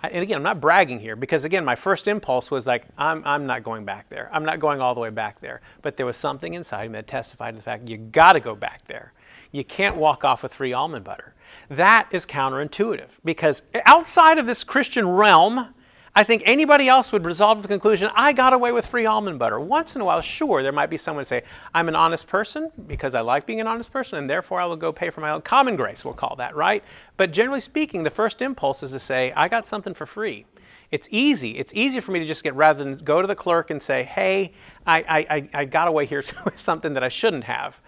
and 0.02 0.22
again, 0.22 0.36
I'm 0.36 0.42
not 0.42 0.60
bragging 0.60 0.98
here 0.98 1.14
because, 1.14 1.44
again, 1.44 1.64
my 1.64 1.76
first 1.76 2.08
impulse 2.08 2.50
was 2.50 2.66
like, 2.66 2.84
I'm, 2.98 3.22
I'm 3.24 3.46
not 3.46 3.62
going 3.62 3.84
back 3.84 4.08
there. 4.08 4.28
I'm 4.32 4.44
not 4.44 4.58
going 4.58 4.80
all 4.80 4.94
the 4.94 5.00
way 5.00 5.10
back 5.10 5.40
there. 5.40 5.60
But 5.80 5.96
there 5.96 6.06
was 6.06 6.16
something 6.16 6.54
inside 6.54 6.90
me 6.90 6.94
that 6.94 7.06
testified 7.06 7.54
to 7.54 7.58
the 7.58 7.62
fact 7.62 7.88
you 7.88 7.98
got 7.98 8.32
to 8.32 8.40
go 8.40 8.56
back 8.56 8.82
there. 8.88 9.12
You 9.52 9.62
can't 9.64 9.96
walk 9.96 10.24
off 10.24 10.42
with 10.42 10.52
free 10.52 10.72
almond 10.72 11.04
butter. 11.04 11.34
That 11.68 12.08
is 12.10 12.26
counterintuitive 12.26 13.10
because 13.24 13.62
outside 13.84 14.38
of 14.38 14.46
this 14.46 14.64
Christian 14.64 15.06
realm, 15.08 15.72
I 16.14 16.24
think 16.24 16.42
anybody 16.44 16.88
else 16.88 17.10
would 17.10 17.24
resolve 17.24 17.58
to 17.58 17.62
the 17.62 17.68
conclusion, 17.68 18.10
I 18.14 18.34
got 18.34 18.52
away 18.52 18.70
with 18.70 18.84
free 18.84 19.06
almond 19.06 19.38
butter. 19.38 19.58
Once 19.58 19.96
in 19.96 20.02
a 20.02 20.04
while, 20.04 20.20
sure, 20.20 20.62
there 20.62 20.70
might 20.72 20.90
be 20.90 20.98
someone 20.98 21.24
say, 21.24 21.42
I'm 21.72 21.88
an 21.88 21.96
honest 21.96 22.26
person 22.26 22.70
because 22.86 23.14
I 23.14 23.22
like 23.22 23.46
being 23.46 23.62
an 23.62 23.66
honest 23.66 23.90
person, 23.90 24.18
and 24.18 24.28
therefore 24.28 24.60
I 24.60 24.66
will 24.66 24.76
go 24.76 24.92
pay 24.92 25.08
for 25.08 25.22
my 25.22 25.30
own 25.30 25.40
common 25.40 25.74
grace, 25.74 26.04
we'll 26.04 26.12
call 26.12 26.36
that, 26.36 26.54
right? 26.54 26.84
But 27.16 27.32
generally 27.32 27.60
speaking, 27.60 28.02
the 28.02 28.10
first 28.10 28.42
impulse 28.42 28.82
is 28.82 28.90
to 28.90 28.98
say, 28.98 29.32
I 29.32 29.48
got 29.48 29.66
something 29.66 29.94
for 29.94 30.04
free. 30.04 30.44
It's 30.90 31.08
easy. 31.10 31.52
It's 31.52 31.72
easier 31.72 32.02
for 32.02 32.12
me 32.12 32.18
to 32.18 32.26
just 32.26 32.44
get 32.44 32.54
rather 32.54 32.84
than 32.84 33.02
go 33.02 33.22
to 33.22 33.26
the 33.26 33.34
clerk 33.34 33.70
and 33.70 33.80
say, 33.80 34.02
hey, 34.02 34.52
I, 34.86 35.24
I, 35.30 35.48
I 35.60 35.64
got 35.64 35.88
away 35.88 36.04
here 36.04 36.22
with 36.44 36.60
something 36.60 36.92
that 36.92 37.02
I 37.02 37.08
shouldn't 37.08 37.44
have. 37.44 37.80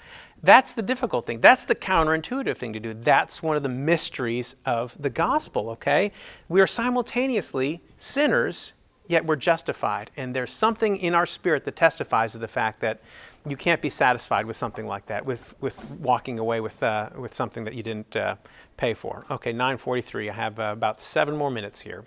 That's 0.45 0.75
the 0.75 0.83
difficult 0.83 1.27
thing. 1.27 1.41
That's 1.41 1.65
the 1.65 1.75
counterintuitive 1.75 2.59
thing 2.59 2.75
to 2.75 2.81
do. 2.81 2.93
That's 2.93 3.43
one 3.43 3.57
of 3.57 3.63
the 3.63 3.71
mysteries 3.71 4.57
of 4.67 4.95
the 5.01 5.09
gospel, 5.09 5.71
okay? 5.71 6.13
We 6.51 6.61
are 6.61 6.67
simultaneously 6.67 7.81
sinners, 7.97 8.75
yet 9.09 9.25
we're 9.25 9.37
justified. 9.37 10.11
And 10.19 10.37
there's 10.37 10.53
something 10.53 10.99
in 10.99 11.15
our 11.15 11.25
spirit 11.25 11.65
that 11.65 11.77
testifies 11.77 12.33
to 12.33 12.39
the 12.39 12.49
fact 12.49 12.81
that 12.81 13.01
you 13.49 13.57
can't 13.57 13.81
be 13.81 13.89
satisfied 13.89 14.45
with 14.45 14.57
something 14.57 14.87
like 14.87 15.07
that, 15.07 15.25
with, 15.25 15.55
with 15.63 15.83
walking 15.93 16.39
away 16.39 16.61
with, 16.61 16.83
uh, 16.83 17.09
with 17.17 17.35
something 17.35 17.65
that 17.65 17.73
you 17.73 17.83
didn't 17.83 18.15
uh, 18.15 18.37
pay 18.77 18.93
for. 18.93 19.25
Okay, 19.31 19.53
943. 19.53 20.29
I 20.29 20.33
have 20.35 20.61
uh, 20.61 20.65
about 20.73 21.01
seven 21.01 21.37
more 21.37 21.51
minutes 21.51 21.81
here. 21.81 22.05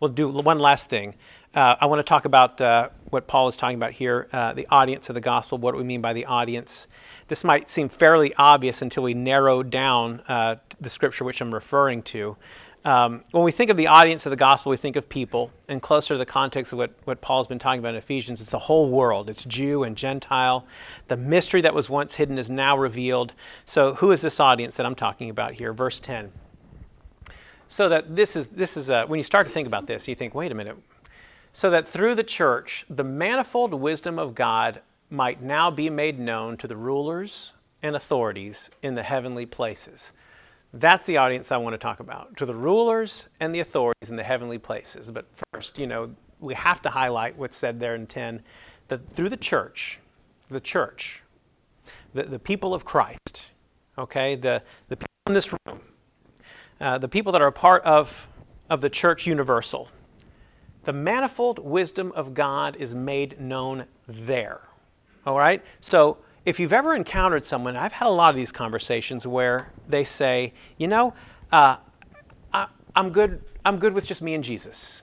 We'll 0.00 0.10
do 0.10 0.28
one 0.28 0.58
last 0.58 0.90
thing. 0.90 1.14
Uh, 1.54 1.76
I 1.80 1.86
want 1.86 2.00
to 2.00 2.04
talk 2.04 2.24
about 2.24 2.60
uh, 2.60 2.88
what 3.10 3.26
Paul 3.26 3.46
is 3.46 3.56
talking 3.56 3.76
about 3.76 3.92
here 3.92 4.26
uh, 4.32 4.52
the 4.54 4.66
audience 4.70 5.08
of 5.08 5.14
the 5.14 5.20
gospel, 5.20 5.58
what 5.58 5.72
do 5.72 5.78
we 5.78 5.84
mean 5.84 6.00
by 6.00 6.12
the 6.12 6.24
audience. 6.24 6.86
This 7.32 7.44
might 7.44 7.70
seem 7.70 7.88
fairly 7.88 8.34
obvious 8.34 8.82
until 8.82 9.04
we 9.04 9.14
narrow 9.14 9.62
down 9.62 10.20
uh, 10.28 10.56
the 10.82 10.90
scripture 10.90 11.24
which 11.24 11.40
I'm 11.40 11.54
referring 11.54 12.02
to. 12.02 12.36
Um, 12.84 13.24
when 13.30 13.42
we 13.42 13.50
think 13.50 13.70
of 13.70 13.78
the 13.78 13.86
audience 13.86 14.26
of 14.26 14.30
the 14.30 14.36
gospel, 14.36 14.68
we 14.68 14.76
think 14.76 14.96
of 14.96 15.08
people, 15.08 15.50
and 15.66 15.80
closer 15.80 16.12
to 16.12 16.18
the 16.18 16.26
context 16.26 16.74
of 16.74 16.78
what, 16.78 16.90
what 17.04 17.22
Paul's 17.22 17.46
been 17.46 17.58
talking 17.58 17.78
about 17.78 17.94
in 17.94 17.96
Ephesians, 17.96 18.42
it's 18.42 18.50
the 18.50 18.58
whole 18.58 18.90
world. 18.90 19.30
It's 19.30 19.46
Jew 19.46 19.82
and 19.82 19.96
Gentile. 19.96 20.66
The 21.08 21.16
mystery 21.16 21.62
that 21.62 21.72
was 21.72 21.88
once 21.88 22.16
hidden 22.16 22.36
is 22.36 22.50
now 22.50 22.76
revealed. 22.76 23.32
So, 23.64 23.94
who 23.94 24.12
is 24.12 24.20
this 24.20 24.38
audience 24.38 24.76
that 24.76 24.84
I'm 24.84 24.94
talking 24.94 25.30
about 25.30 25.54
here? 25.54 25.72
Verse 25.72 26.00
10. 26.00 26.32
So 27.66 27.88
that 27.88 28.14
this 28.14 28.36
is 28.36 28.48
this 28.48 28.76
is 28.76 28.90
a, 28.90 29.06
when 29.06 29.16
you 29.16 29.24
start 29.24 29.46
to 29.46 29.52
think 29.54 29.66
about 29.66 29.86
this, 29.86 30.06
you 30.06 30.14
think, 30.14 30.34
wait 30.34 30.52
a 30.52 30.54
minute. 30.54 30.76
So 31.50 31.70
that 31.70 31.88
through 31.88 32.14
the 32.14 32.24
church, 32.24 32.84
the 32.90 33.04
manifold 33.04 33.72
wisdom 33.72 34.18
of 34.18 34.34
God 34.34 34.82
might 35.12 35.42
now 35.42 35.70
be 35.70 35.90
made 35.90 36.18
known 36.18 36.56
to 36.56 36.66
the 36.66 36.76
rulers 36.76 37.52
and 37.82 37.94
authorities 37.94 38.70
in 38.82 38.94
the 38.94 39.02
heavenly 39.02 39.44
places. 39.44 40.12
That's 40.72 41.04
the 41.04 41.18
audience 41.18 41.52
I 41.52 41.58
want 41.58 41.74
to 41.74 41.78
talk 41.78 42.00
about, 42.00 42.36
to 42.38 42.46
the 42.46 42.54
rulers 42.54 43.28
and 43.38 43.54
the 43.54 43.60
authorities 43.60 44.08
in 44.08 44.16
the 44.16 44.22
heavenly 44.22 44.58
places. 44.58 45.10
But 45.10 45.26
first, 45.52 45.78
you 45.78 45.86
know, 45.86 46.14
we 46.40 46.54
have 46.54 46.80
to 46.82 46.88
highlight 46.88 47.36
what's 47.36 47.58
said 47.58 47.78
there 47.78 47.94
in 47.94 48.06
10 48.06 48.42
that 48.88 49.06
through 49.10 49.28
the 49.28 49.36
church, 49.36 50.00
the 50.50 50.60
church, 50.60 51.22
the, 52.14 52.22
the 52.22 52.38
people 52.38 52.72
of 52.72 52.86
Christ, 52.86 53.50
okay, 53.98 54.34
the, 54.34 54.62
the 54.88 54.96
people 54.96 55.08
in 55.26 55.34
this 55.34 55.52
room, 55.52 55.80
uh, 56.80 56.96
the 56.96 57.08
people 57.08 57.32
that 57.32 57.42
are 57.42 57.48
a 57.48 57.52
part 57.52 57.82
of, 57.84 58.28
of 58.70 58.80
the 58.80 58.90
church 58.90 59.26
universal, 59.26 59.88
the 60.84 60.92
manifold 60.92 61.58
wisdom 61.58 62.12
of 62.12 62.32
God 62.32 62.76
is 62.76 62.94
made 62.94 63.38
known 63.38 63.84
there. 64.08 64.68
All 65.26 65.38
right? 65.38 65.62
So 65.80 66.18
if 66.44 66.58
you've 66.58 66.72
ever 66.72 66.94
encountered 66.94 67.44
someone, 67.44 67.76
I've 67.76 67.92
had 67.92 68.08
a 68.08 68.10
lot 68.10 68.30
of 68.30 68.36
these 68.36 68.52
conversations 68.52 69.26
where 69.26 69.70
they 69.88 70.04
say, 70.04 70.52
you 70.76 70.88
know, 70.88 71.14
uh, 71.52 71.76
I, 72.52 72.66
am 72.96 73.10
good. 73.10 73.42
I'm 73.64 73.78
good 73.78 73.94
with 73.94 74.06
just 74.06 74.22
me 74.22 74.34
and 74.34 74.42
Jesus. 74.42 75.02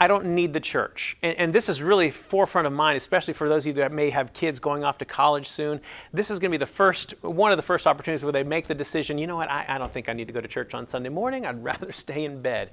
I 0.00 0.06
don't 0.06 0.26
need 0.26 0.52
the 0.52 0.60
church. 0.60 1.16
And, 1.22 1.36
and, 1.38 1.52
this 1.52 1.68
is 1.68 1.82
really 1.82 2.10
forefront 2.10 2.68
of 2.68 2.72
mind, 2.72 2.96
especially 2.96 3.34
for 3.34 3.48
those 3.48 3.64
of 3.64 3.68
you 3.68 3.72
that 3.82 3.90
may 3.90 4.10
have 4.10 4.32
kids 4.32 4.60
going 4.60 4.84
off 4.84 4.98
to 4.98 5.04
college 5.04 5.48
soon. 5.48 5.80
This 6.12 6.30
is 6.30 6.38
going 6.38 6.52
to 6.52 6.56
be 6.56 6.60
the 6.60 6.66
first, 6.66 7.14
one 7.22 7.50
of 7.50 7.56
the 7.56 7.64
first 7.64 7.84
opportunities 7.86 8.22
where 8.22 8.32
they 8.32 8.44
make 8.44 8.68
the 8.68 8.76
decision, 8.76 9.18
you 9.18 9.26
know 9.26 9.34
what, 9.34 9.50
I, 9.50 9.64
I 9.68 9.78
don't 9.78 9.92
think 9.92 10.08
I 10.08 10.12
need 10.12 10.28
to 10.28 10.32
go 10.32 10.40
to 10.40 10.46
church 10.46 10.72
on 10.72 10.86
Sunday 10.86 11.08
morning. 11.08 11.44
I'd 11.44 11.62
rather 11.64 11.90
stay 11.90 12.24
in 12.24 12.40
bed. 12.40 12.70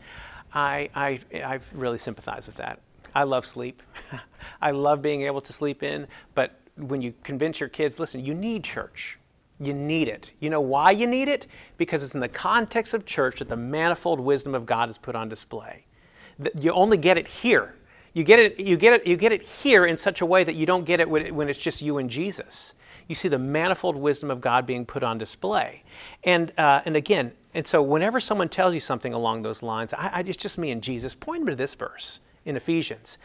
I, 0.54 0.90
I, 0.94 1.20
I 1.34 1.60
really 1.74 1.98
sympathize 1.98 2.46
with 2.46 2.58
that. 2.58 2.80
I 3.16 3.24
love 3.24 3.46
sleep. 3.46 3.82
I 4.62 4.72
love 4.72 5.02
being 5.02 5.22
able 5.22 5.42
to 5.42 5.54
sleep 5.54 5.82
in, 5.82 6.08
but 6.36 6.60
when 6.76 7.02
you 7.02 7.14
convince 7.24 7.60
your 7.60 7.70
kids, 7.70 7.98
listen, 7.98 8.24
you 8.24 8.34
need 8.34 8.64
church. 8.64 9.18
You 9.60 9.74
need 9.74 10.10
it. 10.10 10.34
You 10.42 10.50
know 10.50 10.60
why 10.60 10.92
you 10.92 11.08
need 11.08 11.30
it? 11.30 11.48
Because 11.78 12.04
it's 12.04 12.14
in 12.14 12.20
the 12.20 12.28
context 12.28 12.94
of 12.94 13.06
church 13.06 13.40
that 13.40 13.48
the 13.48 13.56
manifold 13.56 14.20
wisdom 14.20 14.54
of 14.54 14.66
God 14.66 14.90
is 14.90 14.98
put 14.98 15.16
on 15.16 15.30
display. 15.30 15.86
You 16.60 16.74
only 16.74 16.98
get 16.98 17.18
it 17.18 17.28
here. 17.28 17.76
You 18.14 18.26
get 18.26 18.40
it, 18.40 18.60
you 18.60 18.76
get 18.76 18.94
it, 18.94 19.08
you 19.08 19.16
get 19.16 19.32
it 19.32 19.42
here 19.42 19.86
in 19.86 19.98
such 19.98 20.20
a 20.22 20.26
way 20.26 20.44
that 20.44 20.56
you 20.56 20.66
don't 20.66 20.86
get 20.86 21.00
it 21.00 21.10
when 21.10 21.50
it's 21.50 21.60
just 21.60 21.82
you 21.82 21.98
and 21.98 22.10
Jesus. 22.10 22.74
You 23.08 23.16
see 23.16 23.28
the 23.28 23.40
manifold 23.40 23.96
wisdom 23.96 24.32
of 24.32 24.42
God 24.42 24.66
being 24.66 24.86
put 24.86 25.04
on 25.04 25.18
display. 25.18 25.84
And, 26.24 26.52
uh, 26.58 26.82
and 26.86 26.96
again, 26.96 27.34
and 27.54 27.66
so 27.66 27.82
whenever 27.82 28.20
someone 28.20 28.50
tells 28.50 28.74
you 28.74 28.80
something 28.80 29.14
along 29.14 29.44
those 29.44 29.64
lines, 29.64 29.94
I, 29.94 30.10
I, 30.14 30.20
it's 30.22 30.38
just 30.38 30.58
me 30.58 30.72
and 30.72 30.82
Jesus, 30.82 31.16
point 31.16 31.42
them 31.42 31.48
to 31.48 31.56
this 31.56 31.76
verse 31.76 32.20
in 32.46 32.56
Ephesians. 32.56 33.18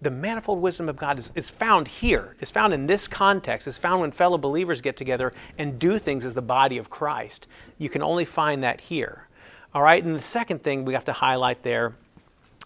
The 0.00 0.10
manifold 0.10 0.60
wisdom 0.60 0.88
of 0.88 0.96
God 0.96 1.18
is, 1.18 1.30
is 1.34 1.50
found 1.50 1.86
here, 1.86 2.34
is 2.40 2.50
found 2.50 2.72
in 2.72 2.86
this 2.86 3.06
context, 3.06 3.68
is 3.68 3.76
found 3.76 4.00
when 4.00 4.10
fellow 4.10 4.38
believers 4.38 4.80
get 4.80 4.96
together 4.96 5.32
and 5.58 5.78
do 5.78 5.98
things 5.98 6.24
as 6.24 6.34
the 6.34 6.42
body 6.42 6.78
of 6.78 6.88
Christ. 6.88 7.46
You 7.78 7.90
can 7.90 8.02
only 8.02 8.24
find 8.24 8.62
that 8.62 8.80
here. 8.80 9.28
All 9.74 9.82
right, 9.82 10.02
and 10.02 10.16
the 10.16 10.22
second 10.22 10.62
thing 10.62 10.84
we 10.84 10.94
have 10.94 11.04
to 11.06 11.12
highlight 11.12 11.62
there, 11.62 11.94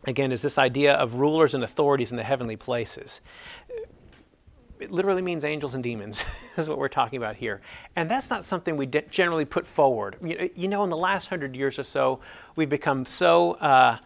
again, 0.04 0.30
is 0.30 0.42
this 0.42 0.58
idea 0.58 0.94
of 0.94 1.16
rulers 1.16 1.54
and 1.54 1.64
authorities 1.64 2.10
in 2.12 2.16
the 2.16 2.24
heavenly 2.24 2.56
places. 2.56 3.20
It 4.78 4.92
literally 4.92 5.22
means 5.22 5.44
angels 5.44 5.74
and 5.74 5.82
demons, 5.82 6.24
is 6.56 6.68
what 6.68 6.78
we're 6.78 6.88
talking 6.88 7.16
about 7.16 7.34
here. 7.34 7.60
And 7.96 8.08
that's 8.08 8.30
not 8.30 8.44
something 8.44 8.76
we 8.76 8.86
generally 8.86 9.46
put 9.46 9.66
forward. 9.66 10.16
You 10.54 10.68
know, 10.68 10.84
in 10.84 10.90
the 10.90 10.96
last 10.96 11.28
hundred 11.28 11.56
years 11.56 11.78
or 11.78 11.82
so, 11.82 12.20
we've 12.54 12.68
become 12.68 13.04
so. 13.04 13.54
Uh, 13.54 13.98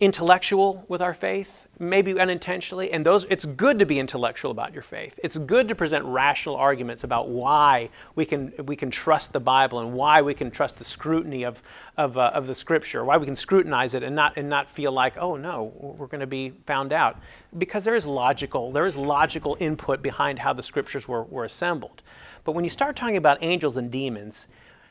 intellectual 0.00 0.84
with 0.86 1.02
our 1.02 1.12
faith, 1.12 1.66
maybe 1.80 2.20
unintentionally, 2.20 2.92
and 2.92 3.04
those 3.04 3.24
it's 3.24 3.44
good 3.44 3.80
to 3.80 3.86
be 3.86 3.98
intellectual 3.98 4.52
about 4.52 4.72
your 4.72 4.82
faith. 4.82 5.18
It's 5.24 5.36
good 5.38 5.66
to 5.68 5.74
present 5.74 6.04
rational 6.04 6.54
arguments 6.54 7.02
about 7.02 7.28
why 7.30 7.90
we 8.14 8.24
can 8.24 8.52
we 8.64 8.76
can 8.76 8.92
trust 8.92 9.32
the 9.32 9.40
Bible 9.40 9.80
and 9.80 9.92
why 9.92 10.22
we 10.22 10.34
can 10.34 10.52
trust 10.52 10.76
the 10.76 10.84
scrutiny 10.84 11.44
of 11.44 11.62
of, 11.96 12.16
uh, 12.16 12.30
of 12.32 12.46
the 12.46 12.54
Scripture, 12.54 13.04
why 13.04 13.16
we 13.16 13.26
can 13.26 13.34
scrutinize 13.34 13.94
it 13.94 14.04
and 14.04 14.14
not 14.14 14.36
and 14.36 14.48
not 14.48 14.70
feel 14.70 14.92
like 14.92 15.16
oh 15.18 15.34
no 15.34 15.72
we're 15.74 16.06
going 16.06 16.20
to 16.20 16.28
be 16.28 16.52
found 16.66 16.92
out 16.92 17.20
because 17.56 17.82
there 17.82 17.96
is 17.96 18.06
logical 18.06 18.70
there 18.70 18.86
is 18.86 18.96
logical 18.96 19.56
input 19.58 20.00
behind 20.00 20.38
how 20.38 20.52
the 20.52 20.62
Scriptures 20.62 21.08
were 21.08 21.24
were 21.24 21.44
assembled. 21.44 22.02
But 22.44 22.52
when 22.52 22.62
you 22.62 22.70
start 22.70 22.94
talking 22.94 23.16
about 23.16 23.38
angels 23.42 23.76
and 23.76 23.90
demons, 23.90 24.46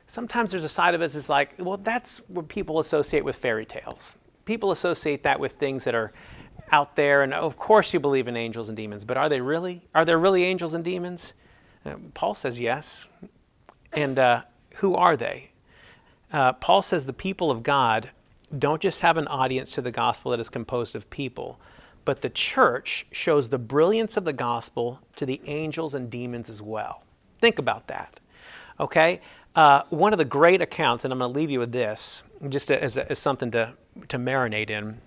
sometimes 0.05 0.51
there's 0.51 0.65
a 0.65 0.69
side 0.69 0.95
of 0.95 1.01
us 1.01 1.13
that's 1.13 1.29
like 1.29 1.53
well 1.59 1.77
that's 1.77 2.17
what 2.27 2.49
people 2.49 2.81
associate 2.81 3.23
with 3.23 3.37
fairy 3.37 3.65
tales 3.65 4.17
people 4.47 4.71
associate 4.71 5.21
that 5.23 5.39
with 5.39 5.53
things 5.53 5.83
that 5.83 5.93
are 5.93 6.11
out 6.71 6.95
there, 6.95 7.21
and 7.21 7.33
of 7.33 7.57
course 7.57 7.93
you 7.93 7.99
believe 7.99 8.27
in 8.27 8.35
angels 8.35 8.69
and 8.69 8.75
demons, 8.75 9.03
but 9.03 9.17
are 9.17 9.29
they 9.29 9.41
really? 9.41 9.87
Are 9.93 10.05
there 10.05 10.17
really 10.17 10.43
angels 10.43 10.73
and 10.73 10.83
demons? 10.83 11.33
Uh, 11.85 11.95
Paul 12.13 12.33
says 12.33 12.59
yes. 12.59 13.05
And 13.93 14.17
uh, 14.17 14.41
who 14.77 14.95
are 14.95 15.15
they? 15.15 15.51
Uh, 16.31 16.53
Paul 16.53 16.81
says 16.81 17.05
the 17.05 17.13
people 17.13 17.51
of 17.51 17.63
God 17.63 18.09
don't 18.57 18.81
just 18.81 19.01
have 19.01 19.17
an 19.17 19.27
audience 19.27 19.73
to 19.73 19.81
the 19.81 19.91
gospel 19.91 20.31
that 20.31 20.39
is 20.39 20.49
composed 20.49 20.95
of 20.95 21.09
people, 21.09 21.59
but 22.05 22.21
the 22.21 22.29
church 22.29 23.05
shows 23.11 23.49
the 23.49 23.57
brilliance 23.57 24.17
of 24.17 24.23
the 24.23 24.33
gospel 24.33 24.99
to 25.17 25.25
the 25.25 25.41
angels 25.45 25.93
and 25.93 26.09
demons 26.09 26.49
as 26.49 26.61
well. 26.61 27.03
Think 27.39 27.59
about 27.59 27.87
that. 27.87 28.19
Okay? 28.79 29.21
Uh, 29.55 29.83
one 29.89 30.13
of 30.13 30.19
the 30.19 30.25
great 30.25 30.61
accounts, 30.61 31.03
and 31.03 31.11
I'm 31.11 31.19
going 31.19 31.33
to 31.33 31.37
leave 31.37 31.49
you 31.49 31.59
with 31.59 31.71
this, 31.71 32.23
just 32.47 32.71
as, 32.71 32.97
as 32.97 33.19
something 33.19 33.51
to, 33.51 33.73
to 34.07 34.17
marinate 34.17 34.69
in 34.69 35.01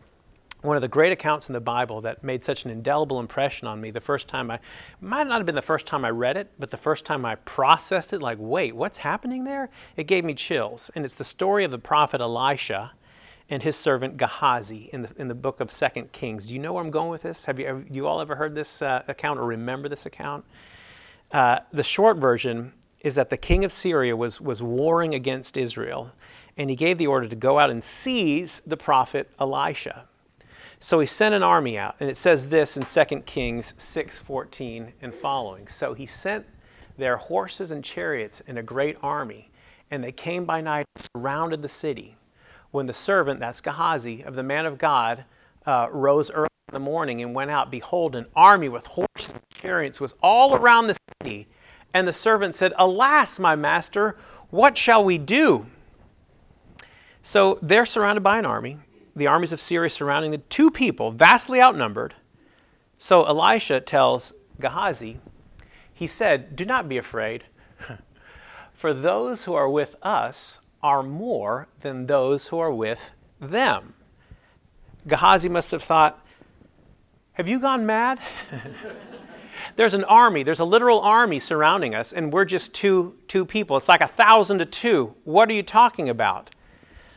one 0.62 0.76
of 0.76 0.82
the 0.82 0.88
great 0.88 1.12
accounts 1.12 1.49
in 1.49 1.55
the 1.55 1.61
Bible 1.61 2.03
that 2.03 2.22
made 2.22 2.45
such 2.45 2.64
an 2.64 2.70
indelible 2.70 3.18
impression 3.18 3.66
on 3.66 3.80
me 3.80 3.91
the 3.91 4.01
first 4.01 4.28
time 4.28 4.51
I 4.51 4.59
might 5.01 5.26
not 5.26 5.38
have 5.38 5.47
been 5.47 5.55
the 5.55 5.62
first 5.62 5.86
time 5.86 6.05
I 6.05 6.11
read 6.11 6.36
it, 6.36 6.51
but 6.59 6.70
the 6.70 6.76
first 6.76 7.07
time 7.07 7.24
I 7.24 7.36
processed 7.36 8.12
it, 8.12 8.20
like, 8.20 8.36
wait, 8.38 8.76
what's 8.76 8.99
happening 8.99 9.45
there? 9.45 9.70
It 9.97 10.07
gave 10.07 10.24
me 10.24 10.34
chills. 10.34 10.91
And 10.95 11.05
it's 11.05 11.14
the 11.14 11.24
story 11.24 11.64
of 11.64 11.70
the 11.70 11.78
prophet 11.78 12.20
Elisha 12.20 12.93
and 13.49 13.62
his 13.62 13.74
servant 13.74 14.16
Gehazi 14.16 14.91
in 14.93 15.03
the, 15.03 15.11
in 15.16 15.28
the 15.28 15.34
book 15.34 15.61
of 15.61 15.72
Second 15.72 16.12
Kings. 16.12 16.47
Do 16.47 16.55
you 16.55 16.61
know 16.61 16.74
where 16.74 16.84
I'm 16.84 16.91
going 16.91 17.09
with 17.09 17.22
this? 17.22 17.47
Have 17.47 17.59
you, 17.59 17.66
have 17.66 17.84
you 17.91 18.07
all 18.07 18.20
ever 18.20 18.36
heard 18.36 18.55
this 18.55 18.82
uh, 18.82 19.03
account 19.09 19.41
or 19.41 19.47
remember 19.47 19.88
this 19.88 20.07
account? 20.07 20.45
Uh, 21.32 21.61
the 21.72 21.82
short 21.82 22.18
version 22.18 22.72
is 23.01 23.14
that 23.14 23.30
the 23.30 23.36
king 23.36 23.64
of 23.64 23.72
Syria 23.72 24.14
was, 24.14 24.41
was 24.41 24.62
warring 24.62 25.14
against 25.14 25.57
Israel, 25.57 26.12
and 26.61 26.68
he 26.68 26.76
gave 26.76 26.98
the 26.98 27.06
order 27.06 27.26
to 27.26 27.36
go 27.36 27.58
out 27.58 27.70
and 27.70 27.82
seize 27.82 28.61
the 28.66 28.76
prophet 28.76 29.30
Elisha. 29.38 30.04
So 30.78 31.00
he 31.00 31.06
sent 31.06 31.34
an 31.34 31.42
army 31.42 31.78
out, 31.78 31.96
and 32.00 32.11
it 32.11 32.18
says 32.18 32.50
this 32.50 32.76
in 32.76 32.84
2 32.84 33.24
Kings 33.24 33.72
6:14 33.78 34.92
and 35.00 35.14
following. 35.14 35.68
So 35.68 35.94
he 35.94 36.04
sent 36.04 36.44
their 36.98 37.16
horses 37.16 37.70
and 37.70 37.82
chariots 37.82 38.40
in 38.40 38.58
a 38.58 38.62
great 38.62 38.98
army, 39.02 39.50
and 39.90 40.04
they 40.04 40.12
came 40.12 40.44
by 40.44 40.61
night 40.61 40.84
and 40.94 41.06
surrounded 41.16 41.62
the 41.62 41.68
city. 41.70 42.18
When 42.72 42.84
the 42.84 42.92
servant, 42.92 43.40
that's 43.40 43.62
Gehazi, 43.62 44.22
of 44.22 44.34
the 44.34 44.42
man 44.42 44.66
of 44.66 44.76
God, 44.76 45.24
uh, 45.64 45.88
rose 45.90 46.30
early 46.30 46.48
in 46.68 46.74
the 46.74 46.78
morning 46.78 47.22
and 47.22 47.34
went 47.34 47.50
out, 47.50 47.70
behold, 47.70 48.14
an 48.14 48.26
army 48.36 48.68
with 48.68 48.86
horses 48.86 49.30
and 49.30 49.40
chariots 49.50 49.98
was 49.98 50.14
all 50.22 50.54
around 50.54 50.88
the 50.88 50.96
city. 51.22 51.48
And 51.94 52.06
the 52.06 52.12
servant 52.12 52.54
said, 52.54 52.74
Alas, 52.76 53.38
my 53.38 53.56
master, 53.56 54.18
what 54.50 54.76
shall 54.76 55.02
we 55.02 55.16
do? 55.16 55.64
So 57.22 57.58
they're 57.60 57.86
surrounded 57.86 58.22
by 58.22 58.38
an 58.38 58.46
army 58.46 58.78
the 59.20 59.26
armies 59.26 59.52
of 59.52 59.60
Syria 59.60 59.90
surrounding 59.90 60.30
the 60.30 60.38
two 60.38 60.70
people, 60.70 61.10
vastly 61.10 61.60
outnumbered. 61.60 62.14
So 62.98 63.24
Elisha 63.24 63.80
tells 63.80 64.32
Gehazi, 64.58 65.18
he 65.92 66.06
said, 66.06 66.56
Do 66.56 66.64
not 66.64 66.88
be 66.88 66.96
afraid, 66.96 67.44
for 68.72 68.92
those 68.92 69.44
who 69.44 69.54
are 69.54 69.68
with 69.68 69.96
us 70.02 70.60
are 70.82 71.02
more 71.02 71.68
than 71.80 72.06
those 72.06 72.48
who 72.48 72.58
are 72.58 72.72
with 72.72 73.10
them. 73.38 73.94
Gehazi 75.06 75.48
must 75.48 75.70
have 75.70 75.82
thought, 75.82 76.24
Have 77.32 77.48
you 77.48 77.58
gone 77.58 77.84
mad? 77.86 78.20
there's 79.76 79.94
an 79.94 80.04
army, 80.04 80.42
there's 80.42 80.60
a 80.60 80.64
literal 80.64 81.00
army 81.00 81.40
surrounding 81.40 81.94
us, 81.94 82.12
and 82.12 82.32
we're 82.32 82.44
just 82.44 82.72
two, 82.72 83.16
two 83.28 83.44
people. 83.44 83.76
It's 83.76 83.88
like 83.88 84.00
a 84.00 84.08
thousand 84.08 84.58
to 84.60 84.66
two. 84.66 85.14
What 85.24 85.50
are 85.50 85.54
you 85.54 85.62
talking 85.62 86.08
about? 86.08 86.50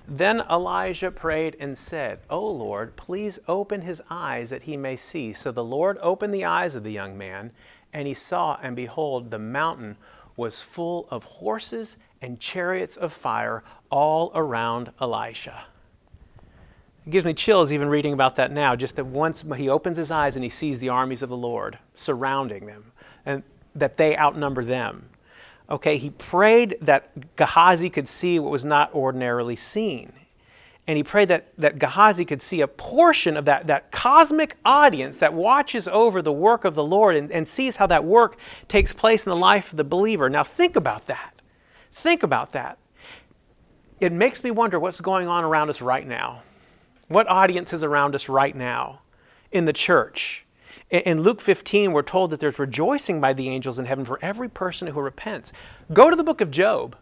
Then 0.08 0.43
Elijah 0.49 1.12
prayed 1.12 1.56
and 1.60 1.78
said, 1.78 2.20
O 2.30 2.45
Lord, 2.45 2.95
please 2.95 3.39
open 3.47 3.82
his 3.82 4.01
eyes 4.10 4.49
that 4.49 4.64
he 4.64 4.76
may 4.76 4.95
see. 4.95 5.32
So 5.34 5.51
the 5.51 5.64
Lord 5.64 5.97
opened 6.01 6.34
the 6.34 6.45
eyes 6.45 6.76
of 6.76 6.84
the 6.84 6.91
young 6.91 7.18
man, 7.18 7.51
and 7.93 8.08
he 8.08 8.14
saw, 8.14 8.58
and 8.62 8.76
behold, 8.76 9.32
the 9.32 9.39
mountain 9.39 9.97
was 10.36 10.62
full 10.62 11.08
of 11.10 11.24
horses 11.24 11.97
and 12.22 12.39
chariots 12.39 12.97
of 12.97 13.14
fire 13.14 13.64
all 13.89 14.32
around 14.36 14.91
Elisha. 14.99 15.66
It 17.06 17.10
gives 17.10 17.26
me 17.26 17.34
chills 17.34 17.72
even 17.72 17.89
reading 17.89 18.14
about 18.14 18.36
that 18.38 18.51
now, 18.51 18.76
just 18.76 18.95
that 18.95 19.06
once 19.06 19.43
he 19.58 19.70
opens 19.70 19.97
his 19.97 20.12
eyes 20.12 20.36
and 20.36 20.43
he 20.43 20.49
sees 20.49 20.80
the 20.80 20.89
armies 20.89 21.22
of 21.22 21.30
the 21.30 21.38
Lord 21.38 21.78
surrounding 21.95 22.66
them, 22.66 22.91
and 23.26 23.43
that 23.76 23.97
they 23.97 24.18
outnumber 24.18 24.66
them. 24.66 25.10
Okay, 25.70 25.97
he 25.97 26.09
prayed 26.09 26.78
that 26.82 27.36
Gehazi 27.36 27.89
could 27.89 28.07
see 28.07 28.39
what 28.39 28.51
was 28.51 28.66
not 28.66 28.93
ordinarily 28.93 29.55
seen. 29.55 30.14
And 30.86 30.97
he 30.97 31.03
prayed 31.03 31.30
that, 31.30 31.53
that 31.57 31.80
Gehazi 31.80 32.26
could 32.26 32.41
see 32.41 32.59
a 32.59 32.68
portion 32.68 33.38
of 33.38 33.45
that, 33.45 33.68
that 33.68 33.91
cosmic 33.91 34.57
audience 34.66 35.18
that 35.20 35.34
watches 35.34 35.88
over 35.88 36.22
the 36.22 36.34
work 36.34 36.66
of 36.66 36.76
the 36.76 36.84
Lord 36.84 37.16
and, 37.16 37.32
and 37.32 37.47
sees 37.47 37.78
how 37.78 37.88
that 37.88 38.03
work 38.03 38.38
takes 38.68 38.91
place 38.91 39.26
in 39.26 39.30
the 39.30 39.36
life 39.38 39.72
of 39.72 39.78
the 39.78 39.86
believer. 39.86 40.30
Now, 40.30 40.43
think 40.43 40.76
about 40.76 41.05
that. 41.05 41.41
Think 41.93 42.22
about 42.24 42.51
that. 42.51 42.78
It 44.01 44.11
makes 44.11 44.43
me 44.43 44.51
wonder 44.51 44.78
what's 44.78 44.99
going 44.99 45.28
on 45.28 45.45
around 45.45 45.70
us 45.70 45.80
right 45.80 46.05
now. 46.05 46.43
What 47.07 47.30
audience 47.30 47.72
is 47.72 47.84
around 47.84 48.16
us 48.16 48.28
right 48.28 48.55
now 48.55 48.99
in 49.53 49.64
the 49.64 49.74
church? 49.74 50.45
In 50.90 51.22
Luke 51.22 51.42
15, 51.42 51.92
we're 51.92 52.04
told 52.04 52.30
that 52.30 52.40
there's 52.40 52.60
rejoicing 52.60 53.20
by 53.20 53.34
the 53.34 53.50
angels 53.50 53.80
in 53.80 53.86
heaven 53.86 54.06
for 54.06 54.20
every 54.22 54.50
person 54.50 54.90
who 54.90 55.02
repents. 55.02 55.52
Go 55.92 56.10
to 56.10 56.16
the 56.16 56.24
book 56.24 56.42
of 56.42 56.52
Job. 56.52 56.96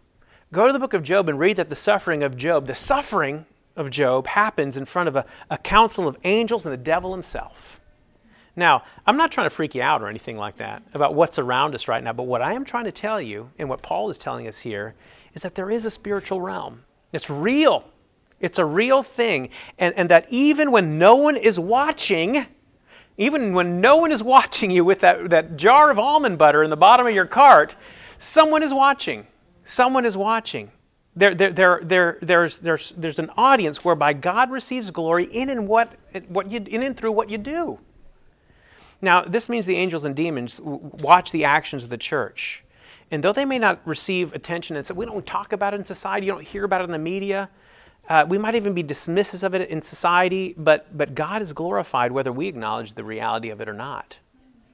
Go 0.54 0.68
to 0.68 0.74
the 0.74 0.80
book 0.80 0.94
of 0.94 1.04
Job 1.04 1.28
and 1.28 1.40
read 1.40 1.58
that 1.58 1.70
the 1.70 1.76
suffering 1.76 2.24
of 2.24 2.38
Job, 2.38 2.68
the 2.68 2.76
suffering 2.76 3.46
of 3.76 3.90
Job, 3.90 4.28
happens 4.28 4.78
in 4.78 4.86
front 4.86 5.10
of 5.10 5.16
a, 5.16 5.26
a 5.50 5.58
council 5.58 6.08
of 6.08 6.18
angels 6.24 6.66
and 6.66 6.74
the 6.74 6.78
devil 6.78 7.12
himself. 7.12 7.80
Now, 8.56 8.84
I'm 9.08 9.18
not 9.18 9.32
trying 9.32 9.46
to 9.46 9.56
freak 9.56 9.76
you 9.76 9.82
out 9.82 10.02
or 10.02 10.08
anything 10.08 10.38
like 10.38 10.58
that 10.58 10.84
about 10.94 11.14
what's 11.14 11.40
around 11.40 11.74
us 11.74 11.88
right 11.88 12.04
now, 12.04 12.14
but 12.14 12.24
what 12.24 12.42
I 12.42 12.54
am 12.54 12.66
trying 12.66 12.84
to 12.86 12.92
tell 12.92 13.22
you, 13.22 13.50
and 13.58 13.70
what 13.70 13.82
Paul 13.82 14.10
is 14.10 14.18
telling 14.18 14.48
us 14.48 14.60
here, 14.60 14.94
is 15.34 15.42
that 15.42 15.56
there 15.56 15.72
is 15.72 15.86
a 15.86 15.92
spiritual 15.92 16.42
realm. 16.42 16.84
It's 17.14 17.30
real. 17.30 17.86
It's 18.42 18.60
a 18.60 18.66
real 18.66 19.04
thing. 19.04 19.50
And, 19.80 19.94
and 19.96 20.10
that 20.10 20.26
even 20.30 20.72
when 20.72 20.98
no 20.98 21.16
one 21.16 21.38
is 21.38 21.60
watching, 21.60 22.46
even 23.22 23.54
when 23.54 23.80
no 23.80 23.98
one 23.98 24.12
is 24.12 24.24
watching 24.36 24.72
you 24.72 24.84
with 24.84 25.02
that, 25.02 25.30
that 25.30 25.58
jar 25.58 25.92
of 25.92 26.00
almond 26.00 26.38
butter 26.38 26.64
in 26.64 26.70
the 26.70 26.78
bottom 26.78 27.08
of 27.08 27.14
your 27.14 27.26
cart, 27.26 27.76
someone 28.18 28.64
is 28.64 28.74
watching. 28.74 29.28
Someone 29.64 30.06
is 30.06 30.18
watching. 30.18 30.72
There, 31.16 31.36
there, 31.36 31.52
there, 31.52 31.80
there, 31.84 32.18
there's, 32.22 32.60
there's, 32.60 32.94
there's 32.98 33.20
an 33.20 33.30
audience 33.38 33.84
whereby 33.84 34.14
God 34.14 34.50
receives 34.50 34.92
glory 34.92 35.26
in 35.26 35.50
and, 35.50 35.68
what, 35.68 35.94
what 36.30 36.50
you, 36.50 36.64
in 36.66 36.84
and 36.84 36.96
through 36.96 37.12
what 37.12 37.30
you 37.30 37.38
do. 37.38 37.80
Now, 39.02 39.22
this 39.22 39.50
means 39.50 39.66
the 39.66 39.76
angels 39.76 40.06
and 40.06 40.16
demons 40.16 40.62
watch 40.62 41.32
the 41.32 41.44
actions 41.44 41.84
of 41.84 41.90
the 41.90 41.98
church. 41.98 42.64
And 43.10 43.22
though 43.22 43.34
they 43.34 43.46
may 43.46 43.60
not 43.60 43.82
receive 43.86 44.34
attention, 44.34 44.78
and 44.78 44.86
so 44.86 44.94
we 44.94 45.06
don't 45.06 45.26
talk 45.26 45.52
about 45.52 45.74
it 45.74 45.78
in 45.78 45.84
society, 45.84 46.28
you 46.28 46.32
don't 46.32 46.46
hear 46.46 46.64
about 46.64 46.82
it 46.82 46.86
in 46.86 46.92
the 46.92 47.00
media, 47.00 47.50
uh, 48.12 48.26
we 48.26 48.38
might 48.38 48.56
even 48.56 48.74
be 48.74 48.84
dismissive 48.84 49.42
of 49.42 49.56
it 49.56 49.70
in 49.70 49.82
society, 49.82 50.54
but, 50.58 50.86
but 50.98 51.16
God 51.16 51.42
is 51.42 51.54
glorified 51.54 52.12
whether 52.12 52.30
we 52.30 52.46
acknowledge 52.50 52.92
the 52.92 53.06
reality 53.06 53.52
of 53.52 53.62
it 53.62 53.70
or 53.70 53.74
not. 53.74 54.20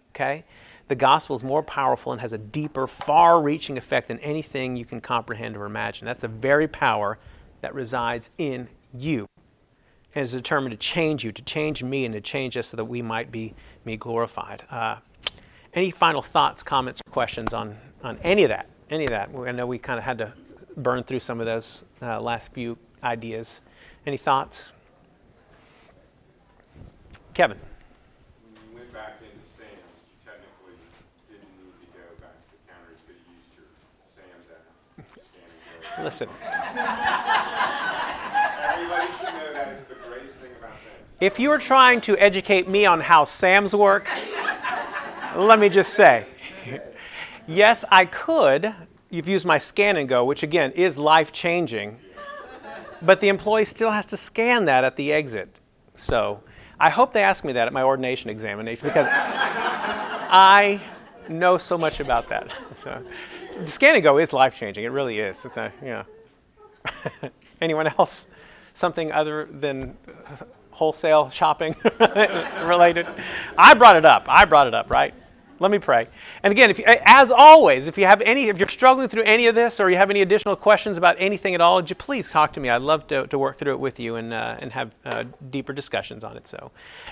Okay? 0.10 0.44
The 0.88 0.96
gospel 0.96 1.36
is 1.36 1.44
more 1.44 1.62
powerful 1.62 2.12
and 2.12 2.20
has 2.20 2.34
a 2.34 2.40
deeper, 2.40 2.88
far 2.88 3.40
reaching 3.40 3.78
effect 3.78 4.08
than 4.08 4.18
anything 4.22 4.76
you 4.76 4.86
can 4.86 5.02
comprehend 5.02 5.56
or 5.56 5.66
imagine. 5.66 6.08
That's 6.08 6.22
the 6.22 6.28
very 6.28 6.68
power 6.68 7.20
that 7.62 7.76
resides 7.76 8.32
in 8.40 8.70
you 8.92 9.28
and 10.16 10.24
is 10.24 10.32
determined 10.32 10.72
to 10.72 10.78
change 10.78 11.24
you, 11.24 11.32
to 11.32 11.44
change 11.44 11.84
me, 11.84 12.06
and 12.06 12.16
to 12.16 12.22
change 12.22 12.58
us 12.58 12.66
so 12.66 12.78
that 12.78 12.86
we 12.86 13.04
might 13.04 13.32
be 13.32 13.54
me 13.86 13.98
glorified. 13.98 14.64
Uh, 14.72 14.98
any 15.76 15.92
final 15.92 16.24
thoughts, 16.24 16.64
comments, 16.64 17.02
or 17.06 17.12
questions 17.12 17.54
on, 17.54 17.78
on 18.04 18.18
any 18.24 18.46
of 18.46 18.50
that? 18.50 18.68
Any 18.90 19.04
of 19.04 19.12
that? 19.12 19.30
I 19.46 19.52
know 19.52 19.68
we 19.68 19.78
kind 19.78 20.00
of 20.00 20.06
had 20.06 20.18
to 20.18 20.34
burn 20.76 21.04
through 21.04 21.20
some 21.20 21.40
of 21.40 21.46
those 21.46 21.86
uh, 22.02 22.20
last 22.20 22.52
few 22.52 22.80
ideas. 23.04 23.62
Any 24.06 24.18
thoughts? 24.18 24.72
Kevin. 27.34 27.58
When 27.58 28.54
you 28.72 28.78
went 28.78 28.94
back 28.94 29.22
into 29.22 29.46
SAMS, 29.46 29.70
you 30.10 30.16
technically 30.26 30.74
didn't 31.30 31.48
need 31.60 31.74
to 31.82 31.88
go 31.94 32.04
back 32.20 32.34
to 32.34 32.52
the 32.52 32.58
counter. 32.68 32.92
You 32.92 32.98
could 33.06 33.18
have 33.18 33.30
used 33.36 33.54
your 33.54 33.68
SAMS 34.16 34.48
app. 34.50 34.66
Scan 35.22 35.46
and 35.76 35.98
go. 35.98 36.04
Listen, 36.04 36.30
Everybody 38.68 39.12
should 39.14 39.34
know 39.34 39.54
that 39.54 39.68
it's 39.74 39.84
the 39.86 39.96
greatest 40.08 40.36
thing 40.36 40.52
about 40.58 40.72
SAMS. 40.80 41.18
if 41.20 41.40
you 41.40 41.52
are 41.52 41.58
trying 41.60 42.02
to 42.02 42.18
educate 42.18 42.68
me 42.68 42.86
on 42.86 43.00
how 43.02 43.24
SAMs 43.24 43.76
work, 43.76 44.08
let 45.36 45.60
me 45.60 45.70
just 45.70 45.94
say 45.94 46.26
yes, 47.48 47.84
I 47.92 48.06
could. 48.06 48.74
You've 49.10 49.28
used 49.28 49.46
my 49.46 49.58
scan 49.58 49.96
and 49.98 50.10
go, 50.10 50.26
which 50.26 50.44
again 50.44 50.72
is 50.72 50.98
life 50.98 51.32
changing, 51.32 52.00
but 53.02 53.22
the 53.22 53.30
employee 53.30 53.66
still 53.66 53.92
has 53.92 54.06
to 54.08 54.18
scan 54.18 54.66
that 54.66 54.84
at 54.84 54.96
the 54.96 55.14
exit. 55.14 55.60
So 55.96 56.42
I 56.80 56.90
hope 56.90 57.14
they 57.14 57.24
ask 57.24 57.44
me 57.44 57.54
that 57.54 57.68
at 57.68 57.74
my 57.74 57.84
ordination 57.84 58.30
examination 58.30 58.88
because 58.88 59.08
I 59.10 60.82
know 61.30 61.58
so 61.58 61.78
much 61.78 62.00
about 62.00 62.30
that. 62.30 62.52
So 62.78 63.04
the 63.60 63.68
scan 63.68 63.96
and 63.96 64.04
go 64.04 64.20
is 64.20 64.34
life 64.34 64.56
changing. 64.56 64.84
It 64.84 64.90
really 64.90 65.18
is. 65.18 65.44
It's 65.44 65.58
a, 65.58 65.74
you 65.82 65.88
know. 65.88 66.06
Anyone 67.62 67.88
else? 67.88 68.28
Something 68.74 69.12
other 69.12 69.46
than 69.46 69.98
wholesale 70.70 71.32
shopping 71.32 71.76
related. 72.62 73.08
I 73.58 73.74
brought 73.74 73.96
it 73.96 74.06
up. 74.06 74.28
I 74.30 74.46
brought 74.46 74.68
it 74.68 74.76
up, 74.76 74.92
right? 74.92 75.16
Let 75.60 75.72
me 75.72 75.80
pray. 75.80 76.08
And 76.44 76.52
again, 76.52 76.70
if 76.70 76.78
you, 76.78 76.86
as 76.88 77.32
always, 77.32 77.88
if 77.88 77.98
you 77.98 78.06
have 78.06 78.22
any, 78.22 78.50
if 78.50 78.60
you're 78.60 78.68
struggling 78.68 79.08
through 79.08 79.24
any 79.24 79.48
of 79.48 79.56
this, 79.56 79.80
or 79.80 79.90
you 79.90 79.98
have 79.98 80.12
any 80.12 80.22
additional 80.22 80.56
questions 80.56 80.98
about 80.98 81.16
anything 81.18 81.56
at 81.56 81.62
all, 81.62 81.84
you 81.84 81.96
please 81.96 82.30
talk 82.30 82.54
to 82.54 82.60
me. 82.60 82.70
I'd 82.70 82.84
love 82.84 83.08
to, 83.08 83.26
to 83.28 83.40
work 83.40 83.58
through 83.58 83.74
it 83.74 83.80
with 83.80 84.00
you 84.00 84.18
and 84.18 84.34
uh, 84.34 84.58
and 84.60 84.72
have 84.74 84.92
uh, 85.04 85.24
deeper 85.50 85.74
discussions 85.74 86.24
on 86.24 86.38
it. 86.38 86.48
So, 86.48 86.72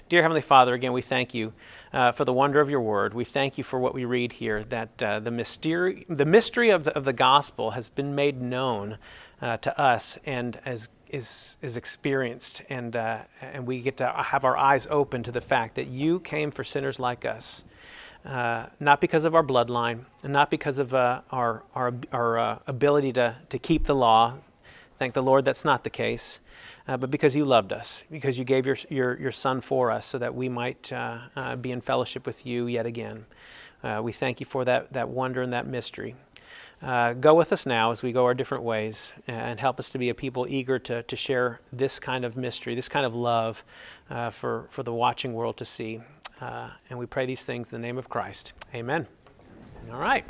dear 0.10 0.22
Heavenly 0.22 0.42
Father, 0.42 0.76
again, 0.76 0.94
we 0.94 1.02
thank 1.02 1.34
you 1.34 1.54
uh, 1.92 2.12
for 2.12 2.24
the 2.24 2.34
wonder 2.34 2.62
of 2.62 2.70
your 2.70 2.82
Word. 2.82 3.14
We 3.14 3.26
thank 3.26 3.58
you 3.58 3.64
for 3.64 3.80
what 3.80 3.96
we 3.96 4.06
read 4.06 4.34
here. 4.34 4.64
That 4.64 5.02
uh, 5.02 5.20
the 5.20 5.32
mystery, 5.32 6.06
the 6.08 6.26
mystery 6.26 6.70
of 6.70 6.84
the, 6.84 6.96
of 6.96 7.06
the 7.06 7.14
gospel 7.14 7.72
has 7.72 7.90
been 7.90 8.14
made 8.14 8.42
known 8.42 9.00
uh, 9.42 9.58
to 9.58 9.80
us, 9.80 10.20
and 10.26 10.60
as 10.66 10.90
is, 11.10 11.58
is 11.62 11.78
experienced, 11.78 12.62
and, 12.70 12.96
uh, 12.96 13.20
and 13.42 13.66
we 13.66 13.82
get 13.82 13.98
to 13.98 14.08
have 14.08 14.44
our 14.44 14.58
eyes 14.58 14.88
open 14.90 15.24
to 15.24 15.32
the 15.32 15.42
fact 15.42 15.76
that 15.76 15.88
you 15.88 16.20
came 16.20 16.52
for 16.52 16.64
sinners 16.64 17.00
like 17.00 17.26
us, 17.26 17.64
uh, 18.26 18.68
not 18.80 19.02
because 19.02 19.26
of 19.26 19.36
our 19.36 19.44
bloodline, 19.44 20.06
and 20.24 20.34
not 20.34 20.50
because 20.50 20.80
of 20.80 20.94
uh, 20.94 21.22
our, 21.32 21.64
our, 21.76 21.94
our 22.12 22.38
uh, 22.38 22.60
ability 22.68 23.14
to, 23.14 23.36
to 23.50 23.60
keep 23.60 23.86
the 23.86 23.96
law. 23.96 24.34
Thank 24.98 25.14
the 25.14 25.24
Lord 25.24 25.46
that's 25.46 25.66
not 25.66 25.84
the 25.84 25.90
case, 25.90 26.40
uh, 26.88 26.98
but 26.98 27.12
because 27.12 27.36
you 27.36 27.46
loved 27.46 27.72
us, 27.72 28.04
because 28.10 28.40
you 28.40 28.46
gave 28.46 28.66
your, 28.66 28.78
your, 28.90 29.20
your 29.20 29.32
Son 29.32 29.62
for 29.62 29.92
us 29.92 30.06
so 30.06 30.18
that 30.18 30.34
we 30.34 30.50
might 30.50 30.92
uh, 30.92 31.56
be 31.60 31.72
in 31.72 31.82
fellowship 31.82 32.26
with 32.26 32.46
you 32.46 32.68
yet 32.68 32.86
again. 32.86 33.26
we 34.02 34.12
thank 34.12 34.40
you 34.40 34.46
for 34.46 34.66
that, 34.66 34.94
that 34.94 35.10
wonder 35.10 35.42
and 35.42 35.54
that 35.54 35.68
mystery. 35.68 36.16
Uh, 36.82 37.14
go 37.14 37.34
with 37.34 37.54
us 37.54 37.66
now 37.66 37.92
as 37.92 38.04
we 38.04 38.12
go 38.12 38.26
our 38.26 38.34
different 38.34 38.64
ways 38.64 39.14
and 39.28 39.60
help 39.60 39.80
us 39.80 39.90
to 39.90 39.98
be 39.98 40.10
a 40.10 40.14
people 40.14 40.46
eager 40.48 40.78
to, 40.78 41.04
to 41.04 41.16
share 41.16 41.60
this 41.72 42.00
kind 42.00 42.26
of 42.26 42.38
mystery, 42.38 42.76
this 42.76 42.90
kind 42.90 43.06
of 43.06 43.16
love 43.16 43.64
uh, 44.10 44.30
for, 44.30 44.68
for 44.70 44.84
the 44.84 44.94
watching 44.94 45.34
world 45.34 45.58
to 45.58 45.66
see. 45.66 46.02
Uh, 46.42 46.70
and 46.90 47.00
we 47.00 47.06
pray 47.06 47.26
these 47.26 47.44
things 47.44 47.72
in 47.72 47.82
the 47.82 47.86
name 47.86 47.98
of 47.98 48.10
Christ. 48.10 48.54
Amen. 48.74 49.08
All 49.92 50.00
right. 50.00 50.26